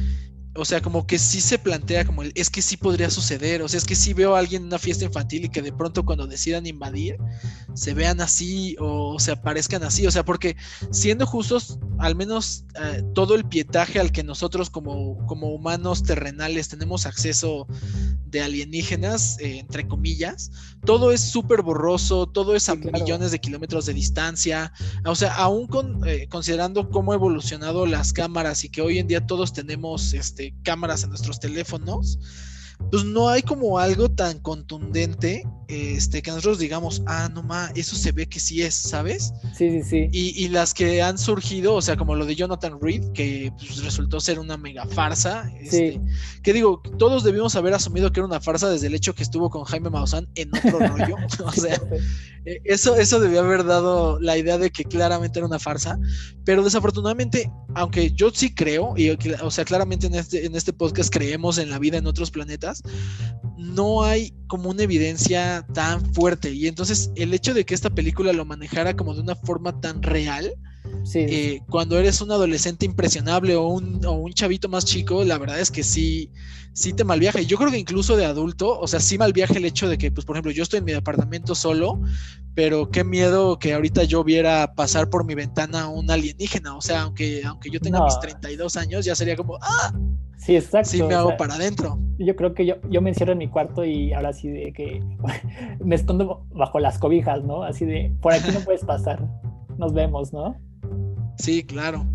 o 0.59 0.65
sea, 0.65 0.81
como 0.81 1.07
que 1.07 1.17
sí 1.17 1.41
se 1.41 1.57
plantea 1.57 2.05
como 2.05 2.21
el, 2.23 2.31
es 2.35 2.49
que 2.49 2.61
sí 2.61 2.77
podría 2.77 3.09
suceder, 3.09 3.61
o 3.61 3.67
sea, 3.67 3.77
es 3.77 3.85
que 3.85 3.95
sí 3.95 4.13
veo 4.13 4.35
a 4.35 4.39
alguien 4.39 4.63
en 4.63 4.67
una 4.67 4.79
fiesta 4.79 5.05
infantil 5.05 5.45
y 5.45 5.49
que 5.49 5.61
de 5.61 5.71
pronto 5.71 6.03
cuando 6.05 6.27
decidan 6.27 6.67
invadir, 6.67 7.17
se 7.73 7.93
vean 7.93 8.21
así 8.21 8.75
o 8.79 9.19
se 9.19 9.31
aparezcan 9.31 9.83
así, 9.83 10.05
o 10.05 10.11
sea, 10.11 10.25
porque 10.25 10.55
siendo 10.91 11.25
justos, 11.25 11.79
al 11.97 12.15
menos 12.15 12.65
eh, 12.81 13.03
todo 13.13 13.35
el 13.35 13.45
pietaje 13.45 13.99
al 13.99 14.11
que 14.11 14.23
nosotros 14.23 14.69
como, 14.69 15.25
como 15.27 15.47
humanos 15.47 16.03
terrenales 16.03 16.67
tenemos 16.67 17.05
acceso 17.05 17.67
de 18.25 18.41
alienígenas, 18.41 19.39
eh, 19.39 19.59
entre 19.59 19.87
comillas, 19.87 20.51
todo 20.85 21.11
es 21.11 21.21
súper 21.21 21.61
borroso, 21.61 22.27
todo 22.27 22.55
es 22.55 22.69
a 22.69 22.75
millones 22.75 23.31
de 23.31 23.39
kilómetros 23.39 23.85
de 23.85 23.93
distancia, 23.93 24.71
o 25.05 25.15
sea, 25.15 25.33
aún 25.35 25.67
con, 25.67 26.07
eh, 26.07 26.27
considerando 26.29 26.89
cómo 26.89 27.11
ha 27.11 27.15
evolucionado 27.15 27.85
las 27.85 28.13
cámaras 28.13 28.63
y 28.63 28.69
que 28.69 28.81
hoy 28.81 28.99
en 28.99 29.07
día 29.07 29.25
todos 29.25 29.53
tenemos 29.53 30.13
este, 30.13 30.48
cámaras 30.63 31.03
en 31.03 31.09
nuestros 31.09 31.39
teléfonos, 31.39 32.19
pues 32.91 33.03
no 33.03 33.29
hay 33.29 33.41
como 33.41 33.79
algo 33.79 34.09
tan 34.09 34.39
contundente 34.39 35.43
este, 35.69 36.23
que 36.23 36.31
nosotros 36.31 36.57
digamos, 36.57 37.03
ah, 37.05 37.29
no 37.31 37.43
ma, 37.43 37.71
eso 37.75 37.95
se 37.95 38.11
ve 38.11 38.27
que 38.27 38.39
sí 38.39 38.63
es, 38.63 38.73
¿sabes? 38.73 39.31
Sí, 39.55 39.69
sí, 39.69 39.83
sí. 39.83 40.09
Y, 40.11 40.47
las 40.47 40.73
que 40.73 41.03
han 41.03 41.19
surgido, 41.19 41.75
o 41.75 41.81
sea, 41.81 41.95
como 41.95 42.15
lo 42.15 42.25
de 42.25 42.35
Jonathan 42.35 42.79
Reed, 42.81 43.11
que 43.13 43.53
pues, 43.55 43.83
resultó 43.83 44.19
ser 44.19 44.39
una 44.39 44.57
mega 44.57 44.87
farsa, 44.87 45.47
este, 45.59 46.01
que 46.41 46.53
digo, 46.53 46.81
todos 46.97 47.23
debimos 47.23 47.55
haber 47.55 47.75
asumido 47.75 48.11
que 48.11 48.19
era 48.19 48.25
una 48.25 48.41
farsa 48.41 48.67
desde 48.67 48.87
el 48.87 48.95
hecho 48.95 49.13
que 49.13 49.21
estuvo 49.21 49.51
con 49.51 49.63
Jaime 49.63 49.91
Maussan 49.91 50.27
en 50.33 50.49
otro 50.57 50.79
rollo, 50.79 51.15
o 51.45 51.51
sea, 51.51 51.79
eh, 52.45 52.61
eso, 52.63 52.95
eso 52.95 53.19
debió 53.19 53.41
haber 53.41 53.63
dado 53.63 54.19
la 54.19 54.37
idea 54.37 54.57
de 54.57 54.71
que 54.71 54.85
claramente 54.85 55.37
era 55.37 55.47
una 55.47 55.59
farsa, 55.59 55.99
pero 56.45 56.63
desafortunadamente, 56.63 57.51
aunque 57.75 58.11
yo 58.11 58.31
sí 58.31 58.55
creo, 58.55 58.95
y 58.97 59.11
o 59.11 59.51
sea, 59.51 59.65
claramente 59.65 60.07
en 60.07 60.15
este, 60.15 60.47
en 60.47 60.55
este 60.55 60.73
podcast 60.73 61.13
creemos 61.13 61.59
en 61.59 61.69
la 61.69 61.77
vida 61.77 61.99
en 61.99 62.07
otros 62.07 62.31
planetas, 62.31 62.68
no 63.57 64.03
hay 64.03 64.33
como 64.47 64.69
una 64.69 64.83
evidencia 64.83 65.65
tan 65.73 66.13
fuerte. 66.13 66.51
Y 66.53 66.67
entonces 66.67 67.11
el 67.15 67.33
hecho 67.33 67.53
de 67.53 67.65
que 67.65 67.75
esta 67.75 67.89
película 67.89 68.33
lo 68.33 68.45
manejara 68.45 68.95
como 68.95 69.13
de 69.13 69.21
una 69.21 69.35
forma 69.35 69.79
tan 69.81 70.01
real, 70.01 70.53
eh, 71.13 71.61
cuando 71.69 71.97
eres 71.97 72.21
un 72.21 72.31
adolescente 72.31 72.85
impresionable 72.85 73.55
o 73.55 73.67
un, 73.67 74.03
o 74.05 74.13
un, 74.13 74.33
chavito 74.33 74.69
más 74.69 74.85
chico, 74.85 75.23
la 75.23 75.37
verdad 75.37 75.59
es 75.59 75.71
que 75.71 75.83
sí, 75.83 76.31
sí 76.73 76.93
te 76.93 77.03
malviaja. 77.03 77.41
Y 77.41 77.45
yo 77.45 77.57
creo 77.57 77.69
que 77.69 77.77
incluso 77.77 78.15
de 78.15 78.25
adulto, 78.25 78.79
o 78.79 78.87
sea, 78.87 78.99
sí 78.99 79.17
malviaja 79.17 79.55
el 79.55 79.65
hecho 79.65 79.89
de 79.89 79.97
que, 79.97 80.11
pues, 80.11 80.25
por 80.25 80.35
ejemplo, 80.35 80.51
yo 80.51 80.63
estoy 80.63 80.79
en 80.79 80.85
mi 80.85 80.93
departamento 80.93 81.53
solo, 81.53 82.01
pero 82.55 82.89
qué 82.89 83.03
miedo 83.03 83.59
que 83.59 83.73
ahorita 83.73 84.03
yo 84.03 84.23
viera 84.23 84.73
pasar 84.75 85.09
por 85.09 85.25
mi 85.25 85.35
ventana 85.35 85.89
un 85.89 86.09
alienígena. 86.09 86.75
O 86.75 86.81
sea, 86.81 87.01
aunque, 87.01 87.43
aunque 87.43 87.69
yo 87.69 87.79
tenga 87.79 88.03
mis 88.03 88.19
32 88.19 88.77
años, 88.77 89.05
ya 89.05 89.15
sería 89.15 89.35
como, 89.35 89.57
¡ah! 89.61 89.93
Sí, 90.39 90.55
exacto. 90.55 90.89
Sí, 90.89 91.03
me 91.03 91.13
hago 91.13 91.35
para 91.35 91.55
adentro. 91.55 91.99
Yo 92.17 92.35
creo 92.35 92.53
que 92.53 92.65
yo, 92.65 92.75
yo 92.89 93.01
me 93.01 93.09
encierro 93.09 93.33
en 93.33 93.39
mi 93.39 93.49
cuarto 93.49 93.83
y 93.83 94.13
ahora 94.13 94.31
sí 94.31 94.47
de 94.47 94.71
que 94.71 95.03
me 95.83 95.95
escondo 95.95 96.45
bajo 96.51 96.79
las 96.79 96.97
cobijas, 96.97 97.43
¿no? 97.43 97.63
Así 97.63 97.85
de, 97.85 98.15
por 98.21 98.33
aquí 98.33 98.49
no 98.51 98.59
puedes 98.65 98.83
pasar. 98.85 99.21
Nos 99.77 99.93
vemos, 99.93 100.33
¿no? 100.33 100.55
Sí, 101.37 101.63
claro. 101.63 102.05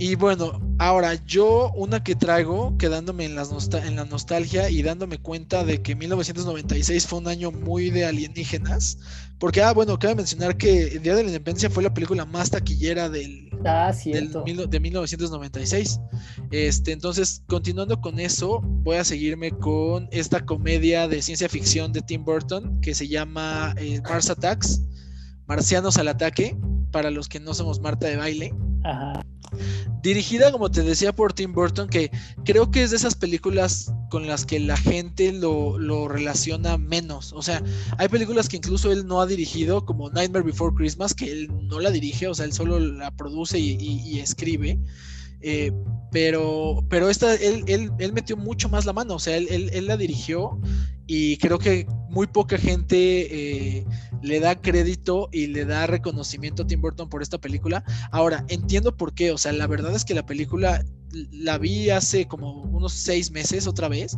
Y 0.00 0.14
bueno, 0.14 0.60
ahora 0.78 1.14
yo 1.26 1.72
una 1.74 2.04
que 2.04 2.14
traigo, 2.14 2.76
quedándome 2.78 3.24
en, 3.24 3.34
las 3.34 3.50
en 3.74 3.96
la 3.96 4.04
nostalgia 4.04 4.70
y 4.70 4.82
dándome 4.82 5.18
cuenta 5.18 5.64
de 5.64 5.82
que 5.82 5.96
1996 5.96 7.06
fue 7.06 7.18
un 7.18 7.26
año 7.26 7.50
muy 7.50 7.90
de 7.90 8.06
alienígenas, 8.06 8.98
porque, 9.38 9.62
ah, 9.62 9.72
bueno, 9.72 9.98
cabe 9.98 10.16
mencionar 10.16 10.56
que 10.56 10.88
El 10.88 11.02
Día 11.02 11.14
de 11.14 11.22
la 11.22 11.28
Independencia 11.28 11.70
fue 11.70 11.82
la 11.82 11.94
película 11.94 12.24
más 12.24 12.50
taquillera 12.50 13.08
del, 13.08 13.50
ah, 13.64 13.92
del 14.04 14.32
de 14.70 14.80
1996. 14.80 16.00
Este, 16.50 16.92
entonces, 16.92 17.42
continuando 17.46 18.00
con 18.00 18.20
eso, 18.20 18.60
voy 18.62 18.96
a 18.96 19.04
seguirme 19.04 19.50
con 19.50 20.08
esta 20.12 20.44
comedia 20.44 21.08
de 21.08 21.22
ciencia 21.22 21.48
ficción 21.48 21.92
de 21.92 22.02
Tim 22.02 22.24
Burton 22.24 22.80
que 22.80 22.94
se 22.94 23.06
llama 23.08 23.74
eh, 23.78 24.00
Mars 24.02 24.30
Attacks, 24.30 24.80
Marcianos 25.46 25.96
al 25.98 26.08
ataque, 26.08 26.56
para 26.90 27.10
los 27.10 27.28
que 27.28 27.38
no 27.40 27.54
somos 27.54 27.80
Marta 27.80 28.06
de 28.06 28.16
baile. 28.16 28.54
Ajá. 28.84 29.24
Dirigida, 30.02 30.52
como 30.52 30.70
te 30.70 30.82
decía, 30.82 31.12
por 31.14 31.32
Tim 31.32 31.52
Burton, 31.52 31.88
que 31.88 32.10
creo 32.44 32.70
que 32.70 32.82
es 32.82 32.90
de 32.90 32.96
esas 32.96 33.14
películas 33.14 33.92
con 34.10 34.26
las 34.26 34.44
que 34.44 34.60
la 34.60 34.76
gente 34.76 35.32
lo, 35.32 36.08
relaciona 36.08 36.78
menos. 36.78 37.32
O 37.32 37.42
sea, 37.42 37.62
hay 37.96 38.08
películas 38.08 38.48
que 38.48 38.58
incluso 38.58 38.92
él 38.92 39.06
no 39.06 39.20
ha 39.20 39.26
dirigido, 39.26 39.84
como 39.84 40.10
Nightmare 40.10 40.44
Before 40.44 40.74
Christmas, 40.74 41.14
que 41.14 41.30
él 41.30 41.48
no 41.68 41.80
la 41.80 41.90
dirige, 41.90 42.28
o 42.28 42.34
sea, 42.34 42.44
él 42.44 42.52
solo 42.52 42.78
la 42.78 43.10
produce 43.10 43.58
y, 43.58 44.18
escribe. 44.20 44.78
Eh, 45.40 45.72
pero, 46.10 46.84
pero 46.88 47.08
esta, 47.08 47.34
él, 47.34 47.64
él, 47.66 48.12
metió 48.12 48.36
mucho 48.36 48.68
más 48.68 48.86
la 48.86 48.92
mano, 48.92 49.14
o 49.14 49.18
sea, 49.18 49.36
él, 49.36 49.70
él 49.72 49.86
la 49.86 49.96
dirigió 49.96 50.58
y 51.06 51.38
creo 51.38 51.58
que 51.58 51.86
muy 52.10 52.26
poca 52.26 52.58
gente 52.58 52.96
eh, 53.76 53.86
le 54.22 54.40
da 54.40 54.60
crédito 54.60 55.28
y 55.32 55.48
le 55.48 55.64
da 55.64 55.86
reconocimiento 55.86 56.62
a 56.62 56.66
Tim 56.66 56.80
Burton 56.80 57.08
por 57.08 57.22
esta 57.22 57.38
película. 57.38 57.84
Ahora, 58.10 58.44
entiendo 58.48 58.96
por 58.96 59.14
qué, 59.14 59.32
o 59.32 59.38
sea, 59.38 59.52
la 59.52 59.66
verdad 59.66 59.94
es 59.94 60.04
que 60.04 60.14
la 60.14 60.26
película 60.26 60.84
la 61.32 61.58
vi 61.58 61.90
hace 61.90 62.26
como 62.26 62.62
unos 62.62 62.92
seis 62.92 63.30
meses 63.30 63.66
otra 63.66 63.88
vez 63.88 64.16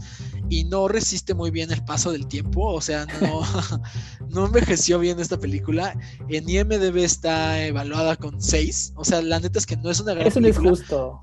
y 0.49 0.65
no 0.65 0.89
resiste 0.89 1.35
muy 1.35 1.51
bien 1.51 1.71
el 1.71 1.85
paso 1.85 2.11
del 2.11 2.27
tiempo, 2.27 2.67
o 2.67 2.81
sea, 2.81 3.07
no, 3.21 3.43
no 4.29 4.47
envejeció 4.47 4.99
bien 4.99 5.21
esta 5.21 5.39
película. 5.39 5.97
En 6.29 6.49
IMDB 6.49 6.99
está 6.99 7.65
evaluada 7.65 8.17
con 8.17 8.41
seis, 8.41 8.93
o 8.97 9.05
sea, 9.05 9.23
la 9.23 9.41
neta 9.41 9.59
es 9.59 9.67
que 9.67 9.77
no 9.77 9.91
es 9.91 10.01
una 10.01 10.15
gran 10.15 10.27
Eso 10.27 10.41
no 10.41 10.49
es 10.49 10.59
justo. 10.59 11.21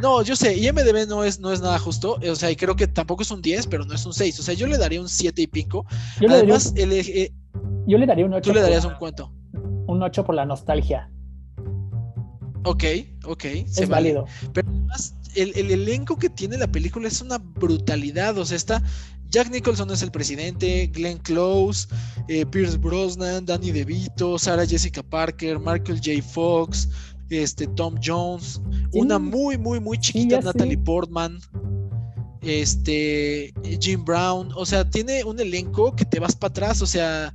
No, 0.00 0.22
yo 0.22 0.36
sé, 0.36 0.56
IMDB 0.56 1.06
no 1.06 1.24
es, 1.24 1.38
no 1.40 1.52
es 1.52 1.60
nada 1.60 1.78
justo, 1.78 2.18
o 2.28 2.36
sea, 2.36 2.50
y 2.50 2.56
creo 2.56 2.76
que 2.76 2.86
tampoco 2.86 3.22
es 3.22 3.30
un 3.30 3.42
10, 3.42 3.66
pero 3.66 3.84
no 3.84 3.94
es 3.94 4.04
un 4.06 4.12
6, 4.12 4.40
o 4.40 4.42
sea, 4.42 4.54
yo 4.54 4.66
le 4.66 4.78
daría 4.78 5.00
un 5.00 5.08
7 5.08 5.42
y 5.42 5.46
pico. 5.46 5.86
Además, 6.28 6.74
yo, 6.74 6.84
eh, 6.84 7.32
yo 7.86 7.98
le 7.98 8.06
daría 8.06 8.26
un 8.26 8.34
8. 8.34 8.50
Tú 8.50 8.54
le 8.54 8.62
darías 8.62 8.84
un 8.84 8.94
cuento. 8.94 9.32
Un 9.86 10.02
8 10.02 10.24
por 10.24 10.34
la 10.34 10.44
nostalgia. 10.44 11.10
Ok, 12.64 12.84
ok. 13.24 13.44
Es 13.44 13.88
válido. 13.88 14.26
Pero 14.52 14.68
además, 14.70 15.14
el, 15.34 15.70
elenco 15.70 16.16
que 16.16 16.30
tiene 16.30 16.56
la 16.56 16.68
película 16.68 17.08
es 17.08 17.20
una 17.20 17.38
brutalidad. 17.38 18.38
O 18.38 18.44
sea, 18.44 18.56
está. 18.56 18.82
Jack 19.30 19.50
Nicholson 19.50 19.90
es 19.90 20.02
el 20.02 20.10
presidente, 20.10 20.90
Glenn 20.92 21.16
Close, 21.16 21.88
eh, 22.28 22.44
Pierce 22.44 22.76
Brosnan, 22.76 23.46
Danny 23.46 23.70
DeVito, 23.70 24.38
Sarah 24.38 24.66
Jessica 24.66 25.02
Parker, 25.02 25.58
Michael 25.58 26.02
J. 26.04 26.22
Fox, 26.22 26.90
este, 27.30 27.66
Tom 27.68 27.94
Jones, 28.04 28.60
una 28.92 29.18
muy, 29.18 29.56
muy, 29.56 29.80
muy 29.80 29.96
chiquita 29.96 30.38
Natalie 30.42 30.76
Portman, 30.76 31.38
este, 32.42 33.54
Jim 33.80 34.04
Brown. 34.04 34.50
O 34.54 34.66
sea, 34.66 34.88
tiene 34.88 35.24
un 35.24 35.40
elenco 35.40 35.96
que 35.96 36.04
te 36.04 36.20
vas 36.20 36.36
para 36.36 36.50
atrás. 36.50 36.82
O 36.82 36.86
sea, 36.86 37.32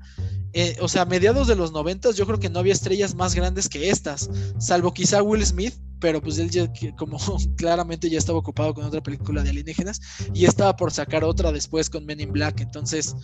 eh, 0.60 0.76
o 0.82 0.88
sea, 0.88 1.04
a 1.04 1.06
mediados 1.06 1.48
de 1.48 1.56
los 1.56 1.72
noventas 1.72 2.16
yo 2.16 2.26
creo 2.26 2.40
que 2.40 2.50
no 2.50 2.58
había 2.58 2.74
estrellas 2.74 3.14
más 3.14 3.36
grandes 3.36 3.70
que 3.70 3.92
estas, 3.92 4.28
salvo 4.58 4.92
quizá 4.92 5.22
Will 5.22 5.46
Smith, 5.46 5.76
pero 6.00 6.20
pues 6.20 6.40
él 6.40 6.50
ya, 6.50 6.68
como 6.98 7.20
claramente 7.58 8.10
ya 8.10 8.18
estaba 8.18 8.40
ocupado 8.40 8.74
con 8.74 8.84
otra 8.84 9.04
película 9.04 9.44
de 9.44 9.52
alienígenas 9.52 10.02
y 10.34 10.46
estaba 10.46 10.76
por 10.76 10.92
sacar 10.92 11.24
otra 11.24 11.52
después 11.52 11.92
con 11.92 12.08
Men 12.08 12.22
in 12.22 12.32
Black, 12.32 12.60
entonces, 12.60 13.16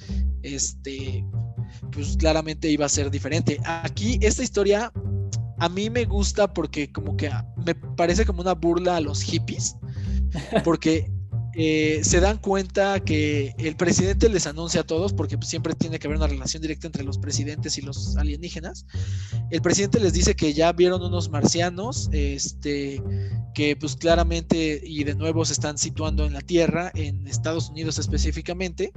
este, 0.43 1.25
pues 1.91 2.17
claramente 2.17 2.69
iba 2.69 2.85
a 2.85 2.89
ser 2.89 3.09
diferente. 3.09 3.59
Aquí 3.65 4.19
esta 4.21 4.43
historia 4.43 4.91
a 5.57 5.69
mí 5.69 5.89
me 5.89 6.05
gusta 6.05 6.53
porque 6.53 6.91
como 6.91 7.17
que 7.17 7.31
me 7.65 7.73
parece 7.73 8.27
como 8.27 8.41
una 8.41 8.53
burla 8.53 8.97
a 8.97 9.01
los 9.01 9.23
hippies, 9.23 9.75
porque 10.63 11.11
eh, 11.55 12.01
se 12.03 12.19
dan 12.19 12.37
cuenta 12.37 12.99
que 12.99 13.53
el 13.59 13.75
presidente 13.75 14.27
les 14.27 14.47
anuncia 14.47 14.81
a 14.81 14.83
todos, 14.83 15.13
porque 15.13 15.37
pues, 15.37 15.49
siempre 15.49 15.75
tiene 15.75 15.99
que 15.99 16.07
haber 16.07 16.17
una 16.17 16.27
relación 16.27 16.61
directa 16.61 16.87
entre 16.87 17.03
los 17.03 17.19
presidentes 17.19 17.77
y 17.77 17.81
los 17.81 18.17
alienígenas. 18.17 18.85
El 19.51 19.61
presidente 19.61 19.99
les 19.99 20.13
dice 20.13 20.35
que 20.35 20.53
ya 20.53 20.71
vieron 20.71 21.03
unos 21.03 21.29
marcianos, 21.29 22.09
este, 22.11 23.01
que 23.53 23.75
pues 23.75 23.95
claramente 23.95 24.81
y 24.83 25.03
de 25.03 25.15
nuevo 25.15 25.45
se 25.45 25.53
están 25.53 25.77
situando 25.77 26.25
en 26.25 26.33
la 26.33 26.41
Tierra, 26.41 26.91
en 26.95 27.27
Estados 27.27 27.69
Unidos 27.69 27.99
específicamente, 27.99 28.91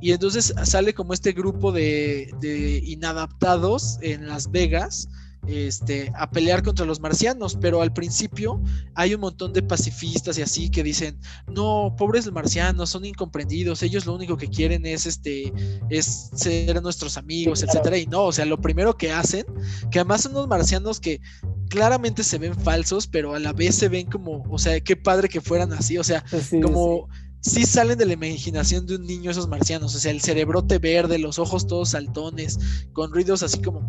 y 0.00 0.10
entonces 0.12 0.54
sale 0.64 0.94
como 0.94 1.12
este 1.12 1.32
grupo 1.32 1.70
de, 1.70 2.30
de 2.40 2.82
inadaptados 2.84 3.98
en 4.02 4.26
Las 4.26 4.50
Vegas 4.50 5.08
este, 5.46 6.12
a 6.14 6.30
pelear 6.30 6.62
contra 6.62 6.86
los 6.86 7.00
marcianos, 7.00 7.56
pero 7.60 7.82
al 7.82 7.92
principio 7.92 8.62
hay 8.94 9.14
un 9.14 9.20
montón 9.22 9.52
de 9.52 9.62
pacifistas 9.62 10.38
y 10.38 10.42
así 10.42 10.70
que 10.70 10.82
dicen, 10.82 11.18
no, 11.48 11.94
pobres 11.98 12.30
marcianos, 12.30 12.90
son 12.90 13.04
incomprendidos, 13.04 13.82
ellos 13.82 14.06
lo 14.06 14.14
único 14.14 14.36
que 14.36 14.48
quieren 14.48 14.86
es, 14.86 15.06
este, 15.06 15.52
es 15.90 16.30
ser 16.34 16.80
nuestros 16.82 17.16
amigos, 17.16 17.62
etcétera, 17.62 17.98
y 17.98 18.06
no, 18.06 18.24
o 18.24 18.32
sea, 18.32 18.44
lo 18.44 18.60
primero 18.60 18.96
que 18.96 19.10
hacen, 19.12 19.44
que 19.90 19.98
además 19.98 20.22
son 20.22 20.32
unos 20.32 20.48
marcianos 20.48 21.00
que 21.00 21.20
claramente 21.68 22.22
se 22.22 22.38
ven 22.38 22.54
falsos, 22.54 23.06
pero 23.06 23.34
a 23.34 23.38
la 23.38 23.52
vez 23.52 23.74
se 23.74 23.88
ven 23.88 24.06
como, 24.06 24.44
o 24.50 24.58
sea, 24.58 24.80
qué 24.80 24.94
padre 24.96 25.28
que 25.28 25.40
fueran 25.40 25.72
así, 25.72 25.98
o 25.98 26.04
sea, 26.04 26.24
como 26.62 27.08
sí. 27.40 27.64
salen 27.64 27.98
de 27.98 28.06
la 28.06 28.12
imaginación 28.12 28.86
de 28.86 28.96
un 28.96 29.06
niño 29.06 29.30
esos 29.30 29.48
marcianos, 29.48 29.94
o 29.94 29.98
sea, 29.98 30.10
el 30.10 30.20
cerebrote 30.20 30.78
verde, 30.78 31.18
los 31.18 31.38
ojos 31.38 31.66
todos 31.66 31.90
saltones, 31.90 32.58
con 32.92 33.12
ruidos 33.12 33.42
así 33.42 33.60
como 33.60 33.88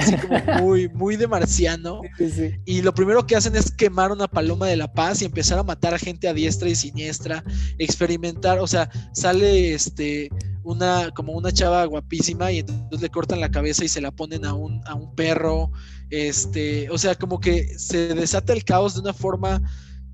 así 0.00 0.16
como 0.16 0.62
muy, 0.62 0.88
muy 0.88 1.16
de 1.16 1.26
marciano. 1.26 2.00
Y 2.64 2.82
lo 2.82 2.94
primero 2.94 3.26
que 3.26 3.36
hacen 3.36 3.56
es 3.56 3.70
quemar 3.70 4.12
una 4.12 4.28
paloma 4.28 4.66
de 4.66 4.76
la 4.76 4.92
paz 4.92 5.22
y 5.22 5.24
empezar 5.24 5.58
a 5.58 5.62
matar 5.62 5.94
a 5.94 5.98
gente 5.98 6.28
a 6.28 6.34
diestra 6.34 6.68
y 6.68 6.74
siniestra, 6.74 7.44
experimentar, 7.78 8.58
o 8.58 8.66
sea, 8.66 8.90
sale 9.12 9.74
este 9.74 10.28
una 10.62 11.10
como 11.14 11.32
una 11.32 11.50
chava 11.52 11.84
guapísima 11.86 12.52
y 12.52 12.58
entonces 12.58 13.00
le 13.00 13.08
cortan 13.08 13.40
la 13.40 13.50
cabeza 13.50 13.84
y 13.84 13.88
se 13.88 14.00
la 14.00 14.10
ponen 14.10 14.44
a 14.44 14.54
un, 14.54 14.82
a 14.86 14.94
un 14.94 15.14
perro, 15.14 15.70
este, 16.10 16.90
o 16.90 16.98
sea, 16.98 17.14
como 17.14 17.40
que 17.40 17.78
se 17.78 18.14
desata 18.14 18.52
el 18.52 18.64
caos 18.64 18.94
de 18.94 19.00
una 19.00 19.14
forma 19.14 19.62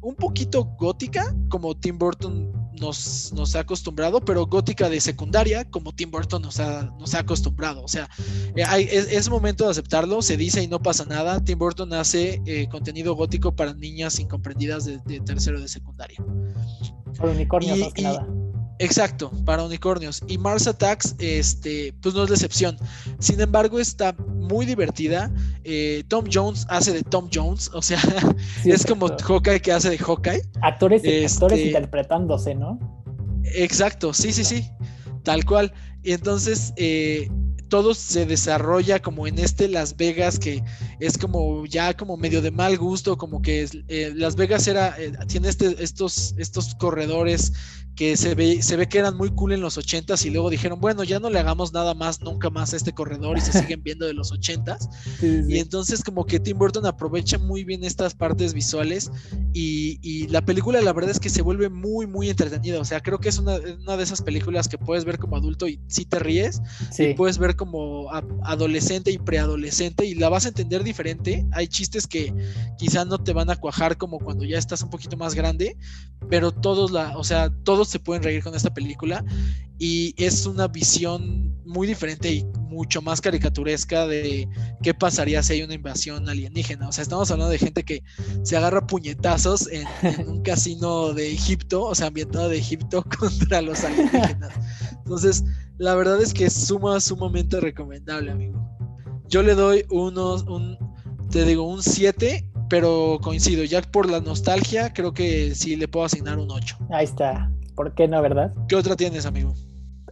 un 0.01 0.15
poquito 0.15 0.65
gótica, 0.79 1.35
como 1.49 1.75
Tim 1.77 1.99
Burton 1.99 2.53
nos, 2.81 3.33
nos 3.33 3.57
ha 3.57 3.61
acostumbrado, 3.61 4.21
pero 4.21 4.47
gótica 4.47 4.89
de 4.89 5.01
secundaria, 5.01 5.65
como 5.65 5.93
Tim 5.93 6.11
Burton 6.11 6.43
nos 6.43 6.61
ha, 6.61 6.85
nos 6.99 7.15
ha 7.15 7.21
acostumbrado. 7.21 7.83
O 7.83 7.89
sea, 7.89 8.09
eh, 8.55 9.07
es, 9.11 9.29
momento 9.29 9.65
de 9.65 9.71
aceptarlo, 9.71 10.23
se 10.23 10.37
dice 10.37 10.63
y 10.63 10.69
no 10.69 10.81
pasa 10.81 11.05
nada. 11.05 11.43
Tim 11.43 11.59
Burton 11.59 11.93
hace 11.95 12.41
eh, 12.47 12.69
contenido 12.71 13.15
gótico 13.15 13.55
para 13.55 13.75
niñas 13.75 14.19
incomprendidas 14.21 14.85
de, 14.85 15.21
tercero 15.21 15.61
de 15.61 15.69
secundaria. 15.69 16.19
Para 17.19 17.33
unicornios, 17.33 17.79
más 17.79 17.93
que 17.93 18.03
nada. 18.03 18.27
Exacto, 18.79 19.31
para 19.45 19.65
unicornios. 19.65 20.23
Y 20.27 20.39
Mars 20.39 20.67
Attacks, 20.67 21.15
este, 21.19 21.95
pues 22.03 22.15
no 22.15 22.25
es 22.25 22.31
decepción. 22.31 22.77
Sin 23.19 23.41
embargo, 23.41 23.79
está 23.79 24.13
muy 24.13 24.67
divertida. 24.67 25.33
Eh, 25.65 26.05
Tom 26.09 26.27
Jones 26.31 26.67
hace 26.69 26.93
de 26.93 27.03
Tom 27.03 27.29
Jones, 27.33 27.71
o 27.73 27.81
sea, 27.81 27.99
es 28.65 28.85
como 28.85 29.09
Hawkeye 29.09 29.61
que 29.61 29.73
hace 29.73 29.91
de 29.91 29.99
Hawkeye. 29.99 30.43
Actores, 30.63 31.03
actores 31.03 31.59
este, 31.59 31.69
interpretándose, 31.69 32.55
¿no? 32.55 32.79
Exacto, 33.45 34.13
sí, 34.13 34.33
sí, 34.33 34.45
sí, 34.45 34.69
tal 35.23 35.45
cual. 35.45 35.73
Y 36.03 36.13
entonces, 36.13 36.73
eh, 36.77 37.31
todo 37.69 37.95
se 37.95 38.27
desarrolla 38.27 39.01
como 39.01 39.27
en 39.27 39.39
este 39.39 39.69
Las 39.69 39.97
Vegas 39.97 40.39
que 40.39 40.63
es 41.01 41.19
como 41.19 41.67
ya 41.67 41.95
como 41.95 42.17
medio 42.17 42.41
de 42.43 42.51
mal 42.51 42.77
gusto, 42.79 43.17
como 43.17 43.43
que 43.43 43.67
eh, 43.89 44.13
Las 44.15 44.37
Vegas 44.37 44.69
era, 44.69 44.95
eh, 44.99 45.13
tiene 45.27 45.49
este, 45.49 45.83
estos, 45.83 46.35
estos 46.39 46.75
corredores 46.77 47.53
que 47.97 48.17
se 48.17 48.35
ve, 48.35 48.63
se 48.63 48.77
ve 48.77 48.89
que 48.89 48.99
eran 48.99 49.17
muy 49.17 49.31
cool 49.31 49.53
en 49.53 49.63
los 49.63 49.79
80s 49.79 50.27
y 50.27 50.31
luego 50.31 50.51
dijeron, 50.51 50.81
bueno, 50.81 51.03
ya 51.03 51.19
no 51.19 51.31
le 51.31 51.39
hagamos 51.39 51.73
nada 51.73 51.95
más, 51.95 52.21
nunca 52.21 52.51
más 52.51 52.75
a 52.75 52.77
este 52.77 52.93
corredor 52.93 53.39
y 53.39 53.41
se 53.41 53.53
siguen 53.59 53.83
viendo 53.83 54.07
de 54.07 54.13
los 54.13 54.33
80s. 54.33 54.89
Y 55.49 55.59
entonces 55.59 56.05
como 56.05 56.27
que 56.27 56.39
Tim 56.39 56.59
Burton 56.59 56.85
aprovecha 56.87 57.39
muy 57.39 57.65
bien 57.65 57.83
estas 57.85 58.15
partes 58.15 58.53
visuales 58.53 59.11
y, 59.53 59.99
y, 60.03 60.27
la 60.29 60.45
película 60.45 60.81
la 60.83 60.93
verdad 60.93 61.13
es 61.13 61.21
que 61.21 61.31
se 61.31 61.41
vuelve 61.41 61.71
muy, 61.71 62.07
muy 62.07 62.29
entretenida. 62.29 62.79
O 62.79 62.85
sea, 62.85 63.01
creo 63.01 63.19
que 63.19 63.31
es 63.31 63.39
una, 63.39 63.57
una 63.57 63.97
de 63.97 64.03
esas 64.03 64.21
películas 64.21 64.69
que 64.69 64.77
puedes 64.77 65.07
ver 65.07 65.19
como 65.19 65.37
adulto 65.37 65.67
y 65.67 65.81
sí 65.87 66.05
te 66.05 66.19
ríes, 66.19 66.61
y 66.99 67.15
puedes 67.15 67.39
ver 67.39 67.57
como 67.57 68.11
adolescente 68.43 69.11
y 69.11 69.19
preadolescente 69.19 70.05
y 70.05 70.15
la 70.15 70.29
vas 70.29 70.45
a 70.45 70.49
entender 70.49 70.85
diferente. 70.85 71.47
Hay 71.53 71.69
chistes 71.69 72.07
que 72.07 72.35
quizá 72.77 73.07
no 73.07 73.19
te 73.19 73.33
van 73.33 73.49
a 73.49 73.57
cuajar 73.57 73.97
como 73.97 74.19
cuando 74.19 74.45
ya 74.45 74.59
estás 74.59 74.83
un 74.83 74.91
poquito 74.91 75.17
más 75.17 75.35
grande, 75.35 75.79
pero 76.29 76.53
todos 76.53 76.91
la, 76.91 77.17
o 77.17 77.25
sea, 77.25 77.51
todos 77.65 77.86
se 77.87 77.99
pueden 77.99 78.23
reír 78.23 78.43
con 78.43 78.55
esta 78.55 78.73
película 78.73 79.25
y 79.79 80.15
es 80.17 80.47
una 80.47 80.69
visión 80.69 81.55
muy 81.65 81.87
diferente 81.87 82.33
y 82.33 82.45
mucho 82.69 83.03
más 83.03 83.21
caricaturesca 83.21 84.07
de 84.07 84.49
qué 84.83 84.95
pasaría 84.95 85.43
si 85.43 85.55
hay 85.55 85.63
una 85.63 85.75
invasión 85.75 86.29
alienígena. 86.29 86.89
O 86.89 86.93
sea, 86.93 87.03
estamos 87.03 87.31
hablando 87.31 87.51
de 87.51 87.59
gente 87.59 87.85
que 87.85 88.03
se 88.43 88.57
agarra 88.57 88.87
puñetazos 88.87 89.69
en, 89.71 89.87
un 90.29 90.43
casino 90.43 91.13
de 91.13 91.33
Egipto, 91.33 91.83
o 91.85 91.95
sea, 91.95 92.09
ambientado 92.09 92.49
de 92.49 92.59
Egipto 92.59 93.05
contra 93.19 93.63
los 93.63 93.83
alienígenas. 93.85 94.53
Entonces, 94.93 95.45
la 95.79 95.95
verdad 95.95 96.21
es 96.23 96.33
que 96.33 96.47
es 96.47 96.53
suma, 96.53 97.01
sumamente 97.01 97.61
recomendable, 97.61 98.31
amigo. 98.31 98.61
Yo 99.29 99.43
le 99.43 99.55
doy 99.55 99.85
unos, 99.91 100.45
un, 100.45 100.79
te 101.31 101.45
digo, 101.45 101.65
un 101.65 101.83
7, 101.83 102.49
pero 102.69 103.19
coincido, 103.23 103.65
ya 103.65 103.83
por 103.83 104.09
la 104.09 104.21
nostalgia, 104.21 104.93
creo 104.93 105.13
que 105.13 105.55
sí 105.55 105.77
le 105.77 105.89
puedo 105.89 106.07
asignar 106.07 106.39
un 106.39 106.51
8. 106.51 106.79
Ahí 106.91 107.05
está. 107.05 107.51
¿Por 107.77 107.95
qué 107.95 108.09
no, 108.09 108.21
verdad? 108.23 108.55
¿Qué 108.69 108.75
otra 108.75 108.97
tienes, 108.97 109.27
amigo? 109.27 109.53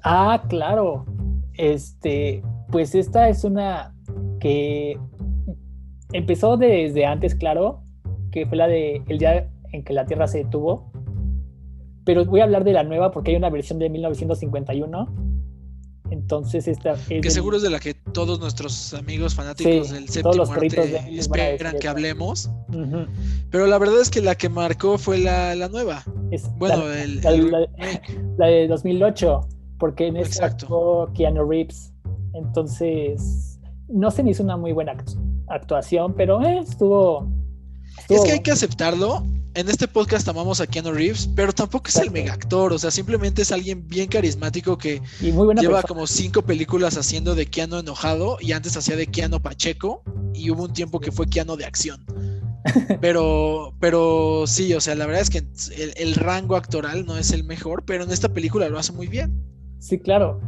Ah, 0.03 0.45
claro. 0.49 1.07
Este, 1.55 2.43
pues 2.71 2.95
esta 2.95 3.29
es 3.29 3.43
una 3.43 3.95
que 4.39 4.99
empezó 6.13 6.57
desde 6.57 7.07
antes, 7.07 7.35
claro, 7.35 7.83
que 8.31 8.47
fue 8.47 8.59
la 8.59 8.69
de 8.69 9.03
el 9.09 9.19
día 9.19 9.51
en 9.73 9.83
que 9.83 9.95
la 9.95 10.05
Tierra 10.05 10.27
se 10.29 10.45
detuvo. 10.45 10.93
Pero 12.05 12.25
voy 12.27 12.41
a 12.41 12.45
hablar 12.45 12.65
de 12.65 12.75
la 12.75 12.85
nueva 12.85 13.11
porque 13.11 13.31
hay 13.31 13.37
una 13.37 13.49
versión 13.49 13.79
de 13.79 13.89
1951 13.89 15.34
entonces 16.11 16.69
esta 16.69 16.97
que 17.09 17.31
seguro 17.31 17.57
es 17.57 17.63
de 17.63 17.71
la 17.71 17.81
que 17.81 17.95
todos 17.95 18.39
nuestros 18.39 18.93
amigos 18.95 19.35
fanáticos 19.35 19.91
del 19.91 20.09
séptimo 20.09 20.45
arte 20.45 21.17
esperan 21.19 21.79
que 21.79 21.89
hablemos. 21.89 22.51
Pero 23.51 23.67
la 23.67 23.79
verdad 23.79 24.01
es 24.01 24.11
que 24.11 24.21
la 24.21 24.35
que 24.35 24.49
marcó 24.49 24.99
fue 24.99 25.19
la, 25.19 25.55
nueva. 25.69 26.03
bueno, 26.57 26.89
la, 26.89 27.03
el, 27.03 27.51
la, 28.37 28.47
de 28.47 28.69
2008, 28.69 29.49
porque 29.79 30.09
en 30.09 30.17
esta 30.17 30.47
actuó 30.47 31.11
Keanu 31.15 31.49
Reeves. 31.49 31.93
Entonces, 32.35 33.61
no 33.89 34.11
se 34.11 34.23
me 34.23 34.31
hizo 34.33 34.43
una 34.43 34.57
muy 34.57 34.73
buena 34.73 34.97
actuación, 35.49 36.15
pero 36.15 36.43
eh, 36.43 36.59
estuvo, 36.59 37.29
Es 38.09 38.23
que 38.23 38.33
hay 38.33 38.41
que 38.41 38.51
aceptarlo 38.51 39.23
en 39.55 39.69
este 39.69 39.87
podcast 39.87 40.29
amamos 40.29 40.61
a 40.61 40.67
Keanu 40.67 40.93
Reeves, 40.93 41.31
pero 41.35 41.53
tampoco 41.53 41.89
es 41.89 41.97
el 41.97 42.11
mega 42.11 42.33
actor, 42.33 42.73
o 42.73 42.79
sea, 42.79 42.91
simplemente 42.91 43.43
es 43.43 43.53
alguien 43.53 43.87
bien 43.87 44.09
carismático 44.09 44.77
que 44.77 45.01
lleva 45.21 45.83
como 45.83 46.07
cinco 46.07 46.43
películas 46.43 46.97
haciendo 46.97 47.35
de 47.35 47.47
Keanu 47.47 47.79
enojado 47.79 48.37
y 48.41 48.53
antes 48.53 48.77
hacía 48.77 48.97
de 48.97 49.07
Keanu 49.07 49.41
Pacheco 49.41 50.03
y 50.35 50.51
hubo 50.51 50.65
un 50.65 50.73
tiempo 50.73 50.99
que 50.99 51.13
fue 51.13 51.27
Keanu 51.27 51.57
de 51.57 51.67
acción. 51.67 52.05
Pero, 53.03 53.75
pero 53.79 54.47
sí, 54.47 54.73
o 54.73 54.81
sea, 54.81 54.95
la 54.95 55.05
verdad 55.05 55.21
es 55.21 55.29
que 55.29 55.45
el, 55.99 56.15
rango 56.15 56.57
actoral 56.57 57.05
no 57.05 57.19
es 57.19 57.31
el 57.31 57.45
mejor, 57.45 57.85
pero 57.85 58.05
en 58.05 58.11
esta 58.11 58.31
película 58.31 58.71
lo 58.71 58.79
hace 58.79 58.91
muy 58.91 59.07
bien. 59.07 59.39
Sí, 59.81 59.99
claro. 59.99 60.41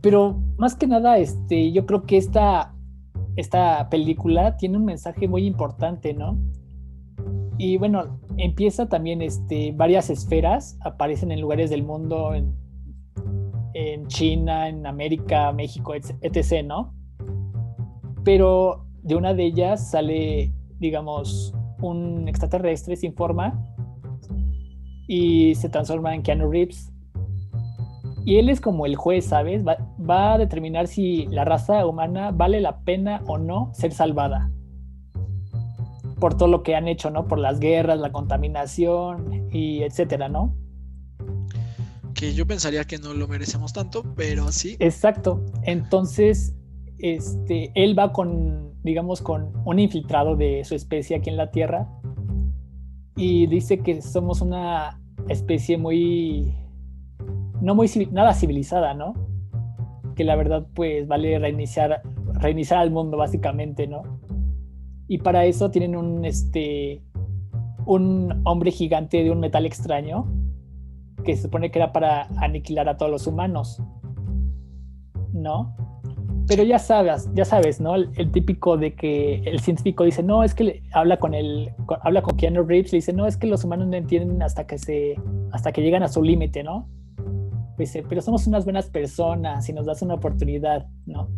Pero 0.00 0.40
más 0.56 0.76
que 0.76 0.86
nada, 0.86 1.18
este, 1.18 1.72
yo 1.72 1.84
creo 1.84 2.04
que 2.04 2.16
esta, 2.16 2.72
esta 3.34 3.88
película 3.90 4.56
tiene 4.56 4.76
un 4.76 4.84
mensaje 4.84 5.26
muy 5.26 5.46
importante, 5.46 6.14
¿no? 6.14 6.38
Y 7.58 7.76
bueno, 7.76 8.20
empieza 8.38 8.88
también 8.88 9.22
este, 9.22 9.72
varias 9.72 10.10
esferas, 10.10 10.78
aparecen 10.80 11.32
en 11.32 11.40
lugares 11.40 11.70
del 11.70 11.82
mundo, 11.82 12.34
en, 12.34 12.62
China, 14.06 14.68
en 14.68 14.86
América, 14.86 15.50
México, 15.52 15.94
etc., 15.94 16.64
¿no? 16.64 16.94
Pero 18.22 18.86
de 19.02 19.16
una 19.16 19.34
de 19.34 19.44
ellas 19.44 19.90
sale, 19.90 20.52
digamos, 20.78 21.52
un 21.80 22.28
extraterrestre 22.28 22.96
sin 22.96 23.14
forma 23.14 23.60
y 25.08 25.54
se 25.56 25.68
transforma 25.68 26.14
en 26.14 26.22
Keanu 26.22 26.50
Reeves. 26.50 26.92
Y 28.24 28.36
él 28.36 28.48
es 28.48 28.60
como 28.60 28.86
el 28.86 28.96
juez, 28.96 29.26
¿sabes? 29.26 29.64
va 29.64 30.34
a 30.34 30.38
determinar 30.38 30.86
si 30.86 31.26
la 31.26 31.44
raza 31.44 31.84
humana 31.86 32.30
vale 32.30 32.60
la 32.60 32.80
pena 32.80 33.22
o 33.26 33.38
no 33.38 33.70
ser 33.74 33.92
salvada 33.92 34.50
por 36.24 36.38
todo 36.38 36.48
lo 36.48 36.62
que 36.62 36.74
han 36.74 36.88
hecho, 36.88 37.10
¿no? 37.10 37.28
Por 37.28 37.38
las 37.38 37.60
guerras, 37.60 37.98
la 37.98 38.10
contaminación 38.10 39.46
y 39.52 39.82
etcétera, 39.82 40.30
¿no? 40.30 40.56
Que 42.14 42.32
yo 42.32 42.46
pensaría 42.46 42.82
que 42.84 42.96
no 42.96 43.12
lo 43.12 43.28
merecemos 43.28 43.74
tanto, 43.74 44.02
pero 44.16 44.50
sí. 44.50 44.74
Exacto. 44.78 45.44
Entonces, 45.64 46.54
este, 46.98 47.72
él 47.74 47.94
va 47.98 48.14
con, 48.14 48.72
digamos, 48.82 49.20
con 49.20 49.52
un 49.66 49.78
infiltrado 49.78 50.34
de 50.34 50.64
su 50.64 50.74
especie 50.74 51.14
aquí 51.14 51.28
en 51.28 51.36
la 51.36 51.50
Tierra 51.50 51.90
y 53.16 53.46
dice 53.46 53.80
que 53.80 54.00
somos 54.00 54.40
una 54.40 54.98
especie 55.28 55.76
muy, 55.76 56.54
no 57.60 57.74
muy, 57.74 57.90
nada 58.12 58.32
civilizada, 58.32 58.94
¿no? 58.94 59.12
Que 60.16 60.24
la 60.24 60.36
verdad, 60.36 60.66
pues, 60.74 61.06
vale 61.06 61.38
reiniciar, 61.38 62.00
reiniciar 62.32 62.80
al 62.80 62.90
mundo, 62.90 63.18
básicamente, 63.18 63.86
¿no? 63.86 64.23
Y 65.08 65.18
para 65.18 65.44
eso 65.44 65.70
tienen 65.70 65.96
un, 65.96 66.24
este, 66.24 67.02
un 67.86 68.40
hombre 68.44 68.70
gigante 68.70 69.22
de 69.22 69.30
un 69.30 69.40
metal 69.40 69.66
extraño 69.66 70.26
que 71.24 71.36
se 71.36 71.42
supone 71.42 71.70
que 71.70 71.78
era 71.78 71.92
para 71.92 72.28
aniquilar 72.38 72.88
a 72.88 72.96
todos 72.96 73.10
los 73.10 73.26
humanos, 73.26 73.82
¿no? 75.32 75.74
Pero 76.46 76.62
ya 76.62 76.78
sabes, 76.78 77.30
ya 77.34 77.46
sabes, 77.46 77.80
¿no? 77.80 77.94
El, 77.94 78.30
típico 78.30 78.76
de 78.76 78.94
que 78.94 79.36
el 79.46 79.60
científico 79.60 80.04
dice, 80.04 80.22
no, 80.22 80.42
es 80.42 80.54
que 80.54 80.82
habla 80.92 81.18
con 81.18 81.32
el, 81.32 81.72
habla 82.02 82.20
con 82.20 82.36
Keanu 82.36 82.62
Reeves, 82.64 82.92
le 82.92 82.98
dice, 82.98 83.14
no, 83.14 83.26
es 83.26 83.38
que 83.38 83.46
los 83.46 83.64
humanos 83.64 83.88
no 83.88 83.96
entienden 83.96 84.42
hasta 84.42 84.66
que 84.66 84.76
se, 84.76 85.16
hasta 85.52 85.72
que 85.72 85.80
llegan 85.80 86.02
a 86.02 86.08
su 86.08 86.22
límite, 86.22 86.62
¿no? 86.62 86.86
Dice, 87.78 88.04
pero 88.06 88.20
somos 88.20 88.46
unas 88.46 88.64
buenas 88.64 88.90
personas 88.90 89.68
y 89.68 89.72
nos 89.72 89.86
das 89.86 90.02
una 90.02 90.14
oportunidad, 90.14 90.86
¿no? 91.06 91.28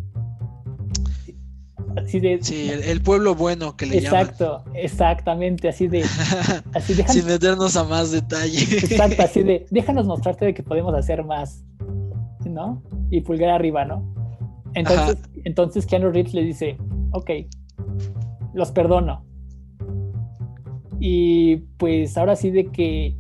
Sí, 2.07 2.71
el, 2.71 3.03
pueblo 3.03 3.35
bueno 3.35 3.77
que 3.77 3.87
le 3.87 3.99
Exacto, 3.99 4.65
exactamente, 4.75 5.69
así 5.69 5.89
de... 5.89 6.05
Sin 7.09 7.27
meternos 7.27 7.77
a 7.77 7.85
más 7.85 8.11
detalle. 8.11 8.61
Exacto, 8.61 9.23
así 9.23 9.43
de, 9.43 9.67
déjanos 9.71 10.07
mostrarte 10.07 10.47
de 10.47 10.55
que 10.55 10.63
podemos 10.63 10.95
hacer 10.95 11.25
más, 11.25 11.65
¿no? 12.45 12.83
Y 13.11 13.21
pulgar 13.21 13.51
arriba, 13.51 13.85
¿no? 13.85 14.05
Entonces, 14.75 15.17
entonces 15.45 15.87
Keanu 15.87 16.11
Reeves 16.11 16.35
le 16.35 16.43
dice, 16.43 16.77
ok, 17.13 17.31
los 18.53 18.71
perdono. 18.73 19.25
Y 21.01 21.57
pues 21.79 22.17
ahora 22.17 22.37
sí 22.37 22.51
de 22.51 22.71
que 22.71 23.17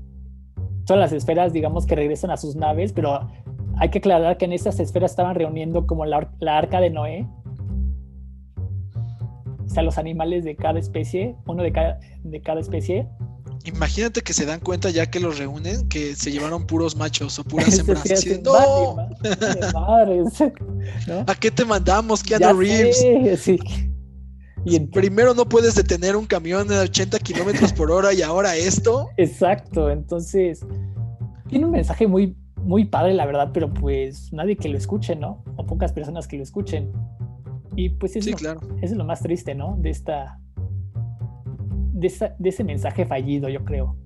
todas 0.87 1.01
las 1.01 1.13
esferas, 1.13 1.53
digamos 1.53 1.87
que 1.87 1.95
regresan 1.95 2.31
a 2.31 2.37
sus 2.37 2.57
naves, 2.57 2.93
pero 2.93 3.29
hay 3.79 3.91
que 3.91 3.99
aclarar 3.99 4.39
que 4.39 4.47
en 4.47 4.53
esas 4.53 4.81
esferas 4.81 5.11
estaban 5.11 5.35
reuniendo 5.35 5.87
como 5.87 6.07
la, 6.07 6.31
la 6.41 6.57
arca 6.57 6.81
de 6.81 6.91
Noé, 6.91 7.27
a 9.79 9.83
los 9.83 9.99
animales 9.99 10.45
de 10.45 10.57
cada 10.57 10.79
especie, 10.79 11.37
uno 11.47 11.63
de 11.63 11.73
cada, 11.73 12.01
de 12.23 12.41
cada 12.41 12.61
especie. 12.61 13.09
Imagínate 13.65 14.21
que 14.21 14.33
se 14.33 14.47
dan 14.47 14.61
cuenta 14.61 14.91
ya 14.91 15.07
que 15.07 15.19
los 15.19 15.39
reúnen, 15.39 15.89
que 15.89 16.15
se 16.15 16.31
llevaron 16.31 16.67
puros 16.67 16.95
machos 16.97 17.39
o 17.39 17.45
puras 17.45 17.79
hembras. 17.79 18.05
¡No! 18.45 18.97
¿A 21.27 21.35
qué 21.35 21.51
te 21.51 21.65
mandamos, 21.65 22.23
Keanu 22.23 22.61
Reeves? 22.61 23.05
Y 24.69 24.81
Primero 24.81 25.33
no 25.33 25.49
puedes 25.49 25.77
detener 25.77 26.17
un 26.17 26.27
camión 26.27 26.73
a 26.73 26.81
80 26.81 27.21
kilómetros 27.21 27.73
por 27.73 27.93
hora 27.93 28.13
y 28.13 28.23
ahora 28.23 28.57
esto. 28.57 29.11
Exacto, 29.17 29.91
entonces 29.91 30.67
tiene 31.49 31.67
un 31.67 31.71
mensaje 31.71 32.09
muy, 32.09 32.37
muy 32.63 32.85
padre, 32.85 33.15
la 33.15 33.27
verdad, 33.27 33.51
pero 33.55 33.73
pues 33.73 34.33
nadie 34.33 34.57
que 34.57 34.69
lo 34.69 34.77
escuche, 34.77 35.15
¿no? 35.15 35.45
O 35.57 35.65
pocas 35.67 35.93
personas 35.93 36.27
que 36.27 36.37
lo 36.37 36.43
escuchen. 36.43 36.93
Y 37.77 37.91
pues 37.91 38.17
eso, 38.17 38.31
claro. 38.33 38.61
es 38.81 38.91
lo 38.93 39.05
más 39.05 39.21
triste, 39.21 39.55
¿no? 39.55 39.77
De 39.79 39.91
esta, 39.91 40.41
de, 41.97 42.35
ese 42.45 42.65
mensaje 42.65 43.07
fallido, 43.07 43.49
yo 43.49 43.65
creo. 43.65 43.97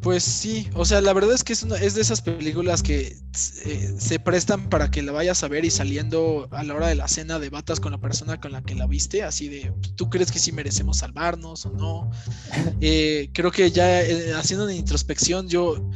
Pues 0.00 0.24
sí, 0.24 0.68
o 0.74 0.84
sea, 0.84 1.00
la 1.00 1.12
verdad 1.12 1.32
es 1.32 1.44
que 1.44 1.52
es, 1.52 1.62
es 1.62 1.94
de 1.94 2.00
esas 2.00 2.22
películas 2.22 2.82
que 2.82 3.16
eh, 3.64 3.94
se 3.96 4.18
prestan 4.18 4.68
para 4.68 4.90
que 4.90 5.00
la 5.00 5.12
vayas 5.12 5.44
a 5.44 5.48
ver 5.48 5.64
y 5.64 5.70
saliendo 5.70 6.48
a 6.50 6.64
la 6.64 6.74
hora 6.74 6.88
de 6.88 6.96
la 6.96 7.06
cena 7.06 7.38
debatas 7.38 7.78
con 7.78 7.92
la 7.92 7.98
persona 7.98 8.40
con 8.40 8.50
la 8.50 8.62
que 8.62 8.74
la 8.74 8.88
viste, 8.88 9.22
así 9.22 9.48
de, 9.48 9.72
¿tú 9.94 10.10
crees 10.10 10.32
que 10.32 10.40
sí 10.40 10.50
merecemos 10.50 10.98
salvarnos 10.98 11.66
o 11.66 11.70
no? 11.70 12.10
Eh, 12.80 13.30
creo 13.32 13.52
que 13.52 13.70
ya 13.70 14.02
eh, 14.02 14.32
haciendo 14.34 14.64
una 14.64 14.74
introspección, 14.74 15.48
yo 15.48 15.88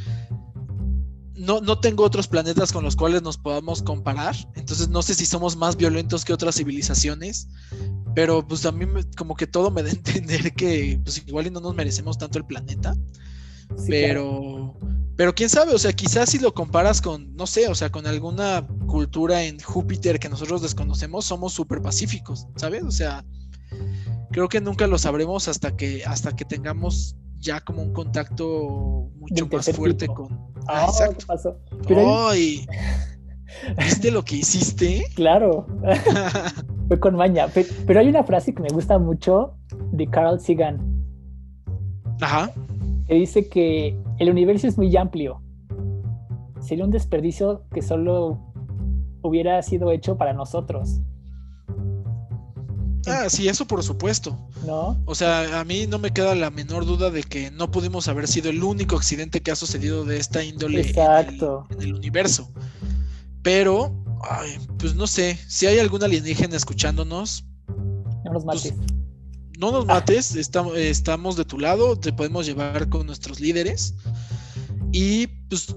no, 1.47 1.61
no 1.61 1.79
tengo 1.79 2.05
otros 2.05 2.29
planetas 2.29 2.73
con 2.73 2.85
los 2.85 2.97
cuales 2.97 3.23
nos 3.23 3.39
podamos 3.39 3.83
comparar, 3.83 4.37
entonces 4.55 4.89
no 4.89 5.03
sé 5.03 5.15
si 5.15 5.27
somos 5.27 5.57
más 5.57 5.77
violentos 5.77 6.25
que 6.25 6.33
otras 6.33 6.57
civilizaciones, 6.57 7.49
pero 8.15 8.47
pues 8.47 8.67
a 8.67 8.73
mí 8.73 8.87
como 9.17 9.37
que 9.37 9.47
todo 9.47 9.71
me 9.71 9.83
da 9.83 9.89
a 9.89 9.93
entender 9.93 10.53
que 10.55 11.01
pues 11.03 11.23
igual 11.27 11.47
y 11.47 11.51
no 11.51 11.61
nos 11.61 11.75
merecemos 11.75 12.19
tanto 12.19 12.39
el 12.39 12.45
planeta 12.45 12.95
pero, 13.87 14.77
pero 15.17 15.35
quién 15.35 15.49
sabe, 15.49 15.75
o 15.75 15.79
sea, 15.79 15.93
quizás 15.93 16.31
si 16.31 16.39
lo 16.39 16.55
comparas 16.55 17.01
con, 17.01 17.35
no 17.37 17.47
sé, 17.47 17.69
o 17.69 17.75
sea, 17.75 17.91
con 17.91 18.07
alguna 18.07 18.67
cultura 18.87 19.45
en 19.45 19.61
Júpiter 19.61 20.19
que 20.19 20.29
nosotros 20.29 20.63
desconocemos, 20.63 21.25
somos 21.25 21.53
súper 21.53 21.83
pacíficos, 21.83 22.47
¿sabes? 22.57 22.83
O 22.85 22.91
sea, 22.91 23.25
creo 24.31 24.49
que 24.49 24.61
nunca 24.61 24.87
lo 24.87 24.99
sabremos 24.99 25.49
hasta 25.49 25.77
que, 25.77 26.05
hasta 26.05 26.35
que 26.35 26.45
tengamos 26.45 27.17
ya 27.39 27.61
como 27.61 27.83
un 27.83 27.93
contacto 27.93 29.09
mucho 29.19 29.47
más 29.53 29.71
fuerte 29.73 30.07
con. 30.07 30.29
Ah, 30.69 30.87
exacto. 30.89 31.59
Ay, 32.29 32.67
¿Viste 33.79 34.11
lo 34.11 34.23
que 34.25 34.37
hiciste? 34.37 35.05
Claro. 35.15 35.67
Fue 36.89 37.01
con 37.01 37.17
maña. 37.17 37.47
Pero, 37.87 38.01
hay 38.01 38.09
una 38.09 38.25
frase 38.25 38.55
que 38.55 38.63
me 38.63 38.69
gusta 38.69 38.99
mucho 38.99 39.55
de 39.93 40.07
Carl 40.09 40.41
Sagan. 40.41 40.81
Ajá 42.21 42.53
que 43.07 43.15
dice 43.15 43.49
que 43.49 43.99
el 44.19 44.31
universo 44.31 44.67
es 44.67 44.77
muy 44.77 44.95
amplio. 44.97 45.41
Sería 46.61 46.85
un 46.85 46.91
desperdicio 46.91 47.63
que 47.73 47.83
solo 47.83 48.41
hubiera 49.23 49.63
sido 49.63 49.93
hecho 49.93 50.17
para 50.17 50.33
nosotros. 50.33 51.01
Ah, 53.07 53.29
sí, 53.29 53.49
eso 53.49 53.67
por 53.67 53.83
supuesto. 53.83 54.39
¿No? 54.67 55.01
O 55.05 55.15
sea, 55.15 55.61
a 55.61 55.65
mí 55.65 55.87
no 55.87 55.99
me 55.99 56.13
queda 56.13 56.35
la 56.35 56.51
menor 56.51 56.87
duda 56.87 57.11
de 57.11 57.23
que 57.23 57.51
no 57.51 57.71
pudimos 57.71 58.09
haber 58.09 58.27
sido 58.29 58.51
el 58.51 58.63
único 58.63 58.97
accidente 58.97 59.41
que 59.41 59.51
ha 59.51 59.57
sucedido 59.57 60.05
de 60.05 60.19
esta 60.19 60.43
índole 60.43 60.81
Exacto. 60.81 61.67
En, 61.71 61.83
el, 61.83 61.95
universo. 61.95 62.53
Pero, 63.43 63.95
pues 64.79 64.95
no 64.95 65.07
sé, 65.07 65.39
si 65.49 65.67
hay 65.67 65.79
algún 65.79 66.03
alienígena 66.03 66.57
escuchándonos. 66.57 67.45
No 68.25 68.33
nos 68.33 68.45
pues, 68.45 68.73
mates 68.73 68.97
no 69.59 69.73
nos 69.73 69.87
mates, 69.87 70.35
estamos, 70.37 70.77
estamos 70.77 71.37
de 71.37 71.45
tu 71.45 71.59
lado, 71.59 71.99
te 71.99 72.13
podemos 72.13 72.47
llevar 72.47 72.89
con 72.89 73.07
nuestros 73.07 73.41
líderes. 73.41 73.95
Y 74.93 75.27
pues 75.49 75.75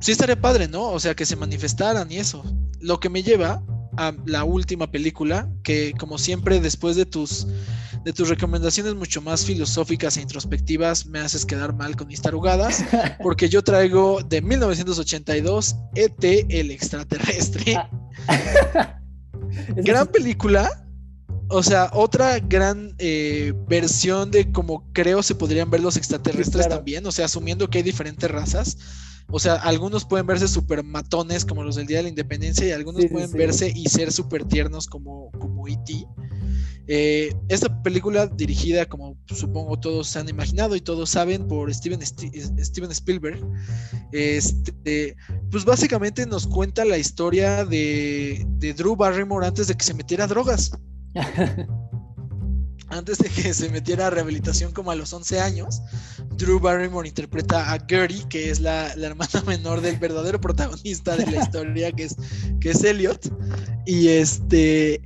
sí 0.00 0.12
estaría 0.12 0.40
padre, 0.40 0.68
¿no? 0.68 0.88
O 0.90 1.00
sea, 1.00 1.14
que 1.14 1.26
se 1.26 1.36
manifestaran 1.36 2.10
y 2.10 2.18
eso. 2.18 2.44
Lo 2.80 3.00
que 3.00 3.08
me 3.08 3.22
lleva 3.22 3.62
a 3.98 4.14
la 4.26 4.44
última 4.44 4.90
película, 4.90 5.50
que 5.62 5.92
como 5.98 6.18
siempre 6.18 6.60
después 6.60 6.96
de 6.96 7.04
tus 7.04 7.46
de 8.04 8.12
tus 8.12 8.28
recomendaciones 8.28 8.94
mucho 8.94 9.20
más 9.20 9.44
filosóficas 9.44 10.16
e 10.16 10.22
introspectivas 10.22 11.04
me 11.06 11.18
haces 11.18 11.44
quedar 11.44 11.74
mal 11.74 11.96
con 11.96 12.06
mis 12.06 12.22
tarugadas, 12.22 12.84
porque 13.22 13.48
yo 13.48 13.62
traigo 13.62 14.22
de 14.22 14.40
1982 14.40 15.76
ET 15.96 16.24
el 16.24 16.70
extraterrestre. 16.70 17.76
Ah. 18.28 18.94
Gran 19.76 20.06
película, 20.06 20.86
o 21.48 21.62
sea, 21.62 21.90
otra 21.92 22.38
gran 22.38 22.94
eh, 22.98 23.52
versión 23.66 24.30
de 24.30 24.52
cómo 24.52 24.84
creo 24.92 25.22
se 25.22 25.34
podrían 25.34 25.70
ver 25.70 25.80
los 25.80 25.96
extraterrestres 25.96 26.68
también, 26.68 27.06
o 27.06 27.12
sea, 27.12 27.24
asumiendo 27.24 27.68
que 27.68 27.78
hay 27.78 27.84
diferentes 27.84 28.30
razas. 28.30 28.76
O 29.30 29.38
sea, 29.38 29.56
algunos 29.56 30.06
pueden 30.06 30.26
verse 30.26 30.48
súper 30.48 30.82
matones 30.82 31.44
como 31.44 31.62
los 31.62 31.76
del 31.76 31.86
Día 31.86 31.98
de 31.98 32.04
la 32.04 32.08
Independencia 32.08 32.66
y 32.66 32.72
algunos 32.72 33.04
pueden 33.06 33.30
verse 33.32 33.70
y 33.74 33.84
ser 33.86 34.10
súper 34.10 34.44
tiernos 34.44 34.86
como, 34.86 35.30
como 35.32 35.68
E.T. 35.68 36.06
Eh, 36.90 37.34
esta 37.48 37.82
película 37.82 38.26
dirigida, 38.26 38.86
como 38.86 39.18
supongo 39.26 39.78
todos 39.78 40.08
se 40.08 40.20
han 40.20 40.28
imaginado 40.30 40.74
y 40.74 40.80
todos 40.80 41.10
saben, 41.10 41.46
por 41.46 41.72
Steven, 41.72 42.00
Steven 42.00 42.90
Spielberg, 42.90 43.46
este, 44.12 45.14
pues 45.50 45.66
básicamente 45.66 46.24
nos 46.24 46.46
cuenta 46.46 46.86
la 46.86 46.96
historia 46.96 47.66
de, 47.66 48.46
de 48.56 48.72
Drew 48.72 48.96
Barrymore 48.96 49.46
antes 49.46 49.68
de 49.68 49.74
que 49.74 49.84
se 49.84 49.92
metiera 49.92 50.24
a 50.24 50.28
drogas. 50.28 50.70
Antes 52.90 53.18
de 53.18 53.28
que 53.28 53.52
se 53.52 53.68
metiera 53.68 54.06
a 54.06 54.10
rehabilitación 54.10 54.72
como 54.72 54.90
a 54.90 54.94
los 54.94 55.12
11 55.12 55.40
años, 55.40 55.82
Drew 56.36 56.58
Barrymore 56.58 57.08
interpreta 57.08 57.72
a 57.72 57.78
Gertie, 57.86 58.26
que 58.28 58.50
es 58.50 58.60
la, 58.60 58.92
hermana 58.92 59.42
menor 59.46 59.80
del 59.80 59.98
verdadero 59.98 60.40
protagonista 60.40 61.16
de 61.16 61.26
la 61.26 61.42
historia, 61.42 61.92
que 61.92 62.04
es, 62.04 62.16
que 62.60 62.70
es 62.70 62.82
Elliot. 62.82 63.30
Y 63.86 64.08
este. 64.08 65.02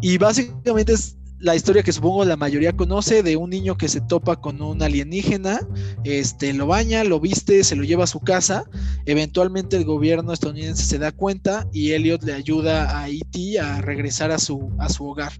Y 0.00 0.16
básicamente 0.18 0.92
es 0.92 1.18
la 1.40 1.54
historia 1.54 1.82
que 1.82 1.92
supongo 1.92 2.24
la 2.24 2.36
mayoría 2.36 2.76
conoce 2.76 3.22
de 3.22 3.36
un 3.36 3.50
niño 3.50 3.76
que 3.76 3.88
se 3.88 4.00
topa 4.00 4.40
con 4.40 4.60
un 4.60 4.82
alienígena, 4.82 5.60
este, 6.04 6.52
lo 6.52 6.66
baña, 6.66 7.04
lo 7.04 7.20
viste, 7.20 7.62
se 7.62 7.76
lo 7.76 7.84
lleva 7.84 8.04
a 8.04 8.08
su 8.08 8.20
casa, 8.20 8.64
eventualmente 9.06 9.76
el 9.76 9.84
gobierno 9.84 10.32
estadounidense 10.32 10.84
se 10.84 10.98
da 10.98 11.12
cuenta 11.12 11.68
y 11.72 11.92
Elliot 11.92 12.24
le 12.24 12.34
ayuda 12.34 13.00
a 13.00 13.08
E.T. 13.08 13.60
a 13.60 13.80
regresar 13.80 14.32
a 14.32 14.38
su, 14.38 14.72
a 14.78 14.88
su 14.88 15.06
hogar 15.06 15.32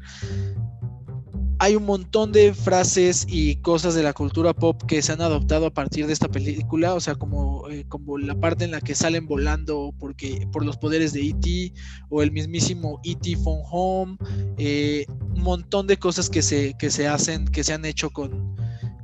hay 1.61 1.75
un 1.75 1.85
montón 1.85 2.33
de 2.33 2.55
frases 2.55 3.27
y 3.29 3.57
cosas 3.57 3.95
de 3.95 4.03
la 4.03 4.13
cultura 4.13 4.55
pop 4.55 4.81
que 4.87 5.03
se 5.03 5.13
han 5.13 5.21
adoptado 5.21 5.67
a 5.67 5.71
partir 5.71 6.07
de 6.07 6.13
esta 6.13 6.29
película, 6.29 6.95
o 6.95 7.01
sea, 7.01 7.17
como, 7.17 7.69
eh, 7.69 7.85
como 7.89 8.17
la 8.19 8.35
parte 8.35 8.65
en 8.65 8.71
la 8.71 8.81
que 8.81 8.95
salen 8.95 9.27
volando 9.27 9.93
porque, 9.99 10.47
por 10.53 10.65
los 10.65 10.77
poderes 10.77 11.13
de 11.13 11.29
E.T. 11.29 11.73
o 12.11 12.23
el 12.23 12.31
mismísimo 12.31 13.01
E.T. 13.05 13.37
Phone 13.37 13.63
Home, 13.71 14.17
eh, 14.57 15.05
un 15.09 15.43
montón 15.43 15.87
de 15.87 15.97
cosas 15.97 16.31
que 16.31 16.43
se, 16.43 16.75
que 16.79 16.91
se 16.91 17.09
hacen, 17.09 17.47
que 17.47 17.65
se 17.65 17.73
han 17.73 17.85
hecho 17.85 18.11
con, 18.11 18.57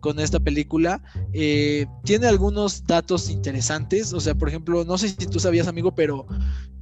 con 0.04 0.20
esta 0.20 0.38
película. 0.38 1.00
Eh, 1.32 1.86
tiene 2.04 2.26
algunos 2.26 2.84
datos 2.84 3.30
interesantes, 3.30 4.12
o 4.12 4.20
sea, 4.20 4.34
por 4.34 4.50
ejemplo, 4.50 4.84
no 4.84 4.98
sé 4.98 5.08
si 5.08 5.26
tú 5.26 5.40
sabías, 5.40 5.66
amigo, 5.66 5.94
pero, 5.94 6.26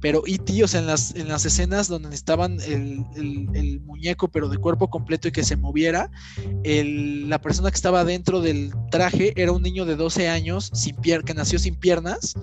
pero 0.01 0.23
E.T., 0.27 0.61
o 0.61 0.67
sea, 0.67 0.81
en 0.81 0.87
las, 0.87 1.15
en 1.15 1.29
las 1.29 1.45
escenas 1.45 1.87
donde 1.87 2.13
estaban 2.13 2.59
el, 2.59 3.05
el, 3.15 3.79
muñeco, 3.79 4.27
pero 4.27 4.49
de 4.49 4.57
cuerpo 4.57 4.89
completo 4.89 5.29
y 5.29 5.31
que 5.31 5.45
se 5.45 5.55
moviera, 5.55 6.11
la 6.65 7.39
persona 7.39 7.71
que 7.71 7.75
estaba 7.75 8.03
dentro 8.03 8.41
del 8.41 8.73
traje 8.91 9.31
era 9.41 9.53
un 9.53 9.61
niño 9.61 9.85
de 9.85 9.95
12 9.95 10.27
años, 10.27 10.69
sin 10.73 10.97
pier 10.97 11.23
que 11.23 11.33
nació 11.33 11.59
sin 11.59 11.75
piernas 11.75 12.33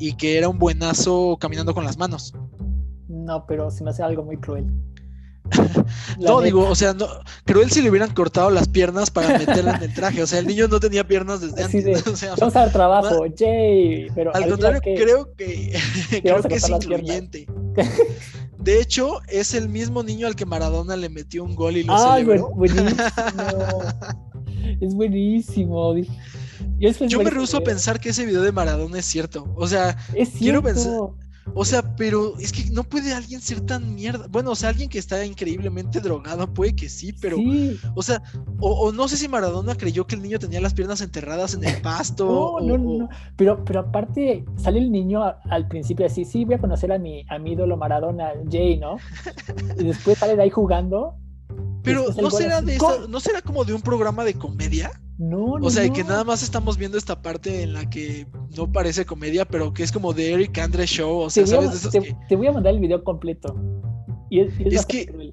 y 0.00 0.14
que 0.16 0.36
era 0.36 0.48
un 0.48 0.58
buenazo 0.58 1.36
caminando 1.40 1.74
con 1.74 1.84
las 1.84 1.96
manos. 1.96 2.34
No, 3.06 3.46
pero 3.46 3.70
se 3.70 3.84
me 3.84 3.90
hace 3.90 4.02
algo 4.02 4.24
muy 4.24 4.38
cruel 4.38 4.66
no, 6.20 6.40
digo, 6.40 6.66
o 6.66 6.74
sea, 6.74 6.94
no, 6.94 7.06
creo 7.44 7.62
él 7.62 7.70
si 7.70 7.82
le 7.82 7.90
hubieran 7.90 8.12
cortado 8.14 8.50
las 8.50 8.68
piernas 8.68 9.10
para 9.10 9.38
meterla 9.38 9.76
en 9.76 9.82
el 9.84 9.94
traje. 9.94 10.22
O 10.22 10.26
sea, 10.26 10.38
el 10.38 10.46
niño 10.46 10.68
no 10.68 10.80
tenía 10.80 11.06
piernas 11.06 11.40
desde 11.40 11.64
antes. 11.64 12.04
vamos 12.38 12.56
a 12.56 12.70
trabajo, 12.70 13.24
Jay. 13.36 14.08
Pero 14.14 14.34
al 14.34 14.48
contrario, 14.48 14.80
creo 14.82 15.34
que, 15.36 15.78
creo 16.22 16.42
que 16.42 16.54
es 16.56 16.68
incluyente. 16.68 17.46
De 18.58 18.80
hecho, 18.80 19.20
es 19.28 19.52
el 19.54 19.68
mismo 19.68 20.02
niño 20.02 20.26
al 20.26 20.36
que 20.36 20.46
Maradona 20.46 20.96
le 20.96 21.10
metió 21.10 21.44
un 21.44 21.54
gol 21.54 21.76
y 21.76 21.82
lo 21.82 21.94
Ay, 21.94 22.24
buenísimo. 22.24 23.82
es 24.80 24.94
buenísimo. 24.94 25.94
Yo, 26.78 27.22
me 27.22 27.30
rehuso 27.30 27.58
a 27.58 27.60
pensar 27.60 28.00
que 28.00 28.10
ese 28.10 28.24
video 28.24 28.42
de 28.42 28.52
Maradona 28.52 28.98
es 28.98 29.04
cierto. 29.04 29.52
O 29.56 29.66
sea, 29.66 29.96
quiero 30.38 30.62
pensar. 30.62 30.92
O 31.52 31.64
sea, 31.64 31.94
pero 31.96 32.38
es 32.38 32.52
que 32.52 32.70
no 32.70 32.84
puede 32.84 33.12
alguien 33.12 33.40
ser 33.40 33.60
tan 33.60 33.94
mierda. 33.94 34.26
Bueno, 34.28 34.52
o 34.52 34.54
sea, 34.54 34.70
alguien 34.70 34.88
que 34.88 34.98
está 34.98 35.24
increíblemente 35.24 36.00
drogado 36.00 36.52
puede 36.52 36.74
que 36.74 36.88
sí, 36.88 37.12
pero. 37.12 37.36
O 37.94 38.02
sea, 38.02 38.22
o, 38.60 38.92
no 38.92 39.08
sé 39.08 39.16
si 39.16 39.28
Maradona 39.28 39.74
creyó 39.74 40.06
que 40.06 40.14
el 40.14 40.22
niño 40.22 40.38
tenía 40.38 40.60
las 40.60 40.74
piernas 40.74 41.00
enterradas 41.00 41.54
en 41.54 41.64
el 41.64 41.80
pasto. 41.82 42.58
No, 42.60 42.78
no, 42.78 42.98
no. 42.98 43.08
Pero, 43.36 43.64
pero 43.64 43.80
aparte, 43.80 44.44
sale 44.56 44.78
el 44.78 44.90
niño 44.90 45.22
al 45.22 45.68
principio 45.68 46.06
así, 46.06 46.24
sí, 46.24 46.44
voy 46.44 46.54
a 46.54 46.58
conocer 46.58 46.92
a 46.92 46.98
mi, 46.98 47.24
a 47.28 47.38
mi 47.38 47.52
ídolo 47.52 47.76
Maradona, 47.76 48.32
Jay, 48.50 48.78
¿no? 48.78 48.96
Y 49.78 49.84
después 49.84 50.18
sale 50.18 50.36
de 50.36 50.42
ahí 50.42 50.50
jugando. 50.50 51.14
Pero 51.82 52.06
no 52.20 52.30
será 52.30 52.62
de 52.62 52.78
¿no 53.08 53.20
será 53.20 53.42
como 53.42 53.64
de 53.64 53.74
un 53.74 53.82
programa 53.82 54.24
de 54.24 54.34
comedia? 54.34 54.90
No, 55.18 55.58
no. 55.58 55.66
O 55.66 55.70
sea, 55.70 55.88
que 55.90 56.02
nada 56.02 56.24
más 56.24 56.42
estamos 56.42 56.76
viendo 56.76 56.98
esta 56.98 57.22
parte 57.22 57.62
en 57.62 57.72
la 57.72 57.88
que 57.88 58.26
no 58.56 58.70
parece 58.70 59.06
comedia, 59.06 59.44
pero 59.44 59.72
que 59.72 59.84
es 59.84 59.92
como 59.92 60.12
de 60.12 60.32
Eric 60.32 60.58
Andre 60.58 60.86
Show. 60.86 61.18
O 61.18 61.30
sea, 61.30 61.46
¿sabes? 61.46 61.82
de 61.82 62.00
te, 62.00 62.16
te, 62.28 62.36
voy 62.36 62.48
a 62.48 62.52
mandar 62.52 62.74
el 62.74 62.80
video 62.80 63.04
completo. 63.04 63.54
Y 64.30 64.40
es, 64.40 64.86
que. 64.86 65.32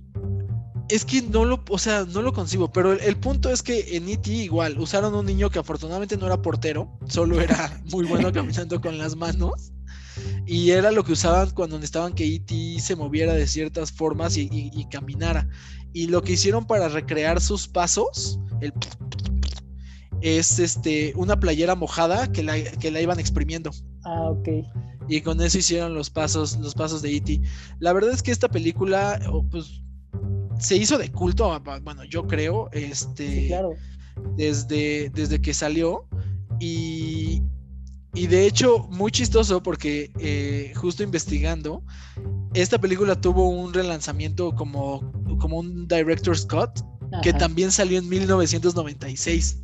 Es 0.90 1.06
que 1.06 1.24
no 1.24 1.46
lo, 1.46 1.64
o 1.70 1.80
sea, 1.80 2.06
no 2.06 2.22
lo 2.22 2.34
concibo, 2.34 2.72
pero 2.72 2.94
el, 2.94 3.18
punto 3.18 3.50
es 3.50 3.64
que 3.64 3.96
en 3.96 4.08
E.T. 4.10 4.30
igual 4.30 4.78
usaron 4.78 5.16
un 5.16 5.26
niño 5.26 5.50
que 5.50 5.58
afortunadamente 5.58 6.18
no 6.18 6.28
era 6.28 6.42
portero, 6.42 6.92
solo 7.08 7.42
era 7.42 7.82
muy 7.92 8.06
bueno 8.06 8.32
caminando 8.32 8.80
con 8.80 8.98
las 8.98 9.16
manos. 9.16 9.72
Y 10.46 10.72
era 10.72 10.92
lo 10.92 11.04
que 11.04 11.14
usaban 11.14 11.52
cuando 11.52 11.78
necesitaban 11.78 12.14
que 12.14 12.26
E.T. 12.26 12.80
se 12.80 12.96
moviera 12.96 13.34
de 13.34 13.48
ciertas 13.48 13.92
formas 13.92 14.38
y, 14.38 14.50
y 14.52 14.86
caminara. 14.90 15.48
Y 15.94 16.08
lo 16.08 16.22
que 16.22 16.34
hicieron 16.34 16.68
para 16.68 16.90
recrear 16.90 17.42
sus 17.42 17.68
pasos, 17.68 18.40
el 18.62 18.74
es 20.22 20.60
este, 20.60 21.14
una 21.16 21.40
playera 21.40 21.76
mojada 21.76 22.32
que 22.32 22.44
la, 22.44 22.62
que 22.62 22.92
la 22.92 23.02
iban 23.02 23.20
exprimiendo. 23.20 23.72
Ah, 24.04 24.30
ok. 24.30 24.48
Y 25.08 25.22
con 25.22 25.42
eso 25.42 25.58
hicieron 25.58 25.94
los 25.94 26.10
pasos, 26.10 26.58
los 26.60 26.74
pasos 26.74 27.02
de 27.02 27.16
E.T. 27.16 27.42
La 27.80 27.92
verdad 27.94 28.12
es 28.12 28.22
que 28.22 28.32
esta 28.32 28.48
película, 28.48 29.20
pues, 29.50 29.82
se 30.60 30.78
hizo 30.78 30.98
de 30.98 31.12
culto, 31.12 31.60
bueno, 31.84 32.04
yo 32.06 32.28
creo, 32.28 32.70
este, 32.72 33.48
claro. 33.48 33.74
desde, 34.38 35.10
desde 35.10 35.42
que 35.42 35.54
salió. 35.54 36.08
Y, 36.60 37.42
y 38.14 38.28
de 38.28 38.46
hecho, 38.46 38.88
muy 38.90 39.12
chistoso 39.12 39.64
porque 39.64 40.12
eh, 40.20 40.74
justo 40.76 41.02
investigando, 41.02 41.84
esta 42.54 42.80
película 42.80 43.20
tuvo 43.20 43.50
un 43.50 43.74
relanzamiento 43.74 44.54
como, 44.54 45.12
como 45.40 45.60
un 45.60 45.88
Director 45.88 46.38
Scott, 46.38 46.86
que 47.24 47.34
también 47.34 47.72
salió 47.72 47.98
en 47.98 48.08
1996. 48.08 49.58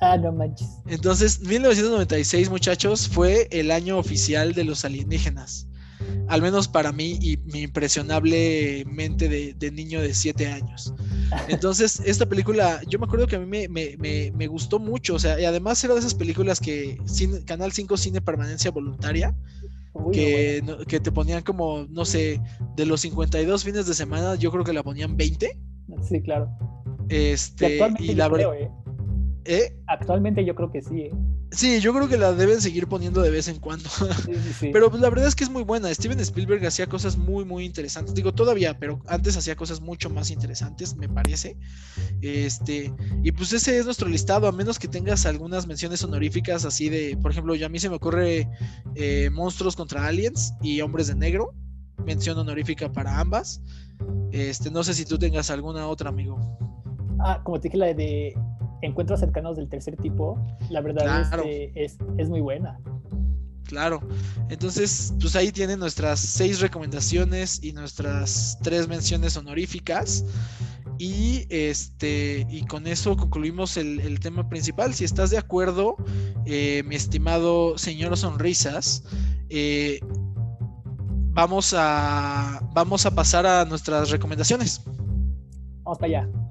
Ah, 0.00 0.16
no 0.18 0.32
manches. 0.32 0.68
Entonces, 0.86 1.40
1996, 1.40 2.50
muchachos, 2.50 3.08
fue 3.08 3.48
el 3.50 3.70
año 3.70 3.98
oficial 3.98 4.52
de 4.52 4.64
los 4.64 4.84
alienígenas. 4.84 5.68
Al 6.28 6.42
menos 6.42 6.68
para 6.68 6.92
mí 6.92 7.18
y 7.20 7.38
mi 7.38 7.62
impresionable 7.62 8.84
mente 8.86 9.28
de, 9.28 9.70
niño 9.70 10.02
de 10.02 10.12
7 10.12 10.46
años. 10.48 10.92
Entonces, 11.48 12.00
esta 12.04 12.26
película, 12.26 12.80
yo 12.86 12.98
me 12.98 13.06
acuerdo 13.06 13.26
que 13.26 13.36
a 13.36 13.38
mí 13.38 13.68
me, 13.68 14.46
gustó 14.46 14.78
mucho. 14.78 15.14
O 15.14 15.18
sea, 15.18 15.40
y 15.40 15.44
además 15.44 15.82
era 15.82 15.94
de 15.94 16.00
esas 16.00 16.14
películas 16.14 16.60
que 16.60 16.98
Canal 17.46 17.72
5 17.72 17.96
Cine 17.96 18.20
Permanencia 18.20 18.70
Voluntaria. 18.70 19.34
que, 20.12 20.62
que 20.86 21.00
te 21.00 21.10
ponían 21.10 21.42
como, 21.42 21.86
no 21.88 22.04
sé, 22.04 22.42
de 22.76 22.84
los 22.84 23.00
52 23.00 23.64
fines 23.64 23.86
de 23.86 23.94
semana, 23.94 24.34
yo 24.34 24.50
creo 24.50 24.62
que 24.62 24.74
la 24.74 24.82
ponían 24.82 25.16
20. 25.16 25.58
Sí, 26.06 26.20
claro. 26.20 26.50
Este, 27.08 27.78
y 28.00 28.14
la 28.14 28.28
verdad. 28.28 28.54
¿eh? 28.54 28.70
¿Eh? 29.46 29.76
Actualmente 29.86 30.44
yo 30.44 30.54
creo 30.54 30.70
que 30.70 30.82
sí. 30.82 31.02
¿eh? 31.02 31.12
Sí, 31.52 31.80
yo 31.80 31.94
creo 31.94 32.08
que 32.08 32.16
la 32.16 32.32
deben 32.32 32.60
seguir 32.60 32.88
poniendo 32.88 33.22
de 33.22 33.30
vez 33.30 33.46
en 33.46 33.58
cuando. 33.60 33.88
Pero 34.60 34.90
pues, 34.90 35.00
la 35.00 35.08
verdad 35.08 35.28
es 35.28 35.36
que 35.36 35.44
es 35.44 35.50
muy 35.50 35.62
buena. 35.62 35.92
Steven 35.94 36.18
Spielberg 36.18 36.66
hacía 36.66 36.86
cosas 36.86 37.16
muy, 37.16 37.44
muy 37.44 37.64
interesantes. 37.64 38.14
Digo, 38.14 38.34
todavía, 38.34 38.78
pero 38.78 39.00
antes 39.06 39.36
hacía 39.36 39.54
cosas 39.54 39.80
mucho 39.80 40.10
más 40.10 40.30
interesantes, 40.30 40.96
me 40.96 41.08
parece. 41.08 41.56
Este, 42.20 42.92
y 43.22 43.32
pues 43.32 43.52
ese 43.52 43.78
es 43.78 43.84
nuestro 43.84 44.08
listado, 44.08 44.48
a 44.48 44.52
menos 44.52 44.78
que 44.78 44.88
tengas 44.88 45.24
algunas 45.24 45.66
menciones 45.66 46.02
honoríficas 46.02 46.64
así 46.64 46.88
de, 46.88 47.16
por 47.16 47.30
ejemplo, 47.30 47.54
ya 47.54 47.66
a 47.66 47.68
mí 47.68 47.78
se 47.78 47.88
me 47.88 47.96
ocurre 47.96 48.48
eh, 48.96 49.30
Monstruos 49.30 49.76
contra 49.76 50.06
Aliens 50.06 50.54
y 50.62 50.80
Hombres 50.80 51.06
de 51.06 51.14
Negro. 51.14 51.54
Mención 52.04 52.36
honorífica 52.38 52.92
para 52.92 53.20
ambas. 53.20 53.62
Este, 54.32 54.70
no 54.70 54.82
sé 54.82 54.94
si 54.94 55.04
tú 55.04 55.18
tengas 55.18 55.50
alguna 55.50 55.86
otra, 55.86 56.10
amigo. 56.10 56.38
Ah, 57.20 57.40
como 57.42 57.60
te 57.60 57.68
dije, 57.68 57.78
la 57.78 57.94
de 57.94 58.34
encuentros 58.82 59.20
cercanos 59.20 59.56
del 59.56 59.68
tercer 59.68 59.96
tipo, 59.96 60.38
la 60.70 60.80
verdad 60.80 61.40
es, 61.74 61.98
es, 62.18 62.28
muy 62.28 62.40
buena. 62.40 62.78
Claro. 63.64 64.00
Entonces, 64.48 65.12
pues 65.20 65.34
ahí 65.34 65.50
tienen 65.50 65.80
nuestras 65.80 66.20
seis 66.20 66.60
recomendaciones 66.60 67.62
y 67.62 67.72
nuestras 67.72 68.58
tres 68.62 68.88
menciones 68.88 69.36
honoríficas. 69.36 70.24
Y 70.98 71.46
este, 71.50 72.46
y 72.48 72.64
con 72.66 72.86
eso 72.86 73.16
concluimos 73.16 73.76
el, 73.76 74.18
tema 74.20 74.48
principal. 74.48 74.94
Si 74.94 75.04
estás 75.04 75.30
de 75.30 75.38
acuerdo, 75.38 75.96
eh, 76.46 76.82
mi 76.86 76.94
estimado 76.94 77.76
señor 77.76 78.16
Sonrisas, 78.16 79.04
eh, 79.50 80.00
vamos 81.32 81.74
a 81.76 82.60
vamos 82.72 83.04
a 83.04 83.14
pasar 83.14 83.46
a 83.46 83.64
nuestras 83.66 84.10
recomendaciones. 84.10 84.82
Vamos 85.82 85.98
para 85.98 86.20
allá. 86.20 86.45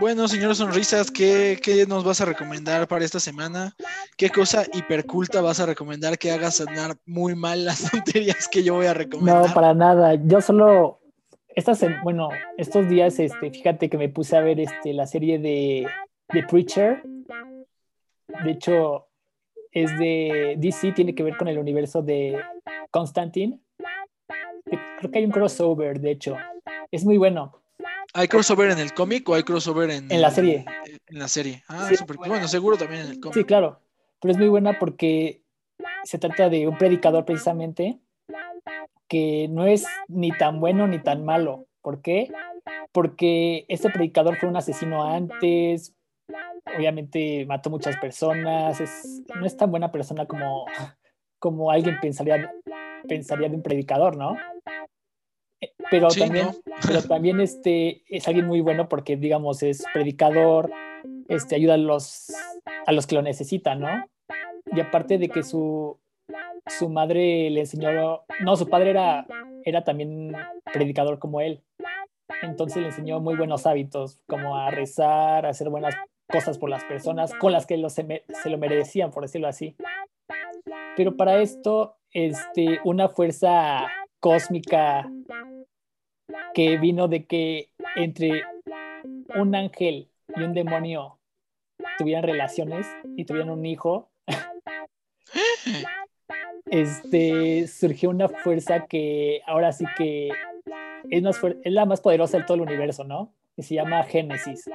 Bueno, 0.00 0.26
señor 0.28 0.54
Sonrisas, 0.54 1.10
¿qué, 1.10 1.84
nos 1.86 2.04
vas 2.04 2.22
a 2.22 2.24
recomendar 2.24 2.88
para 2.88 3.04
esta 3.04 3.20
semana? 3.20 3.76
¿Qué 4.16 4.30
cosa 4.30 4.64
hiperculta 4.72 5.42
vas 5.42 5.60
a 5.60 5.66
recomendar 5.66 6.16
que 6.16 6.30
haga 6.30 6.50
sonar 6.50 6.96
muy 7.04 7.34
mal 7.34 7.66
las 7.66 7.82
tonterías 7.90 8.48
que 8.48 8.62
yo 8.62 8.76
voy 8.76 8.86
a 8.86 8.94
recomendar? 8.94 9.46
No, 9.46 9.54
para 9.54 9.74
nada. 9.74 10.14
Yo 10.14 10.40
solo, 10.40 11.00
estas, 11.48 11.84
bueno, 12.02 12.30
estos 12.56 12.88
días, 12.88 13.18
este, 13.18 13.50
fíjate 13.50 13.90
que 13.90 13.98
me 13.98 14.08
puse 14.08 14.38
a 14.38 14.40
ver 14.40 14.60
este, 14.60 14.94
la 14.94 15.06
serie 15.06 15.38
de, 15.38 15.86
The 16.28 16.44
Preacher. 16.44 17.02
De 18.42 18.52
hecho, 18.52 19.06
es 19.70 19.90
de 19.98 20.54
DC, 20.56 20.92
tiene 20.92 21.14
que 21.14 21.24
ver 21.24 21.36
con 21.36 21.48
el 21.48 21.58
universo 21.58 22.00
de 22.00 22.40
Constantine. 22.90 23.60
Creo 24.64 25.10
que 25.10 25.18
hay 25.18 25.26
un 25.26 25.30
crossover, 25.30 26.00
de 26.00 26.12
hecho. 26.12 26.36
Es 26.90 27.04
muy 27.04 27.18
bueno. 27.18 27.59
¿Hay 28.12 28.28
crossover 28.28 28.70
en 28.70 28.78
el 28.78 28.92
cómic 28.92 29.28
o 29.28 29.34
hay 29.34 29.42
crossover 29.42 29.90
en, 29.90 30.10
en 30.10 30.20
la 30.20 30.30
serie? 30.30 30.64
En 31.06 31.18
la 31.18 31.28
serie. 31.28 31.62
Ah, 31.68 31.90
súper. 31.96 32.16
Bueno, 32.16 32.48
seguro 32.48 32.76
también 32.76 33.02
en 33.02 33.10
el 33.12 33.20
cómic. 33.20 33.34
Sí, 33.34 33.44
claro. 33.44 33.80
Pero 34.20 34.32
es 34.32 34.38
muy 34.38 34.48
buena 34.48 34.78
porque 34.78 35.42
se 36.04 36.18
trata 36.18 36.48
de 36.48 36.66
un 36.66 36.76
predicador 36.76 37.24
precisamente 37.24 38.00
que 39.08 39.48
no 39.50 39.66
es 39.66 39.86
ni 40.08 40.30
tan 40.30 40.60
bueno 40.60 40.86
ni 40.86 40.98
tan 40.98 41.24
malo. 41.24 41.66
¿Por 41.82 42.02
qué? 42.02 42.30
Porque 42.92 43.64
este 43.68 43.90
predicador 43.90 44.36
fue 44.36 44.48
un 44.48 44.56
asesino 44.56 45.04
antes, 45.04 45.94
obviamente 46.76 47.46
mató 47.46 47.70
muchas 47.70 47.96
personas, 47.96 48.80
no 49.34 49.46
es 49.46 49.56
tan 49.56 49.70
buena 49.70 49.90
persona 49.90 50.26
como, 50.26 50.66
como 51.38 51.70
alguien 51.70 51.98
pensaría, 52.00 52.52
pensaría 53.08 53.48
de 53.48 53.56
un 53.56 53.62
predicador, 53.62 54.16
¿no? 54.16 54.36
Pero 55.90 56.08
también, 56.08 56.48
pero 56.86 57.02
también 57.02 57.40
este, 57.40 58.02
es 58.08 58.26
alguien 58.28 58.46
muy 58.46 58.60
bueno 58.60 58.88
porque, 58.88 59.16
digamos, 59.16 59.62
es 59.62 59.84
predicador, 59.92 60.70
este, 61.28 61.56
ayuda 61.56 61.74
a 61.74 61.78
los, 61.78 62.32
a 62.86 62.92
los 62.92 63.06
que 63.06 63.14
lo 63.14 63.22
necesitan, 63.22 63.80
¿no? 63.80 64.06
Y 64.72 64.80
aparte 64.80 65.18
de 65.18 65.28
que 65.28 65.42
su, 65.42 65.98
su 66.66 66.88
madre 66.88 67.50
le 67.50 67.60
enseñó, 67.60 68.24
no, 68.40 68.56
su 68.56 68.68
padre 68.68 68.90
era, 68.90 69.26
era 69.64 69.84
también 69.84 70.32
predicador 70.72 71.18
como 71.18 71.40
él. 71.40 71.62
Entonces 72.42 72.78
le 72.82 72.88
enseñó 72.88 73.20
muy 73.20 73.36
buenos 73.36 73.66
hábitos, 73.66 74.20
como 74.26 74.56
a 74.56 74.70
rezar, 74.70 75.44
a 75.44 75.50
hacer 75.50 75.68
buenas 75.68 75.94
cosas 76.28 76.58
por 76.58 76.70
las 76.70 76.84
personas 76.84 77.34
con 77.34 77.52
las 77.52 77.66
que 77.66 77.76
lo 77.76 77.90
se, 77.90 78.24
se, 78.42 78.50
lo 78.50 78.56
merecían, 78.56 79.10
por 79.10 79.24
decirlo 79.24 79.48
así. 79.48 79.76
Pero 80.96 81.16
para 81.16 81.40
esto, 81.42 81.96
este, 82.12 82.78
una 82.84 83.08
fuerza 83.08 83.88
cósmica 84.20 85.10
que 86.54 86.78
vino 86.78 87.08
de 87.08 87.26
que 87.26 87.70
entre 87.96 88.44
un 89.34 89.54
ángel 89.54 90.10
y 90.36 90.42
un 90.42 90.54
demonio 90.54 91.18
tuvieran 91.98 92.24
relaciones 92.24 92.86
y 93.16 93.24
tuvieran 93.24 93.50
un 93.50 93.66
hijo, 93.66 94.10
este, 96.66 97.66
surgió 97.66 98.10
una 98.10 98.28
fuerza 98.28 98.86
que 98.86 99.42
ahora 99.46 99.72
sí 99.72 99.84
que 99.96 100.28
es, 101.10 101.24
es 101.64 101.72
la 101.72 101.86
más 101.86 102.00
poderosa 102.00 102.38
de 102.38 102.44
todo 102.44 102.56
el 102.56 102.62
universo, 102.62 103.04
¿no? 103.04 103.34
Y 103.56 103.62
se 103.62 103.74
llama 103.74 104.04
Génesis. 104.04 104.68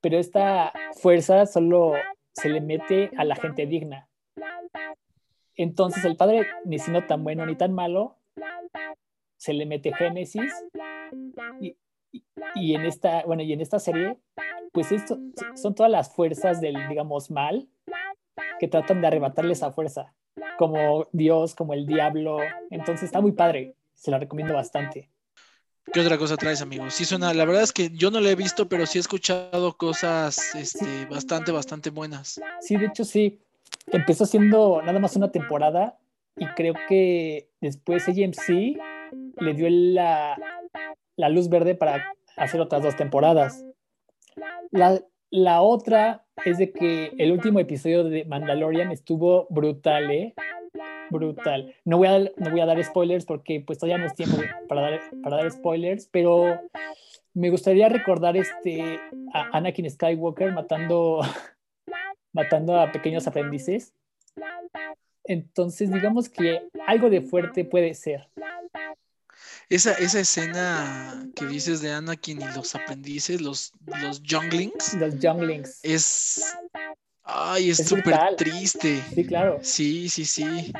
Pero 0.00 0.18
esta 0.18 0.72
fuerza 1.00 1.46
solo 1.46 1.94
se 2.32 2.48
le 2.48 2.60
mete 2.60 3.10
a 3.16 3.24
la 3.24 3.34
gente 3.34 3.66
digna. 3.66 4.08
Entonces 5.56 6.04
el 6.04 6.16
padre, 6.16 6.46
ni 6.64 6.78
siendo 6.78 7.04
tan 7.04 7.24
bueno 7.24 7.44
ni 7.44 7.56
tan 7.56 7.72
malo, 7.72 8.17
se 9.36 9.52
le 9.52 9.66
mete 9.66 9.92
Génesis 9.94 10.52
y, 12.54 12.74
en 12.74 12.84
esta, 12.86 13.22
bueno, 13.24 13.42
y 13.42 13.52
en 13.52 13.60
esta 13.60 13.78
serie, 13.78 14.18
pues 14.72 14.92
esto, 14.92 15.18
son 15.54 15.74
todas 15.74 15.90
las 15.90 16.14
fuerzas 16.14 16.60
del, 16.60 16.76
digamos, 16.88 17.30
mal 17.30 17.68
que 18.58 18.68
tratan 18.68 19.00
de 19.00 19.06
arrebatarle 19.06 19.52
esa 19.52 19.70
fuerza, 19.70 20.14
como 20.58 21.06
Dios, 21.12 21.54
como 21.54 21.74
el 21.74 21.86
diablo. 21.86 22.38
Entonces 22.70 23.04
está 23.04 23.20
muy 23.20 23.32
padre, 23.32 23.76
se 23.94 24.10
la 24.10 24.18
recomiendo 24.18 24.54
bastante. 24.54 25.10
¿Qué 25.92 26.00
otra 26.00 26.18
cosa 26.18 26.36
traes, 26.36 26.60
amigo? 26.60 26.90
Sí 26.90 27.04
suena, 27.04 27.32
la 27.32 27.44
verdad 27.44 27.62
es 27.62 27.72
que 27.72 27.90
yo 27.90 28.10
no 28.10 28.20
la 28.20 28.30
he 28.30 28.34
visto, 28.34 28.68
pero 28.68 28.84
sí 28.84 28.98
he 28.98 29.00
escuchado 29.00 29.76
cosas 29.76 30.54
este, 30.54 31.06
bastante, 31.06 31.50
bastante 31.50 31.90
buenas. 31.90 32.40
Sí, 32.60 32.76
de 32.76 32.86
hecho 32.86 33.04
sí. 33.04 33.40
Empezó 33.86 34.26
siendo 34.26 34.82
nada 34.82 34.98
más 34.98 35.16
una 35.16 35.30
temporada 35.30 35.98
y 36.38 36.46
creo 36.54 36.74
que 36.88 37.48
después 37.60 38.08
AMC 38.08 38.76
le 39.40 39.54
dio 39.54 39.68
la, 39.70 40.36
luz 41.30 41.48
verde 41.48 41.74
para 41.74 42.14
hacer 42.36 42.60
otras 42.60 42.82
dos 42.82 42.96
temporadas. 42.96 43.64
La, 45.30 45.62
otra 45.62 46.24
es 46.44 46.58
de 46.58 46.72
que 46.72 47.12
el 47.18 47.32
último 47.32 47.60
episodio 47.60 48.04
de 48.04 48.24
Mandalorian 48.24 48.90
estuvo 48.90 49.46
brutal, 49.50 50.10
¿eh? 50.10 50.34
Brutal. 51.10 51.74
No 51.84 51.98
voy 51.98 52.08
a, 52.08 52.18
no 52.18 52.50
voy 52.50 52.60
a 52.60 52.66
dar 52.66 52.82
spoilers 52.82 53.24
porque 53.24 53.62
pues 53.66 53.78
todavía 53.78 53.98
no 53.98 54.06
es 54.06 54.14
tiempo 54.14 54.36
para 54.68 54.82
dar, 54.82 55.00
para 55.22 55.36
dar 55.36 55.50
spoilers, 55.50 56.06
pero 56.06 56.60
me 57.34 57.50
gustaría 57.50 57.88
recordar 57.88 58.36
este, 58.36 59.00
a 59.32 59.56
Anakin 59.56 59.90
Skywalker 59.90 60.52
matando, 60.52 61.20
matando 62.32 62.80
a 62.80 62.90
pequeños 62.92 63.26
aprendices. 63.26 63.94
Entonces, 65.28 65.92
digamos 65.92 66.28
que 66.28 66.68
algo 66.86 67.10
de 67.10 67.20
fuerte 67.20 67.64
puede 67.64 67.92
ser. 67.94 68.26
esa, 69.68 69.92
esa 69.92 70.20
escena 70.20 71.28
que 71.36 71.44
dices 71.46 71.82
de 71.82 71.92
Anakin 71.92 72.40
y 72.40 72.44
los 72.56 72.74
aprendices, 72.74 73.40
los, 73.42 73.72
los 74.02 74.22
younglings, 74.22 74.94
Los 74.94 75.18
Younglings. 75.20 75.80
es. 75.82 76.42
Ay, 77.22 77.68
es 77.70 77.86
súper 77.86 78.18
triste. 78.36 79.02
Sí, 79.14 79.26
claro. 79.26 79.58
Sí, 79.62 80.08
sí, 80.08 80.24
sí. 80.24 80.72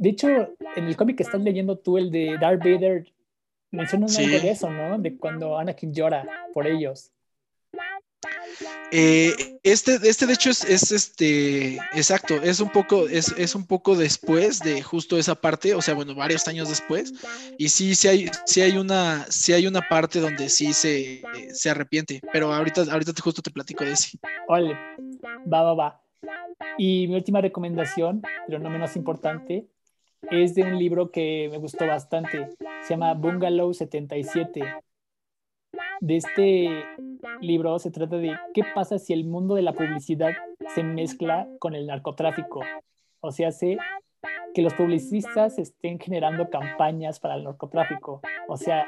De 0.00 0.08
hecho, 0.08 0.28
en 0.74 0.84
el 0.88 0.96
cómic 0.96 1.16
que 1.16 1.22
estás 1.22 1.40
leyendo 1.40 1.78
tú, 1.78 1.96
el 1.98 2.10
de 2.10 2.36
Darth 2.40 2.58
Vader, 2.58 3.06
mencionan 3.70 4.08
Sí. 4.08 4.24
algo 4.24 4.40
de 4.40 4.50
eso, 4.50 4.68
¿no? 4.70 4.98
De 4.98 5.16
cuando 5.16 5.56
Anakin 5.56 5.94
llora 5.94 6.26
por 6.52 6.66
ellos. 6.66 7.12
Eh, 8.90 9.58
este, 9.62 9.98
este, 10.02 10.26
de 10.26 10.32
hecho, 10.32 10.50
es, 10.50 10.64
es 10.64 10.92
este. 10.92 11.76
Exacto, 11.94 12.34
es 12.34 12.60
un 12.60 12.70
poco, 12.70 13.08
es, 13.08 13.34
es 13.36 13.54
un 13.54 13.66
poco 13.66 13.96
después 13.96 14.60
de 14.60 14.82
justo 14.82 15.18
esa 15.18 15.34
parte, 15.34 15.74
o 15.74 15.82
sea, 15.82 15.94
bueno, 15.94 16.14
varios 16.14 16.46
años 16.48 16.68
después. 16.68 17.12
Y 17.58 17.68
sí, 17.68 17.94
sí 17.94 18.08
hay, 18.08 18.30
sí 18.46 18.60
hay 18.60 18.76
una, 18.76 19.26
sí 19.28 19.52
hay 19.52 19.66
una 19.66 19.82
parte 19.82 20.20
donde 20.20 20.48
sí 20.48 20.72
se, 20.72 21.22
se 21.52 21.70
arrepiente. 21.70 22.20
Pero 22.32 22.52
ahorita, 22.52 22.82
ahorita 22.90 23.12
justo 23.22 23.42
te 23.42 23.50
platico 23.50 23.84
de 23.84 23.92
ese. 23.92 24.18
Ole, 24.48 24.76
va, 25.52 25.62
va, 25.62 25.74
va. 25.74 26.00
Y 26.78 27.06
mi 27.08 27.16
última 27.16 27.40
recomendación, 27.40 28.22
pero 28.46 28.58
no 28.58 28.70
menos 28.70 28.96
importante, 28.96 29.66
es 30.30 30.54
de 30.54 30.62
un 30.62 30.78
libro 30.78 31.10
que 31.10 31.48
me 31.50 31.58
gustó 31.58 31.86
bastante. 31.86 32.50
Se 32.82 32.94
llama 32.94 33.14
Bungalow 33.14 33.72
77. 33.72 34.62
De 36.00 36.16
este 36.16 36.84
libro 37.40 37.78
se 37.78 37.90
trata 37.90 38.16
de 38.16 38.36
qué 38.52 38.62
pasa 38.74 38.98
si 38.98 39.12
el 39.12 39.24
mundo 39.24 39.54
de 39.54 39.62
la 39.62 39.72
publicidad 39.72 40.32
se 40.74 40.82
mezcla 40.82 41.48
con 41.58 41.74
el 41.74 41.86
narcotráfico. 41.86 42.60
O 43.20 43.32
sea, 43.32 43.48
hace 43.48 43.78
que 44.54 44.62
los 44.62 44.72
publicistas 44.74 45.58
estén 45.58 45.98
generando 45.98 46.48
campañas 46.48 47.18
para 47.18 47.34
el 47.34 47.42
narcotráfico. 47.44 48.22
O 48.48 48.56
sea, 48.56 48.86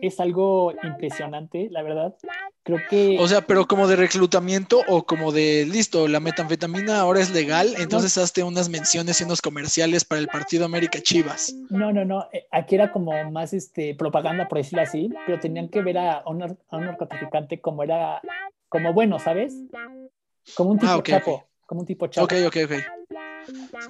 es 0.00 0.18
algo 0.18 0.72
impresionante, 0.82 1.68
la 1.70 1.82
verdad. 1.82 2.14
Creo 2.62 2.78
que... 2.88 3.18
O 3.20 3.28
sea, 3.28 3.42
pero 3.42 3.66
como 3.66 3.86
de 3.86 3.96
reclutamiento 3.96 4.80
o 4.88 5.04
como 5.04 5.30
de 5.30 5.66
listo, 5.70 6.08
la 6.08 6.20
metanfetamina 6.20 7.00
ahora 7.00 7.20
es 7.20 7.30
legal, 7.30 7.74
entonces 7.78 8.16
hazte 8.16 8.42
unas 8.42 8.70
menciones 8.70 9.20
y 9.20 9.24
unos 9.24 9.42
comerciales 9.42 10.04
para 10.04 10.20
el 10.22 10.28
partido 10.28 10.64
América 10.64 10.98
Chivas. 11.02 11.54
No, 11.68 11.92
no, 11.92 12.04
no. 12.06 12.26
eh, 12.32 12.46
Aquí 12.50 12.74
era 12.74 12.90
como 12.90 13.12
más 13.30 13.52
este, 13.52 13.94
propaganda, 13.94 14.48
por 14.48 14.58
decirlo 14.58 14.82
así, 14.82 15.10
pero 15.26 15.38
tenían 15.38 15.68
que 15.68 15.82
ver 15.82 15.98
a 15.98 16.22
un, 16.26 16.42
a 16.42 16.76
un 16.76 16.84
narcotraficante 16.86 17.60
como 17.60 17.82
era, 17.82 18.22
como 18.70 18.94
bueno, 18.94 19.18
¿sabes? 19.18 19.54
Como 20.56 20.70
un 20.70 20.78
tipo 20.78 20.92
Ah, 20.92 20.96
ok, 20.96 21.08
chapo, 21.08 21.32
ok. 21.32 21.44
como 21.66 21.80
un 21.82 21.86
tipo 21.86 22.06
chapo. 22.06 22.24
Ok, 22.24 22.32
ok, 22.46 22.56
ok. 22.64 22.72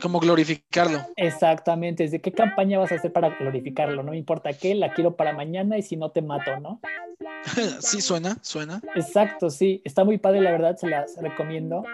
Como 0.01 0.21
glorificarlo. 0.21 0.99
Exactamente. 1.17 2.05
¿Desde 2.05 2.21
qué 2.21 2.33
campaña 2.33 2.79
vas 2.79 2.93
a 2.93 2.97
hacer 2.97 3.13
para 3.13 3.31
glorificarlo? 3.31 4.03
No 4.03 4.11
me 4.11 4.19
importa 4.19 4.53
qué, 4.53 4.75
la 4.75 4.93
quiero 4.93 5.17
para 5.17 5.33
mañana 5.33 5.79
y 5.79 5.83
si 5.83 5.97
no 5.97 6.11
te 6.11 6.23
mato, 6.23 6.59
¿no? 6.61 6.81
sí, 7.81 8.01
suena, 8.01 8.37
suena. 8.43 8.81
Exacto, 8.95 9.51
sí. 9.51 9.83
Está 9.85 10.05
muy 10.05 10.19
padre, 10.19 10.41
la 10.41 10.51
verdad, 10.51 10.77
se 10.77 10.89
las 10.89 11.17
recomiendo. 11.17 11.85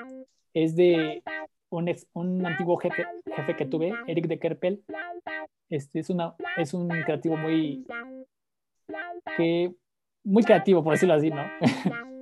Es 0.54 0.74
de 0.76 1.22
un, 1.68 1.88
ex- 1.88 2.06
un 2.12 2.44
antiguo 2.44 2.76
jefe, 2.76 3.06
jefe 3.24 3.56
que 3.56 3.66
tuve, 3.66 3.92
Eric 4.06 4.26
de 4.26 4.38
Kerpel. 4.38 4.84
Este 5.68 6.00
es, 6.00 6.10
una, 6.10 6.34
es 6.56 6.74
un 6.74 6.88
creativo 6.88 7.36
muy, 7.36 7.86
que, 9.36 9.72
muy 10.24 10.42
creativo, 10.42 10.82
por 10.82 10.94
decirlo 10.94 11.14
así, 11.14 11.30
¿no? 11.30 11.42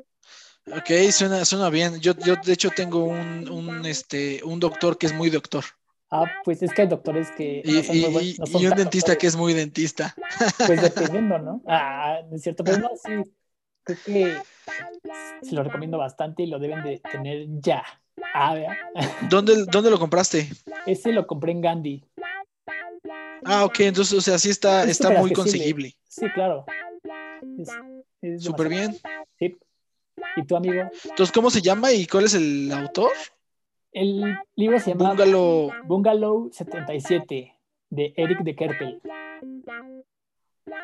Ok, 0.76 1.10
suena, 1.12 1.44
suena 1.44 1.70
bien. 1.70 2.00
Yo, 2.00 2.14
yo 2.18 2.36
de 2.36 2.52
hecho 2.52 2.70
tengo 2.70 3.04
un, 3.04 3.48
un, 3.48 3.86
este, 3.86 4.42
un 4.44 4.60
doctor 4.60 4.98
que 4.98 5.06
es 5.06 5.14
muy 5.14 5.30
doctor. 5.30 5.64
Ah, 6.10 6.24
pues 6.44 6.62
es 6.62 6.72
que 6.72 6.82
hay 6.82 6.88
doctores 6.88 7.30
que 7.36 7.62
Y, 7.64 7.72
no 7.72 7.82
son 7.82 7.96
y- 7.96 8.00
muy 8.00 8.10
buenos. 8.12 8.34
y- 8.34 8.38
no 8.38 8.46
son 8.46 8.62
y 8.62 8.66
un 8.66 8.74
dentista 8.74 9.12
doctores. 9.12 9.18
que 9.18 9.26
es 9.26 9.36
muy 9.36 9.54
dentista. 9.54 10.16
Pues 10.66 10.80
dependiendo, 10.82 11.38
¿no? 11.38 11.62
Ah, 11.66 12.20
es 12.32 12.42
cierto, 12.42 12.64
pero 12.64 12.78
no, 12.78 12.90
sí. 12.96 13.32
Creo 13.84 13.98
que 14.04 14.42
se 15.42 15.54
lo 15.54 15.62
recomiendo 15.62 15.98
bastante 15.98 16.42
y 16.42 16.46
lo 16.46 16.58
deben 16.58 16.82
de 16.82 16.98
tener 16.98 17.46
ya. 17.60 17.84
Ah, 18.34 18.54
vea. 18.54 18.76
¿Dónde, 19.30 19.64
¿Dónde 19.66 19.90
lo 19.90 19.98
compraste? 19.98 20.50
Ese 20.86 21.12
lo 21.12 21.26
compré 21.26 21.52
en 21.52 21.60
Gandhi. 21.60 22.04
Ah, 23.44 23.64
ok, 23.64 23.80
entonces, 23.80 24.12
o 24.18 24.20
sea, 24.20 24.38
sí 24.38 24.50
está, 24.50 24.84
Es 24.84 24.90
está 24.90 25.08
muy 25.10 25.30
accesible. 25.30 25.34
conseguible. 25.34 25.96
Sí, 26.08 26.26
claro. 26.34 26.66
Súper 28.38 28.68
bien. 28.68 28.98
¿Y 30.36 30.44
tu 30.44 30.56
amigo? 30.56 30.82
Entonces, 31.04 31.32
¿cómo 31.32 31.50
se 31.50 31.60
llama 31.60 31.92
y 31.92 32.06
cuál 32.06 32.24
es 32.24 32.34
el 32.34 32.70
autor? 32.72 33.12
El 33.92 34.36
libro 34.56 34.78
se 34.78 34.90
llama 34.90 35.08
Bungalow. 35.10 35.72
Bungalow 35.86 36.50
77 36.52 37.54
de 37.90 38.14
Eric 38.16 38.40
de 38.42 38.54
Kerpel. 38.54 39.00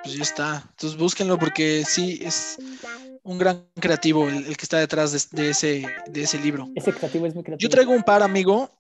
Pues 0.03 0.17
ya 0.17 0.23
está. 0.23 0.65
Entonces 0.71 0.99
búsquenlo 0.99 1.39
porque 1.39 1.85
sí 1.85 2.19
es 2.23 2.59
un 3.23 3.39
gran 3.39 3.67
creativo 3.79 4.29
el, 4.29 4.47
el 4.47 4.57
que 4.57 4.65
está 4.65 4.79
detrás 4.79 5.13
de, 5.13 5.43
de 5.43 5.51
ese, 5.51 5.87
de 6.07 6.23
ese 6.23 6.39
libro. 6.39 6.69
Ese 6.75 6.93
creativo 6.93 7.27
es 7.27 7.35
muy 7.35 7.45
creativo. 7.45 7.69
Yo 7.69 7.71
traigo 7.71 7.93
un 7.93 8.03
par, 8.03 8.23
amigo. 8.23 8.71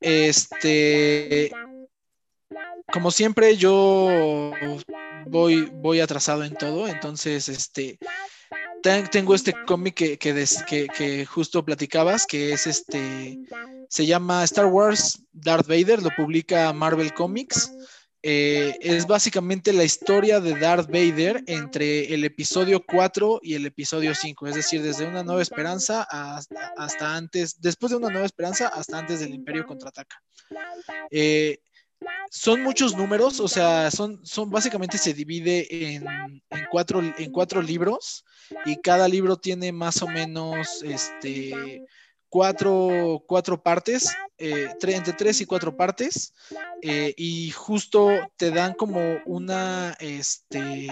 Este, 0.00 1.50
como 2.92 3.10
siempre, 3.10 3.56
yo 3.56 4.52
voy, 5.26 5.70
voy 5.72 6.00
atrasado 6.00 6.44
en 6.44 6.54
todo, 6.54 6.88
entonces, 6.88 7.48
este, 7.48 7.98
tengo 8.82 9.34
este 9.34 9.54
cómic 9.66 9.94
que, 9.94 10.18
que, 10.18 10.88
que- 10.88 11.26
justo 11.26 11.64
platicabas, 11.64 12.26
que 12.26 12.52
es 12.52 12.66
este, 12.66 13.38
se 13.88 14.06
llama 14.06 14.44
Star 14.44 14.66
Wars 14.66 15.22
Darth 15.32 15.66
Vader, 15.66 16.02
lo 16.02 16.10
publica 16.16 16.72
Marvel 16.72 17.12
Comics. 17.14 17.72
Eh, 18.24 18.76
es 18.80 19.08
básicamente 19.08 19.72
la 19.72 19.82
historia 19.82 20.38
de 20.38 20.56
Darth 20.56 20.86
Vader 20.86 21.42
entre 21.48 22.14
el 22.14 22.22
episodio 22.24 22.80
4 22.86 23.40
y 23.42 23.54
el 23.54 23.66
episodio 23.66 24.14
5, 24.14 24.46
es 24.46 24.54
decir, 24.54 24.80
desde 24.80 25.06
una 25.08 25.24
nueva 25.24 25.42
esperanza 25.42 26.06
hasta, 26.08 26.72
hasta 26.76 27.16
antes, 27.16 27.60
después 27.60 27.90
de 27.90 27.96
una 27.96 28.10
nueva 28.10 28.26
esperanza 28.26 28.68
hasta 28.68 28.96
antes 28.98 29.18
del 29.18 29.34
Imperio 29.34 29.66
contraataca. 29.66 30.22
Eh, 31.10 31.58
son 32.30 32.62
muchos 32.62 32.96
números, 32.96 33.40
o 33.40 33.48
sea, 33.48 33.90
son, 33.90 34.24
son 34.24 34.50
básicamente 34.50 34.98
se 34.98 35.12
divide 35.14 35.66
en, 35.94 36.06
en 36.50 36.66
cuatro, 36.70 37.00
en 37.00 37.30
cuatro 37.30 37.60
libros 37.62 38.24
y 38.64 38.76
cada 38.80 39.08
libro 39.08 39.36
tiene 39.36 39.72
más 39.72 40.02
o 40.02 40.06
menos 40.08 40.82
este, 40.82 41.82
cuatro, 42.28 43.22
cuatro 43.26 43.62
partes, 43.62 44.10
eh, 44.38 44.68
tre- 44.80 44.94
entre 44.94 45.12
tres 45.12 45.40
y 45.40 45.46
cuatro 45.46 45.76
partes, 45.76 46.32
eh, 46.80 47.12
y 47.16 47.50
justo 47.50 48.08
te 48.36 48.50
dan 48.50 48.72
como 48.74 49.18
una, 49.26 49.96
este, 50.00 50.88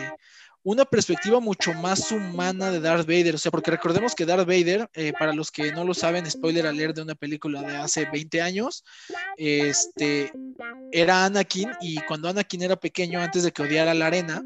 una 0.63 0.85
perspectiva 0.85 1.41
mucho 1.41 1.73
más 1.75 2.13
humana 2.13 2.71
de 2.71 2.81
Darth 2.81 3.07
Vader, 3.07 3.35
o 3.35 3.39
sea, 3.39 3.51
porque 3.51 3.71
recordemos 3.71 4.15
que 4.15 4.27
Darth 4.27 4.47
Vader, 4.47 4.89
eh, 4.95 5.13
para 5.19 5.33
los 5.33 5.51
que 5.51 5.73
no 5.73 5.85
lo 5.85 5.95
saben, 5.95 6.31
spoiler 6.31 6.67
alert 6.67 6.97
de 6.97 7.03
una 7.03 7.15
película 7.15 7.63
de 7.63 7.77
hace 7.77 8.07
20 8.07 8.43
años, 8.43 8.85
este, 9.37 10.33
era 10.93 11.25
Anakin 11.25 11.71
y 11.81 11.97
cuando 12.03 12.29
Anakin 12.29 12.63
era 12.63 12.77
pequeño, 12.77 13.21
antes 13.21 13.43
de 13.43 13.53
que 13.53 13.63
odiara 13.63 13.95
la 13.95 14.07
arena, 14.07 14.45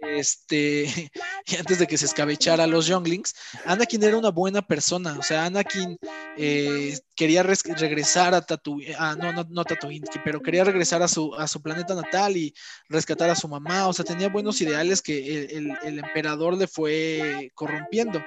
este, 0.00 0.84
y 1.46 1.56
antes 1.56 1.78
de 1.78 1.86
que 1.86 1.98
se 1.98 2.06
escabechara 2.06 2.64
a 2.64 2.66
los 2.66 2.86
Younglings, 2.86 3.34
Anakin 3.64 4.02
era 4.02 4.16
una 4.16 4.30
buena 4.30 4.62
persona, 4.62 5.16
o 5.18 5.22
sea, 5.22 5.44
Anakin 5.46 5.98
eh, 6.36 6.98
quería 7.14 7.42
res- 7.42 7.62
regresar 7.64 8.34
a 8.34 8.40
Tatooine, 8.42 8.94
ah, 8.98 9.16
no, 9.18 9.32
no, 9.32 9.46
no 9.48 9.64
Tatooine, 9.64 10.04
pero 10.24 10.40
quería 10.42 10.64
regresar 10.64 11.02
a 11.02 11.08
su, 11.08 11.34
a 11.34 11.46
su 11.48 11.60
planeta 11.62 11.94
natal 11.94 12.36
y 12.36 12.54
rescatar 12.88 13.30
a 13.30 13.34
su 13.36 13.48
mamá, 13.48 13.88
o 13.88 13.92
sea, 13.92 14.04
tenía 14.04 14.28
buenos 14.28 14.60
ideales 14.60 15.02
que 15.02 15.44
el, 15.44 15.50
el- 15.50 15.78
el 15.84 15.98
emperador 15.98 16.56
le 16.56 16.66
fue 16.66 17.50
corrompiendo. 17.54 18.22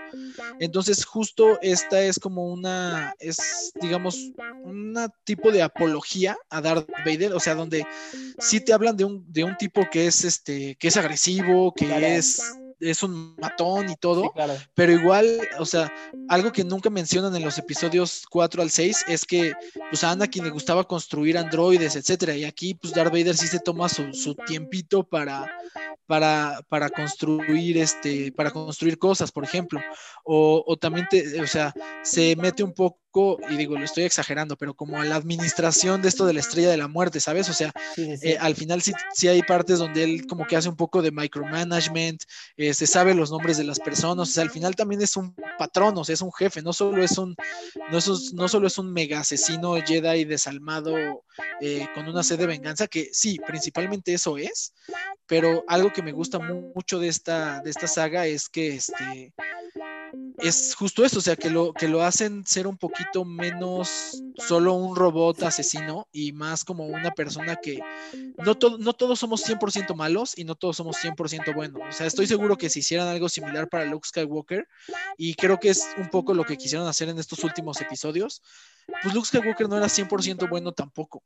Entonces, 0.60 1.06
justo 1.06 1.60
esta 1.62 2.02
es 2.02 2.20
como 2.20 2.48
una, 2.48 3.14
es, 3.20 3.72
digamos, 3.82 4.32
un 4.64 4.96
tipo 5.24 5.52
de 5.52 5.62
apología 5.62 6.38
a 6.50 6.62
Darth 6.62 6.90
Vader, 7.06 7.34
o 7.34 7.40
sea, 7.40 7.56
donde 7.56 7.86
sí 8.40 8.60
te 8.60 8.74
hablan 8.74 8.96
de 8.98 9.06
un, 9.06 9.26
de 9.32 9.44
un 9.44 9.56
tipo 9.58 9.88
que 9.90 10.08
es, 10.08 10.24
este, 10.24 10.76
que 10.76 10.88
es 10.88 10.98
agresivo, 11.00 11.74
que 11.74 11.86
Claro. 11.88 12.06
es, 12.06 12.42
es 12.80 13.04
un 13.04 13.36
matón 13.38 13.90
y 13.90 13.96
todo, 13.98 14.24
Sí, 14.24 14.30
claro. 14.36 14.54
pero 14.74 14.94
igual, 14.94 15.28
o 15.60 15.66
sea, 15.66 15.92
algo 16.30 16.52
que 16.54 16.64
nunca 16.64 16.90
mencionan 16.90 17.36
en 17.36 17.44
los 17.44 17.58
episodios 17.58 18.24
4 18.30 18.62
al 18.62 18.70
6 18.70 19.04
es 19.10 19.26
que 19.26 19.52
pues 19.90 20.04
a 20.06 20.12
Anakin 20.12 20.46
le 20.46 20.50
gustaba 20.50 20.86
construir 20.88 21.38
androides, 21.38 21.96
etcétera, 21.98 22.36
y 22.36 22.46
aquí 22.46 22.76
pues 22.76 22.94
Darth 22.94 23.12
Vader 23.12 23.36
sí 23.36 23.48
se 23.48 23.60
toma 23.60 23.90
su, 23.90 24.14
su 24.14 24.34
tiempito 24.36 25.04
para, 25.04 25.50
para, 26.06 26.62
para 26.70 26.90
construir 26.90 27.78
este, 27.80 28.32
para 28.32 28.52
construir 28.52 28.98
cosas, 28.98 29.30
por 29.32 29.44
ejemplo, 29.44 29.82
o, 30.24 30.64
o 30.66 30.78
también 30.78 31.06
te, 31.10 31.42
o 31.42 31.48
sea, 31.48 31.74
se 32.04 32.36
mete 32.38 32.64
un 32.64 32.74
poco 32.74 32.98
poco, 33.12 33.40
y 33.50 33.58
digo, 33.58 33.78
lo 33.78 33.84
estoy 33.84 34.04
exagerando, 34.04 34.58
pero 34.58 34.74
como 34.74 35.00
a 35.00 35.06
la 35.06 35.16
administración 35.16 36.02
de 36.02 36.10
esto 36.10 36.26
de 36.26 36.34
la 36.34 36.40
estrella 36.40 36.70
de 36.70 36.78
la 36.78 36.88
muerte, 36.88 37.20
¿sabes? 37.20 37.50
O 37.50 37.54
sea, 37.54 37.72
eh, 37.98 38.38
al 38.40 38.56
final 38.56 38.82
sí, 38.82 38.94
sí, 39.14 39.28
hay 39.28 39.42
partes 39.42 39.80
donde 39.80 40.04
él 40.04 40.28
como 40.28 40.46
que 40.46 40.56
hace 40.56 40.70
un 40.70 40.76
poco 40.76 41.02
de 41.02 41.12
micromanagement, 41.12 42.24
eh, 42.58 42.74
se 42.74 42.88
sabe 42.88 43.14
los 43.14 43.32
nombres 43.32 43.58
de 43.58 43.64
las 43.64 43.80
personas, 43.80 44.30
o 44.30 44.32
sea, 44.32 44.44
al 44.44 44.52
final 44.52 44.76
también 44.76 45.02
es 45.02 45.16
un 45.16 45.36
patrón, 45.58 45.98
o 45.98 46.04
sea, 46.04 46.14
es 46.14 46.22
un 46.22 46.34
jefe, 46.34 46.62
no 46.62 46.74
solo 46.74 47.04
es 47.04 47.18
un, 47.18 47.36
no, 47.92 47.98
es, 47.98 48.34
no 48.34 48.48
solo 48.48 48.68
es 48.68 48.78
un 48.78 48.92
mega 48.92 49.20
asesino 49.20 49.76
Jedi 49.76 50.26
desalmado 50.26 50.96
eh, 51.62 51.88
con 51.94 52.08
una 52.08 52.24
sed 52.24 52.40
de 52.40 52.48
venganza, 52.48 52.88
que 52.88 53.10
sí, 53.12 53.40
principalmente 53.46 54.14
eso 54.14 54.38
es, 54.38 54.74
pero 55.26 55.64
algo 55.68 55.92
que 55.92 56.02
me 56.02 56.12
gusta 56.12 56.40
mucho 56.40 57.00
de 57.00 57.08
esta, 57.08 57.62
de 57.62 57.70
esta 57.70 57.88
saga 57.88 58.26
es 58.28 58.50
que 58.50 58.76
este 58.76 59.34
es 60.38 60.76
justo 60.76 61.04
eso, 61.04 61.20
o 61.20 61.22
sea, 61.22 61.36
que 61.36 61.50
lo, 61.50 61.74
que 61.74 61.88
lo 61.88 62.02
hacen 62.02 62.46
ser 62.46 62.68
un 62.68 62.78
poquito 62.78 63.26
menos 63.26 64.22
solo 64.38 64.74
un 64.74 64.96
robot 64.96 65.44
asesino 65.44 66.08
y 66.12 66.32
más 66.32 66.64
como 66.64 66.86
una 66.86 67.12
persona 67.12 67.56
que 67.58 67.80
no, 68.38 68.58
no 68.80 68.94
todos 68.94 69.20
somos 69.20 69.48
100% 69.48 69.96
malos 69.96 70.38
y 70.38 70.44
no 70.44 70.56
todos 70.56 70.78
somos 70.78 70.98
100% 70.98 71.54
buenos. 71.54 71.82
O 71.88 71.92
sea, 71.92 72.08
estoy 72.08 72.28
seguro 72.28 72.58
que 72.58 72.70
si 72.70 72.80
hicieran 72.80 73.08
algo 73.08 73.30
similar 73.30 73.68
para 73.70 73.86
Luke 73.86 74.08
Skywalker, 74.08 74.68
y 75.18 75.34
creo 75.36 75.60
que 75.60 75.70
es 75.70 75.88
un 75.98 76.10
poco 76.10 76.34
lo 76.34 76.44
que 76.44 76.58
quisieron 76.58 76.88
hacer 76.88 77.10
en 77.10 77.20
estos 77.20 77.44
últimos 77.44 77.82
episodios, 77.82 78.42
pues 79.02 79.14
Luke 79.14 79.28
Skywalker 79.28 79.68
no 79.70 79.78
era 79.78 79.88
100% 79.88 80.50
bueno 80.50 80.72
tampoco. 80.72 81.24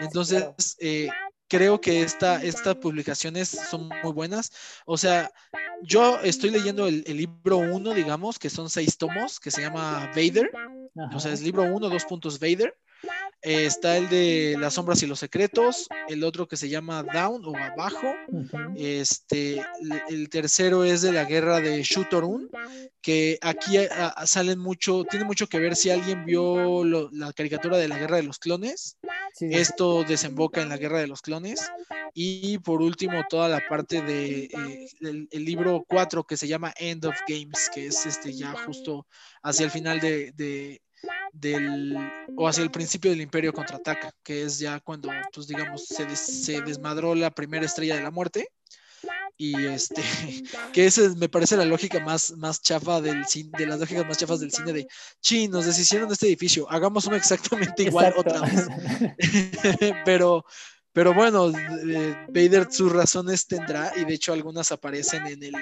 Entonces, 0.00 0.76
eh, 0.80 1.08
creo 1.54 1.80
que 1.80 2.02
esta, 2.02 2.42
estas 2.42 2.74
publicaciones 2.76 3.48
son 3.48 3.88
muy 4.02 4.12
buenas. 4.12 4.50
O 4.86 4.96
sea, 4.96 5.30
yo 5.82 6.18
estoy 6.20 6.50
leyendo 6.50 6.88
el, 6.88 7.04
libro 7.04 7.58
1, 7.58 7.94
digamos, 7.94 8.40
que 8.40 8.50
son 8.50 8.68
seis 8.68 8.98
tomos, 8.98 9.38
que 9.38 9.52
se 9.52 9.62
llama 9.62 10.10
Vader. 10.16 10.50
O 11.14 11.20
sea, 11.20 11.32
es 11.32 11.42
libro 11.42 11.62
1, 11.62 11.88
dos 11.88 12.04
puntos 12.06 12.40
Vader. 12.40 12.76
Eh, 13.44 13.66
está 13.66 13.98
el 13.98 14.08
de 14.08 14.56
las 14.58 14.72
sombras 14.72 15.02
y 15.02 15.06
los 15.06 15.18
secretos, 15.18 15.86
el 16.08 16.24
otro 16.24 16.48
que 16.48 16.56
se 16.56 16.70
llama 16.70 17.02
Down 17.02 17.44
o 17.44 17.54
abajo. 17.54 18.14
Este, 18.74 19.62
el, 20.08 20.30
tercero 20.30 20.82
es 20.82 21.02
de 21.02 21.12
la 21.12 21.26
guerra 21.26 21.60
de 21.60 21.82
Shutorun, 21.82 22.48
que 23.02 23.38
aquí 23.42 23.76
salen 24.24 24.58
mucho, 24.58 25.04
tiene 25.04 25.26
mucho 25.26 25.46
que 25.46 25.58
ver 25.58 25.76
si 25.76 25.90
alguien 25.90 26.24
vio 26.24 26.84
la 26.84 27.34
caricatura 27.34 27.76
de 27.76 27.88
la 27.88 27.98
guerra 27.98 28.16
de 28.16 28.22
los 28.22 28.38
clones. 28.38 28.96
Esto 29.38 30.04
desemboca 30.04 30.62
en 30.62 30.70
la 30.70 30.78
guerra 30.78 31.00
de 31.00 31.06
los 31.06 31.20
clones. 31.20 31.60
Y 32.14 32.58
por 32.58 32.80
último, 32.80 33.24
toda 33.28 33.50
la 33.50 33.60
parte 33.68 34.00
de 34.00 34.44
eh, 34.44 34.88
el, 35.00 35.44
libro 35.44 35.84
4 35.86 36.24
que 36.24 36.38
se 36.38 36.48
llama 36.48 36.72
End 36.78 37.04
of 37.04 37.16
Games, 37.28 37.68
que 37.74 37.88
es 37.88 38.06
este 38.06 38.32
ya 38.32 38.54
justo 38.64 39.06
hacia 39.42 39.64
el 39.64 39.70
final 39.70 40.00
de 40.00 40.80
del, 41.32 41.96
o 42.36 42.48
hacia 42.48 42.62
el 42.62 42.70
principio 42.70 43.10
del 43.10 43.20
Imperio 43.20 43.52
contraataca, 43.52 44.12
que 44.22 44.42
es 44.42 44.58
ya 44.58 44.80
cuando, 44.80 45.10
pues 45.32 45.46
digamos, 45.46 45.86
se, 45.86 46.14
se 46.16 46.60
desmadró 46.62 47.14
la 47.14 47.30
primera 47.30 47.66
estrella 47.66 47.96
de 47.96 48.02
la 48.02 48.10
muerte. 48.10 48.48
Y 49.36 49.66
este, 49.66 50.02
que 50.72 50.86
esa 50.86 51.02
me 51.16 51.28
parece 51.28 51.56
la 51.56 51.64
lógica 51.64 52.00
más, 52.00 52.32
más 52.32 52.62
chafa 52.62 53.00
del 53.00 53.26
cine, 53.26 53.50
de 53.58 53.66
las 53.66 53.80
lógicas 53.80 54.06
más 54.06 54.18
chafas 54.18 54.40
del 54.40 54.52
cine 54.52 54.72
de, 54.72 54.86
chi, 55.20 55.48
nos 55.48 55.66
deshicieron 55.66 56.08
de 56.08 56.14
este 56.14 56.26
edificio, 56.26 56.70
hagamos 56.70 57.06
uno 57.06 57.16
exactamente 57.16 57.82
igual 57.82 58.14
otra 58.16 58.40
vez. 58.42 58.68
Pero, 60.04 60.44
pero 60.94 61.12
bueno, 61.12 61.50
Vader 62.28 62.68
sus 62.70 62.92
razones 62.92 63.48
tendrá 63.48 63.92
y 63.96 64.04
de 64.04 64.14
hecho 64.14 64.32
algunas 64.32 64.70
aparecen 64.70 65.26
en, 65.26 65.42
el, 65.42 65.54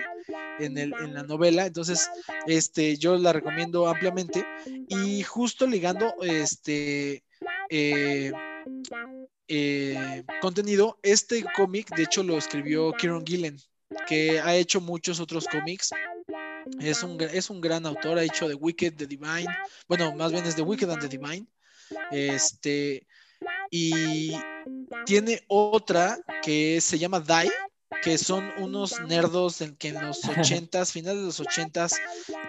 en, 0.59 0.76
el, 0.76 0.93
en 0.93 1.14
la 1.14 1.22
novela. 1.22 1.64
Entonces, 1.64 2.11
este, 2.47 2.99
yo 2.99 3.16
la 3.16 3.33
recomiendo 3.33 3.89
ampliamente. 3.89 4.45
Y 4.89 5.22
justo 5.22 5.66
ligando 5.66 6.14
este 6.20 7.24
eh, 7.70 8.30
eh, 9.49 10.22
contenido, 10.43 10.99
este 11.03 11.43
cómic, 11.57 11.89
de 11.97 12.03
hecho, 12.03 12.22
lo 12.22 12.37
escribió 12.37 12.93
Kieron 12.93 13.24
Gillen, 13.24 13.57
que 14.07 14.39
ha 14.39 14.55
hecho 14.55 14.83
muchos 14.83 15.18
otros 15.18 15.47
cómics. 15.49 15.93
Es 16.78 17.03
un, 17.03 17.18
es 17.22 17.49
un 17.49 17.62
gran 17.62 17.87
autor, 17.87 18.18
ha 18.18 18.22
hecho 18.22 18.49
The 18.49 18.55
Wicked, 18.55 18.97
The 18.97 19.07
Divine. 19.07 19.49
Bueno, 19.89 20.14
más 20.14 20.30
bien 20.30 20.45
es 20.45 20.57
The 20.57 20.62
Wicked 20.62 20.91
and 20.91 21.01
The 21.01 21.09
Divine. 21.09 21.47
Este 22.11 23.07
y 23.75 24.37
tiene 25.07 25.41
otra 25.49 26.18
que 26.43 26.79
se 26.81 26.99
llama 26.99 27.20
Die, 27.20 27.51
que 28.03 28.18
son 28.18 28.50
unos 28.59 29.00
nerdos 29.07 29.61
en 29.61 29.76
que 29.76 29.88
en 29.88 30.03
los 30.03 30.24
ochentas, 30.24 30.92
finales 30.92 31.20
de 31.20 31.26
los 31.26 31.40
ochentas, 31.40 31.94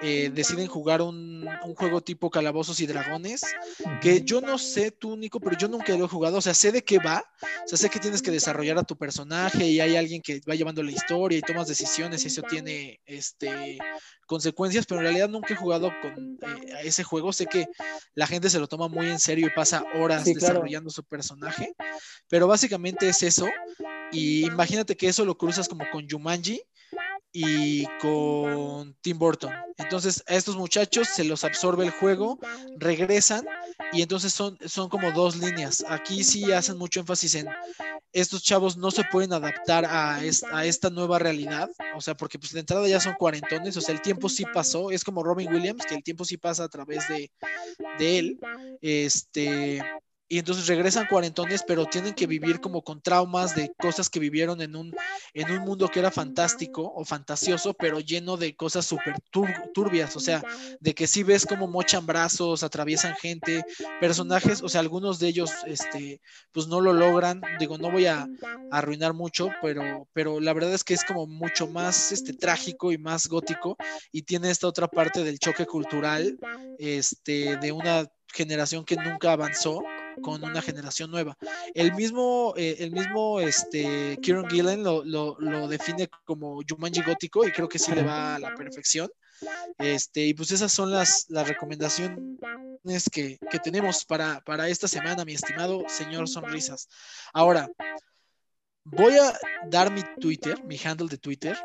eh, 0.01 0.31
deciden 0.33 0.67
jugar 0.67 1.01
un, 1.01 1.47
juego 1.75 2.01
tipo 2.01 2.29
calabozos 2.29 2.79
y 2.79 2.87
dragones, 2.87 3.41
que 4.01 4.21
yo 4.23 4.41
no 4.41 4.57
sé 4.57 4.91
tú, 4.91 5.15
Nico, 5.15 5.39
pero 5.39 5.57
yo 5.57 5.67
nunca 5.67 5.95
lo 5.95 6.05
he 6.05 6.07
jugado, 6.07 6.37
o 6.37 6.41
sea, 6.41 6.53
sé 6.53 6.71
de 6.71 6.83
qué 6.83 6.97
va, 6.97 7.23
o 7.63 7.67
sea, 7.67 7.77
sé 7.77 7.89
que 7.89 7.99
tienes 7.99 8.21
que 8.21 8.31
desarrollar 8.31 8.77
a 8.77 8.83
tu 8.83 8.97
personaje 8.97 9.65
y 9.67 9.79
hay 9.79 9.95
alguien 9.95 10.21
que 10.21 10.41
va 10.49 10.55
llevando 10.55 10.81
la 10.81 10.91
historia 10.91 11.37
y 11.37 11.41
tomas 11.41 11.67
decisiones 11.67 12.23
y 12.23 12.27
eso 12.27 12.41
tiene, 12.41 12.99
este, 13.05 13.77
consecuencias, 14.25 14.85
pero 14.85 14.99
en 14.99 15.05
realidad 15.05 15.29
nunca 15.29 15.53
he 15.53 15.57
jugado 15.57 15.91
con 16.01 16.39
eh, 16.41 16.73
ese 16.83 17.03
juego. 17.03 17.33
Sé 17.33 17.45
que 17.45 17.67
la 18.15 18.27
gente 18.27 18.49
se 18.49 18.59
lo 18.59 18.67
toma 18.67 18.87
muy 18.87 19.07
en 19.07 19.19
serio 19.19 19.47
y 19.47 19.51
pasa 19.51 19.83
horas 19.95 20.25
desarrollando 20.25 20.89
su 20.89 21.03
personaje, 21.03 21.73
pero 22.27 22.47
básicamente 22.47 23.09
es 23.09 23.23
eso. 23.23 23.47
Y 24.11 24.45
imagínate 24.45 24.95
que 24.95 25.07
eso 25.07 25.25
lo 25.25 25.37
cruzas 25.43 25.67
como 25.67 25.83
con 25.91 26.09
Jumanji 26.09 26.61
y 27.33 27.85
con 27.99 28.95
Tim 29.01 29.19
Burton. 29.19 29.51
Entonces 29.77 30.23
a 30.27 30.35
estos 30.35 30.55
muchachos 30.55 31.09
se 31.09 31.25
los 31.25 31.43
absorbe 31.43 31.83
el 31.83 31.91
juego, 31.91 32.39
regresan 32.77 33.45
y 33.91 34.01
entonces 34.01 34.31
son, 34.31 34.57
son 34.65 34.87
como 34.87 35.11
dos 35.11 35.35
líneas. 35.35 35.83
Aquí 35.89 36.23
sí 36.23 36.49
hacen 36.53 36.77
mucho 36.77 37.01
énfasis 37.01 37.35
en 37.35 37.47
estos 38.13 38.43
chavos 38.43 38.77
no 38.77 38.91
se 38.91 39.03
pueden 39.11 39.33
adaptar 39.33 39.85
a 39.85 40.23
esta, 40.23 40.89
nueva 40.91 41.17
realidad, 41.17 41.69
o 41.95 42.01
sea, 42.01 42.15
porque 42.15 42.37
pues 42.37 42.53
de 42.53 42.59
entrada 42.59 42.87
ya 42.87 42.99
son 42.99 43.15
cuarentones, 43.15 43.75
o 43.75 43.81
sea, 43.81 43.95
el 43.95 44.01
tiempo 44.01 44.29
sí 44.29 44.45
pasó, 44.53 44.91
es 44.91 45.03
como 45.03 45.23
Robin 45.23 45.51
Williams, 45.51 45.83
que 45.83 45.95
el 45.95 46.03
tiempo 46.03 46.23
sí 46.23 46.37
pasa 46.37 46.65
a 46.65 46.69
través 46.69 47.07
de, 47.07 47.31
de 47.97 48.19
él, 48.19 48.39
este, 48.81 49.81
y 50.33 50.39
entonces 50.39 50.65
regresan 50.65 51.05
cuarentones, 51.05 51.63
pero 51.67 51.85
tienen 51.85 52.15
que 52.15 52.25
vivir 52.25 52.59
como 52.59 52.81
con 52.81 53.03
traumas 53.03 53.53
de 53.53 53.71
cosas 53.77 54.09
que 54.09 54.19
vivieron 54.19 54.61
en 54.61 54.75
un, 54.75 54.91
en 55.35 55.51
un 55.51 55.59
mundo 55.59 55.87
que 55.89 55.99
era 55.99 56.09
fantástico 56.09 56.91
o 56.95 57.05
fantasioso, 57.05 57.75
pero 57.75 57.99
lleno 57.99 58.35
de 58.35 58.55
cosas 58.55 58.83
súper 58.83 59.13
turbias, 59.75 60.15
o 60.15 60.19
sea, 60.19 60.41
de 60.79 60.95
que 60.95 61.05
sí 61.05 61.21
ves 61.21 61.45
como 61.45 61.67
mochan 61.67 62.07
brazos, 62.07 62.63
atraviesan 62.63 63.13
gente, 63.13 63.63
personajes, 63.99 64.63
o 64.63 64.69
sea, 64.69 64.81
algunos 64.81 65.19
de 65.19 65.27
ellos, 65.27 65.51
este, 65.67 66.19
pues 66.51 66.65
no 66.65 66.81
lo 66.81 66.93
logran, 66.93 67.39
digo, 67.59 67.77
no 67.77 67.91
voy 67.91 68.07
a, 68.07 68.27
arruinar 68.71 69.13
mucho, 69.13 69.49
pero, 69.61 70.09
pero 70.13 70.39
la 70.39 70.53
verdad 70.53 70.73
es 70.73 70.83
que 70.83 70.95
es 70.95 71.03
como 71.03 71.27
mucho 71.27 71.67
más, 71.67 72.11
este, 72.11 72.33
trágico 72.33 72.91
y 72.91 72.97
más 72.97 73.27
gótico, 73.27 73.77
y 74.11 74.23
tiene 74.23 74.49
esta 74.49 74.65
otra 74.65 74.87
parte 74.87 75.23
del 75.23 75.37
choque 75.37 75.67
cultural, 75.67 76.39
este, 76.79 77.57
de 77.57 77.71
una 77.71 78.09
generación 78.33 78.83
que 78.83 78.95
nunca 78.95 79.31
avanzó 79.31 79.83
con 80.21 80.43
una 80.43 80.61
generación 80.61 81.11
nueva. 81.11 81.37
El 81.73 81.93
mismo, 81.93 82.53
eh, 82.57 82.77
el 82.79 82.91
mismo 82.91 83.39
este, 83.39 84.17
Kieron 84.21 84.49
Gillen 84.49 84.83
lo, 84.83 85.03
lo, 85.03 85.67
define 85.67 86.09
como 86.25 86.61
Jumanji 86.67 87.01
gótico 87.01 87.47
y 87.47 87.51
creo 87.51 87.69
que 87.69 87.79
sí 87.79 87.93
le 87.93 88.03
va 88.03 88.35
a 88.35 88.39
la 88.39 88.53
perfección. 88.55 89.09
Este, 89.77 90.21
y 90.21 90.33
pues 90.33 90.51
esas 90.51 90.71
son 90.71 90.91
las, 90.91 91.25
las 91.29 91.47
recomendaciones 91.47 93.09
que, 93.11 93.39
que 93.49 93.59
tenemos 93.59 94.05
para, 94.05 94.41
para 94.41 94.69
esta 94.69 94.87
semana, 94.87 95.25
mi 95.25 95.33
estimado 95.33 95.83
señor 95.87 96.27
Sonrisas. 96.27 96.87
Ahora, 97.33 97.69
voy 98.83 99.17
a 99.17 99.37
dar 99.67 99.91
mi 99.91 100.03
Twitter, 100.19 100.63
mi 100.63 100.79
handle 100.83 101.07
de 101.07 101.17
Twitter, 101.17 101.57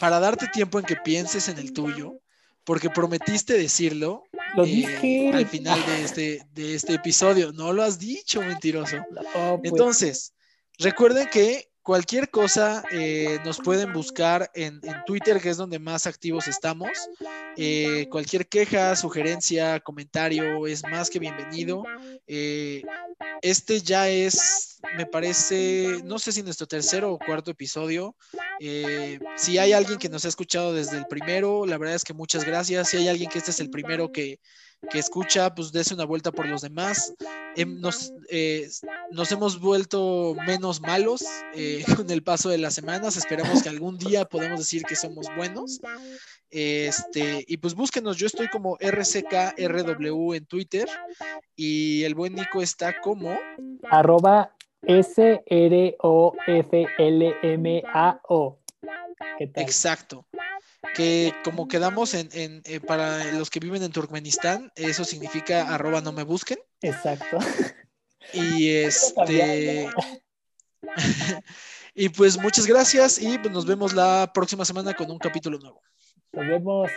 para 0.00 0.20
darte 0.20 0.46
tiempo 0.48 0.78
en 0.78 0.84
que 0.84 0.96
pienses 0.96 1.48
en 1.48 1.58
el 1.58 1.72
tuyo 1.72 2.20
porque 2.64 2.90
prometiste 2.90 3.56
decirlo 3.56 4.24
eh, 4.64 5.30
al 5.32 5.46
final 5.46 5.84
de 5.86 6.02
este, 6.02 6.46
de 6.52 6.74
este 6.74 6.94
episodio. 6.94 7.52
No 7.52 7.72
lo 7.72 7.82
has 7.82 7.98
dicho, 7.98 8.40
mentiroso. 8.40 8.96
Pues. 9.12 9.60
Entonces, 9.64 10.34
recuerden 10.78 11.28
que 11.30 11.68
cualquier 11.84 12.30
cosa 12.30 12.82
eh, 12.90 13.38
nos 13.44 13.58
pueden 13.58 13.92
buscar 13.92 14.50
en, 14.54 14.80
Twitter, 15.06 15.40
que 15.40 15.50
es 15.50 15.58
donde 15.58 15.78
más 15.78 16.06
activos 16.06 16.48
estamos. 16.48 16.88
Eh, 17.56 18.08
cualquier 18.10 18.48
queja, 18.48 18.96
sugerencia, 18.96 19.78
comentario 19.80 20.66
es 20.66 20.82
más 20.82 21.10
que 21.10 21.18
bienvenido. 21.18 21.84
este 22.26 23.80
ya 23.82 24.08
es, 24.08 24.80
me 24.96 25.04
parece, 25.04 26.00
no 26.04 26.18
sé 26.18 26.32
si 26.32 26.42
nuestro 26.42 26.66
tercero 26.66 27.12
o 27.12 27.18
cuarto 27.18 27.50
episodio. 27.50 28.16
Eh, 28.60 29.18
si 29.36 29.58
hay 29.58 29.74
alguien 29.74 29.98
que 29.98 30.08
nos 30.08 30.24
ha 30.24 30.28
escuchado 30.28 30.72
desde 30.72 30.96
el 30.96 31.06
primero, 31.06 31.66
la 31.66 31.76
verdad 31.76 31.96
es 31.96 32.04
que 32.04 32.14
muchas 32.14 32.44
gracias. 32.44 32.88
Si 32.88 32.96
hay 32.96 33.08
alguien 33.08 33.28
que 33.28 33.38
este 33.38 33.50
es 33.50 33.60
el 33.60 33.68
primero 33.68 34.10
que, 34.10 34.40
que 34.90 34.98
escucha, 34.98 35.54
pues 35.54 35.72
dése 35.72 35.94
una 35.94 36.04
vuelta 36.04 36.32
por 36.32 36.46
los 36.46 36.62
demás. 36.62 37.14
Em, 37.56 37.80
nos, 37.80 38.12
eh, 38.30 38.68
nos 39.10 39.30
hemos 39.32 39.60
vuelto 39.60 40.34
menos 40.46 40.80
malos 40.80 41.24
eh, 41.54 41.84
con 42.04 42.10
el 42.10 42.22
paso 42.22 42.48
de 42.48 42.58
las 42.58 42.74
semanas. 42.74 43.16
Esperamos 43.16 43.62
que 43.62 43.68
algún 43.68 43.98
día 43.98 44.24
podamos 44.24 44.60
decir 44.60 44.84
que 44.84 44.96
somos 44.96 45.26
buenos. 45.36 45.80
Este, 46.50 47.44
y 47.48 47.56
pues 47.56 47.74
búsquenos, 47.74 48.16
yo 48.16 48.26
estoy 48.26 48.48
como 48.48 48.76
RCKRW 48.80 50.34
en 50.34 50.46
Twitter 50.46 50.88
y 51.56 52.04
el 52.04 52.14
buen 52.14 52.34
Nico 52.34 52.62
está 52.62 53.00
como 53.00 53.36
arroba 53.90 54.54
S-R-O-F-L-M-A-O. 54.82 55.98
Exacto. 59.38 60.26
Que 60.94 61.34
como 61.44 61.68
quedamos 61.68 62.14
en, 62.14 62.28
eh, 62.64 62.80
para 62.80 63.32
los 63.32 63.50
que 63.50 63.60
viven 63.60 63.82
en 63.82 63.92
Turkmenistán, 63.92 64.72
eso 64.76 65.04
significa 65.04 65.74
arroba 65.74 66.00
no 66.00 66.12
me 66.12 66.22
busquen. 66.22 66.58
Exacto. 66.80 67.38
Y 68.32 68.70
este. 68.70 69.90
y 71.94 72.08
pues 72.08 72.38
muchas 72.38 72.66
gracias 72.66 73.20
y 73.20 73.38
pues 73.38 73.52
nos 73.52 73.66
vemos 73.66 73.92
la 73.92 74.30
próxima 74.32 74.64
semana 74.64 74.94
con 74.94 75.10
un 75.10 75.18
capítulo 75.18 75.58
nuevo. 75.58 75.82
Nos 76.32 76.48
vemos. 76.48 76.90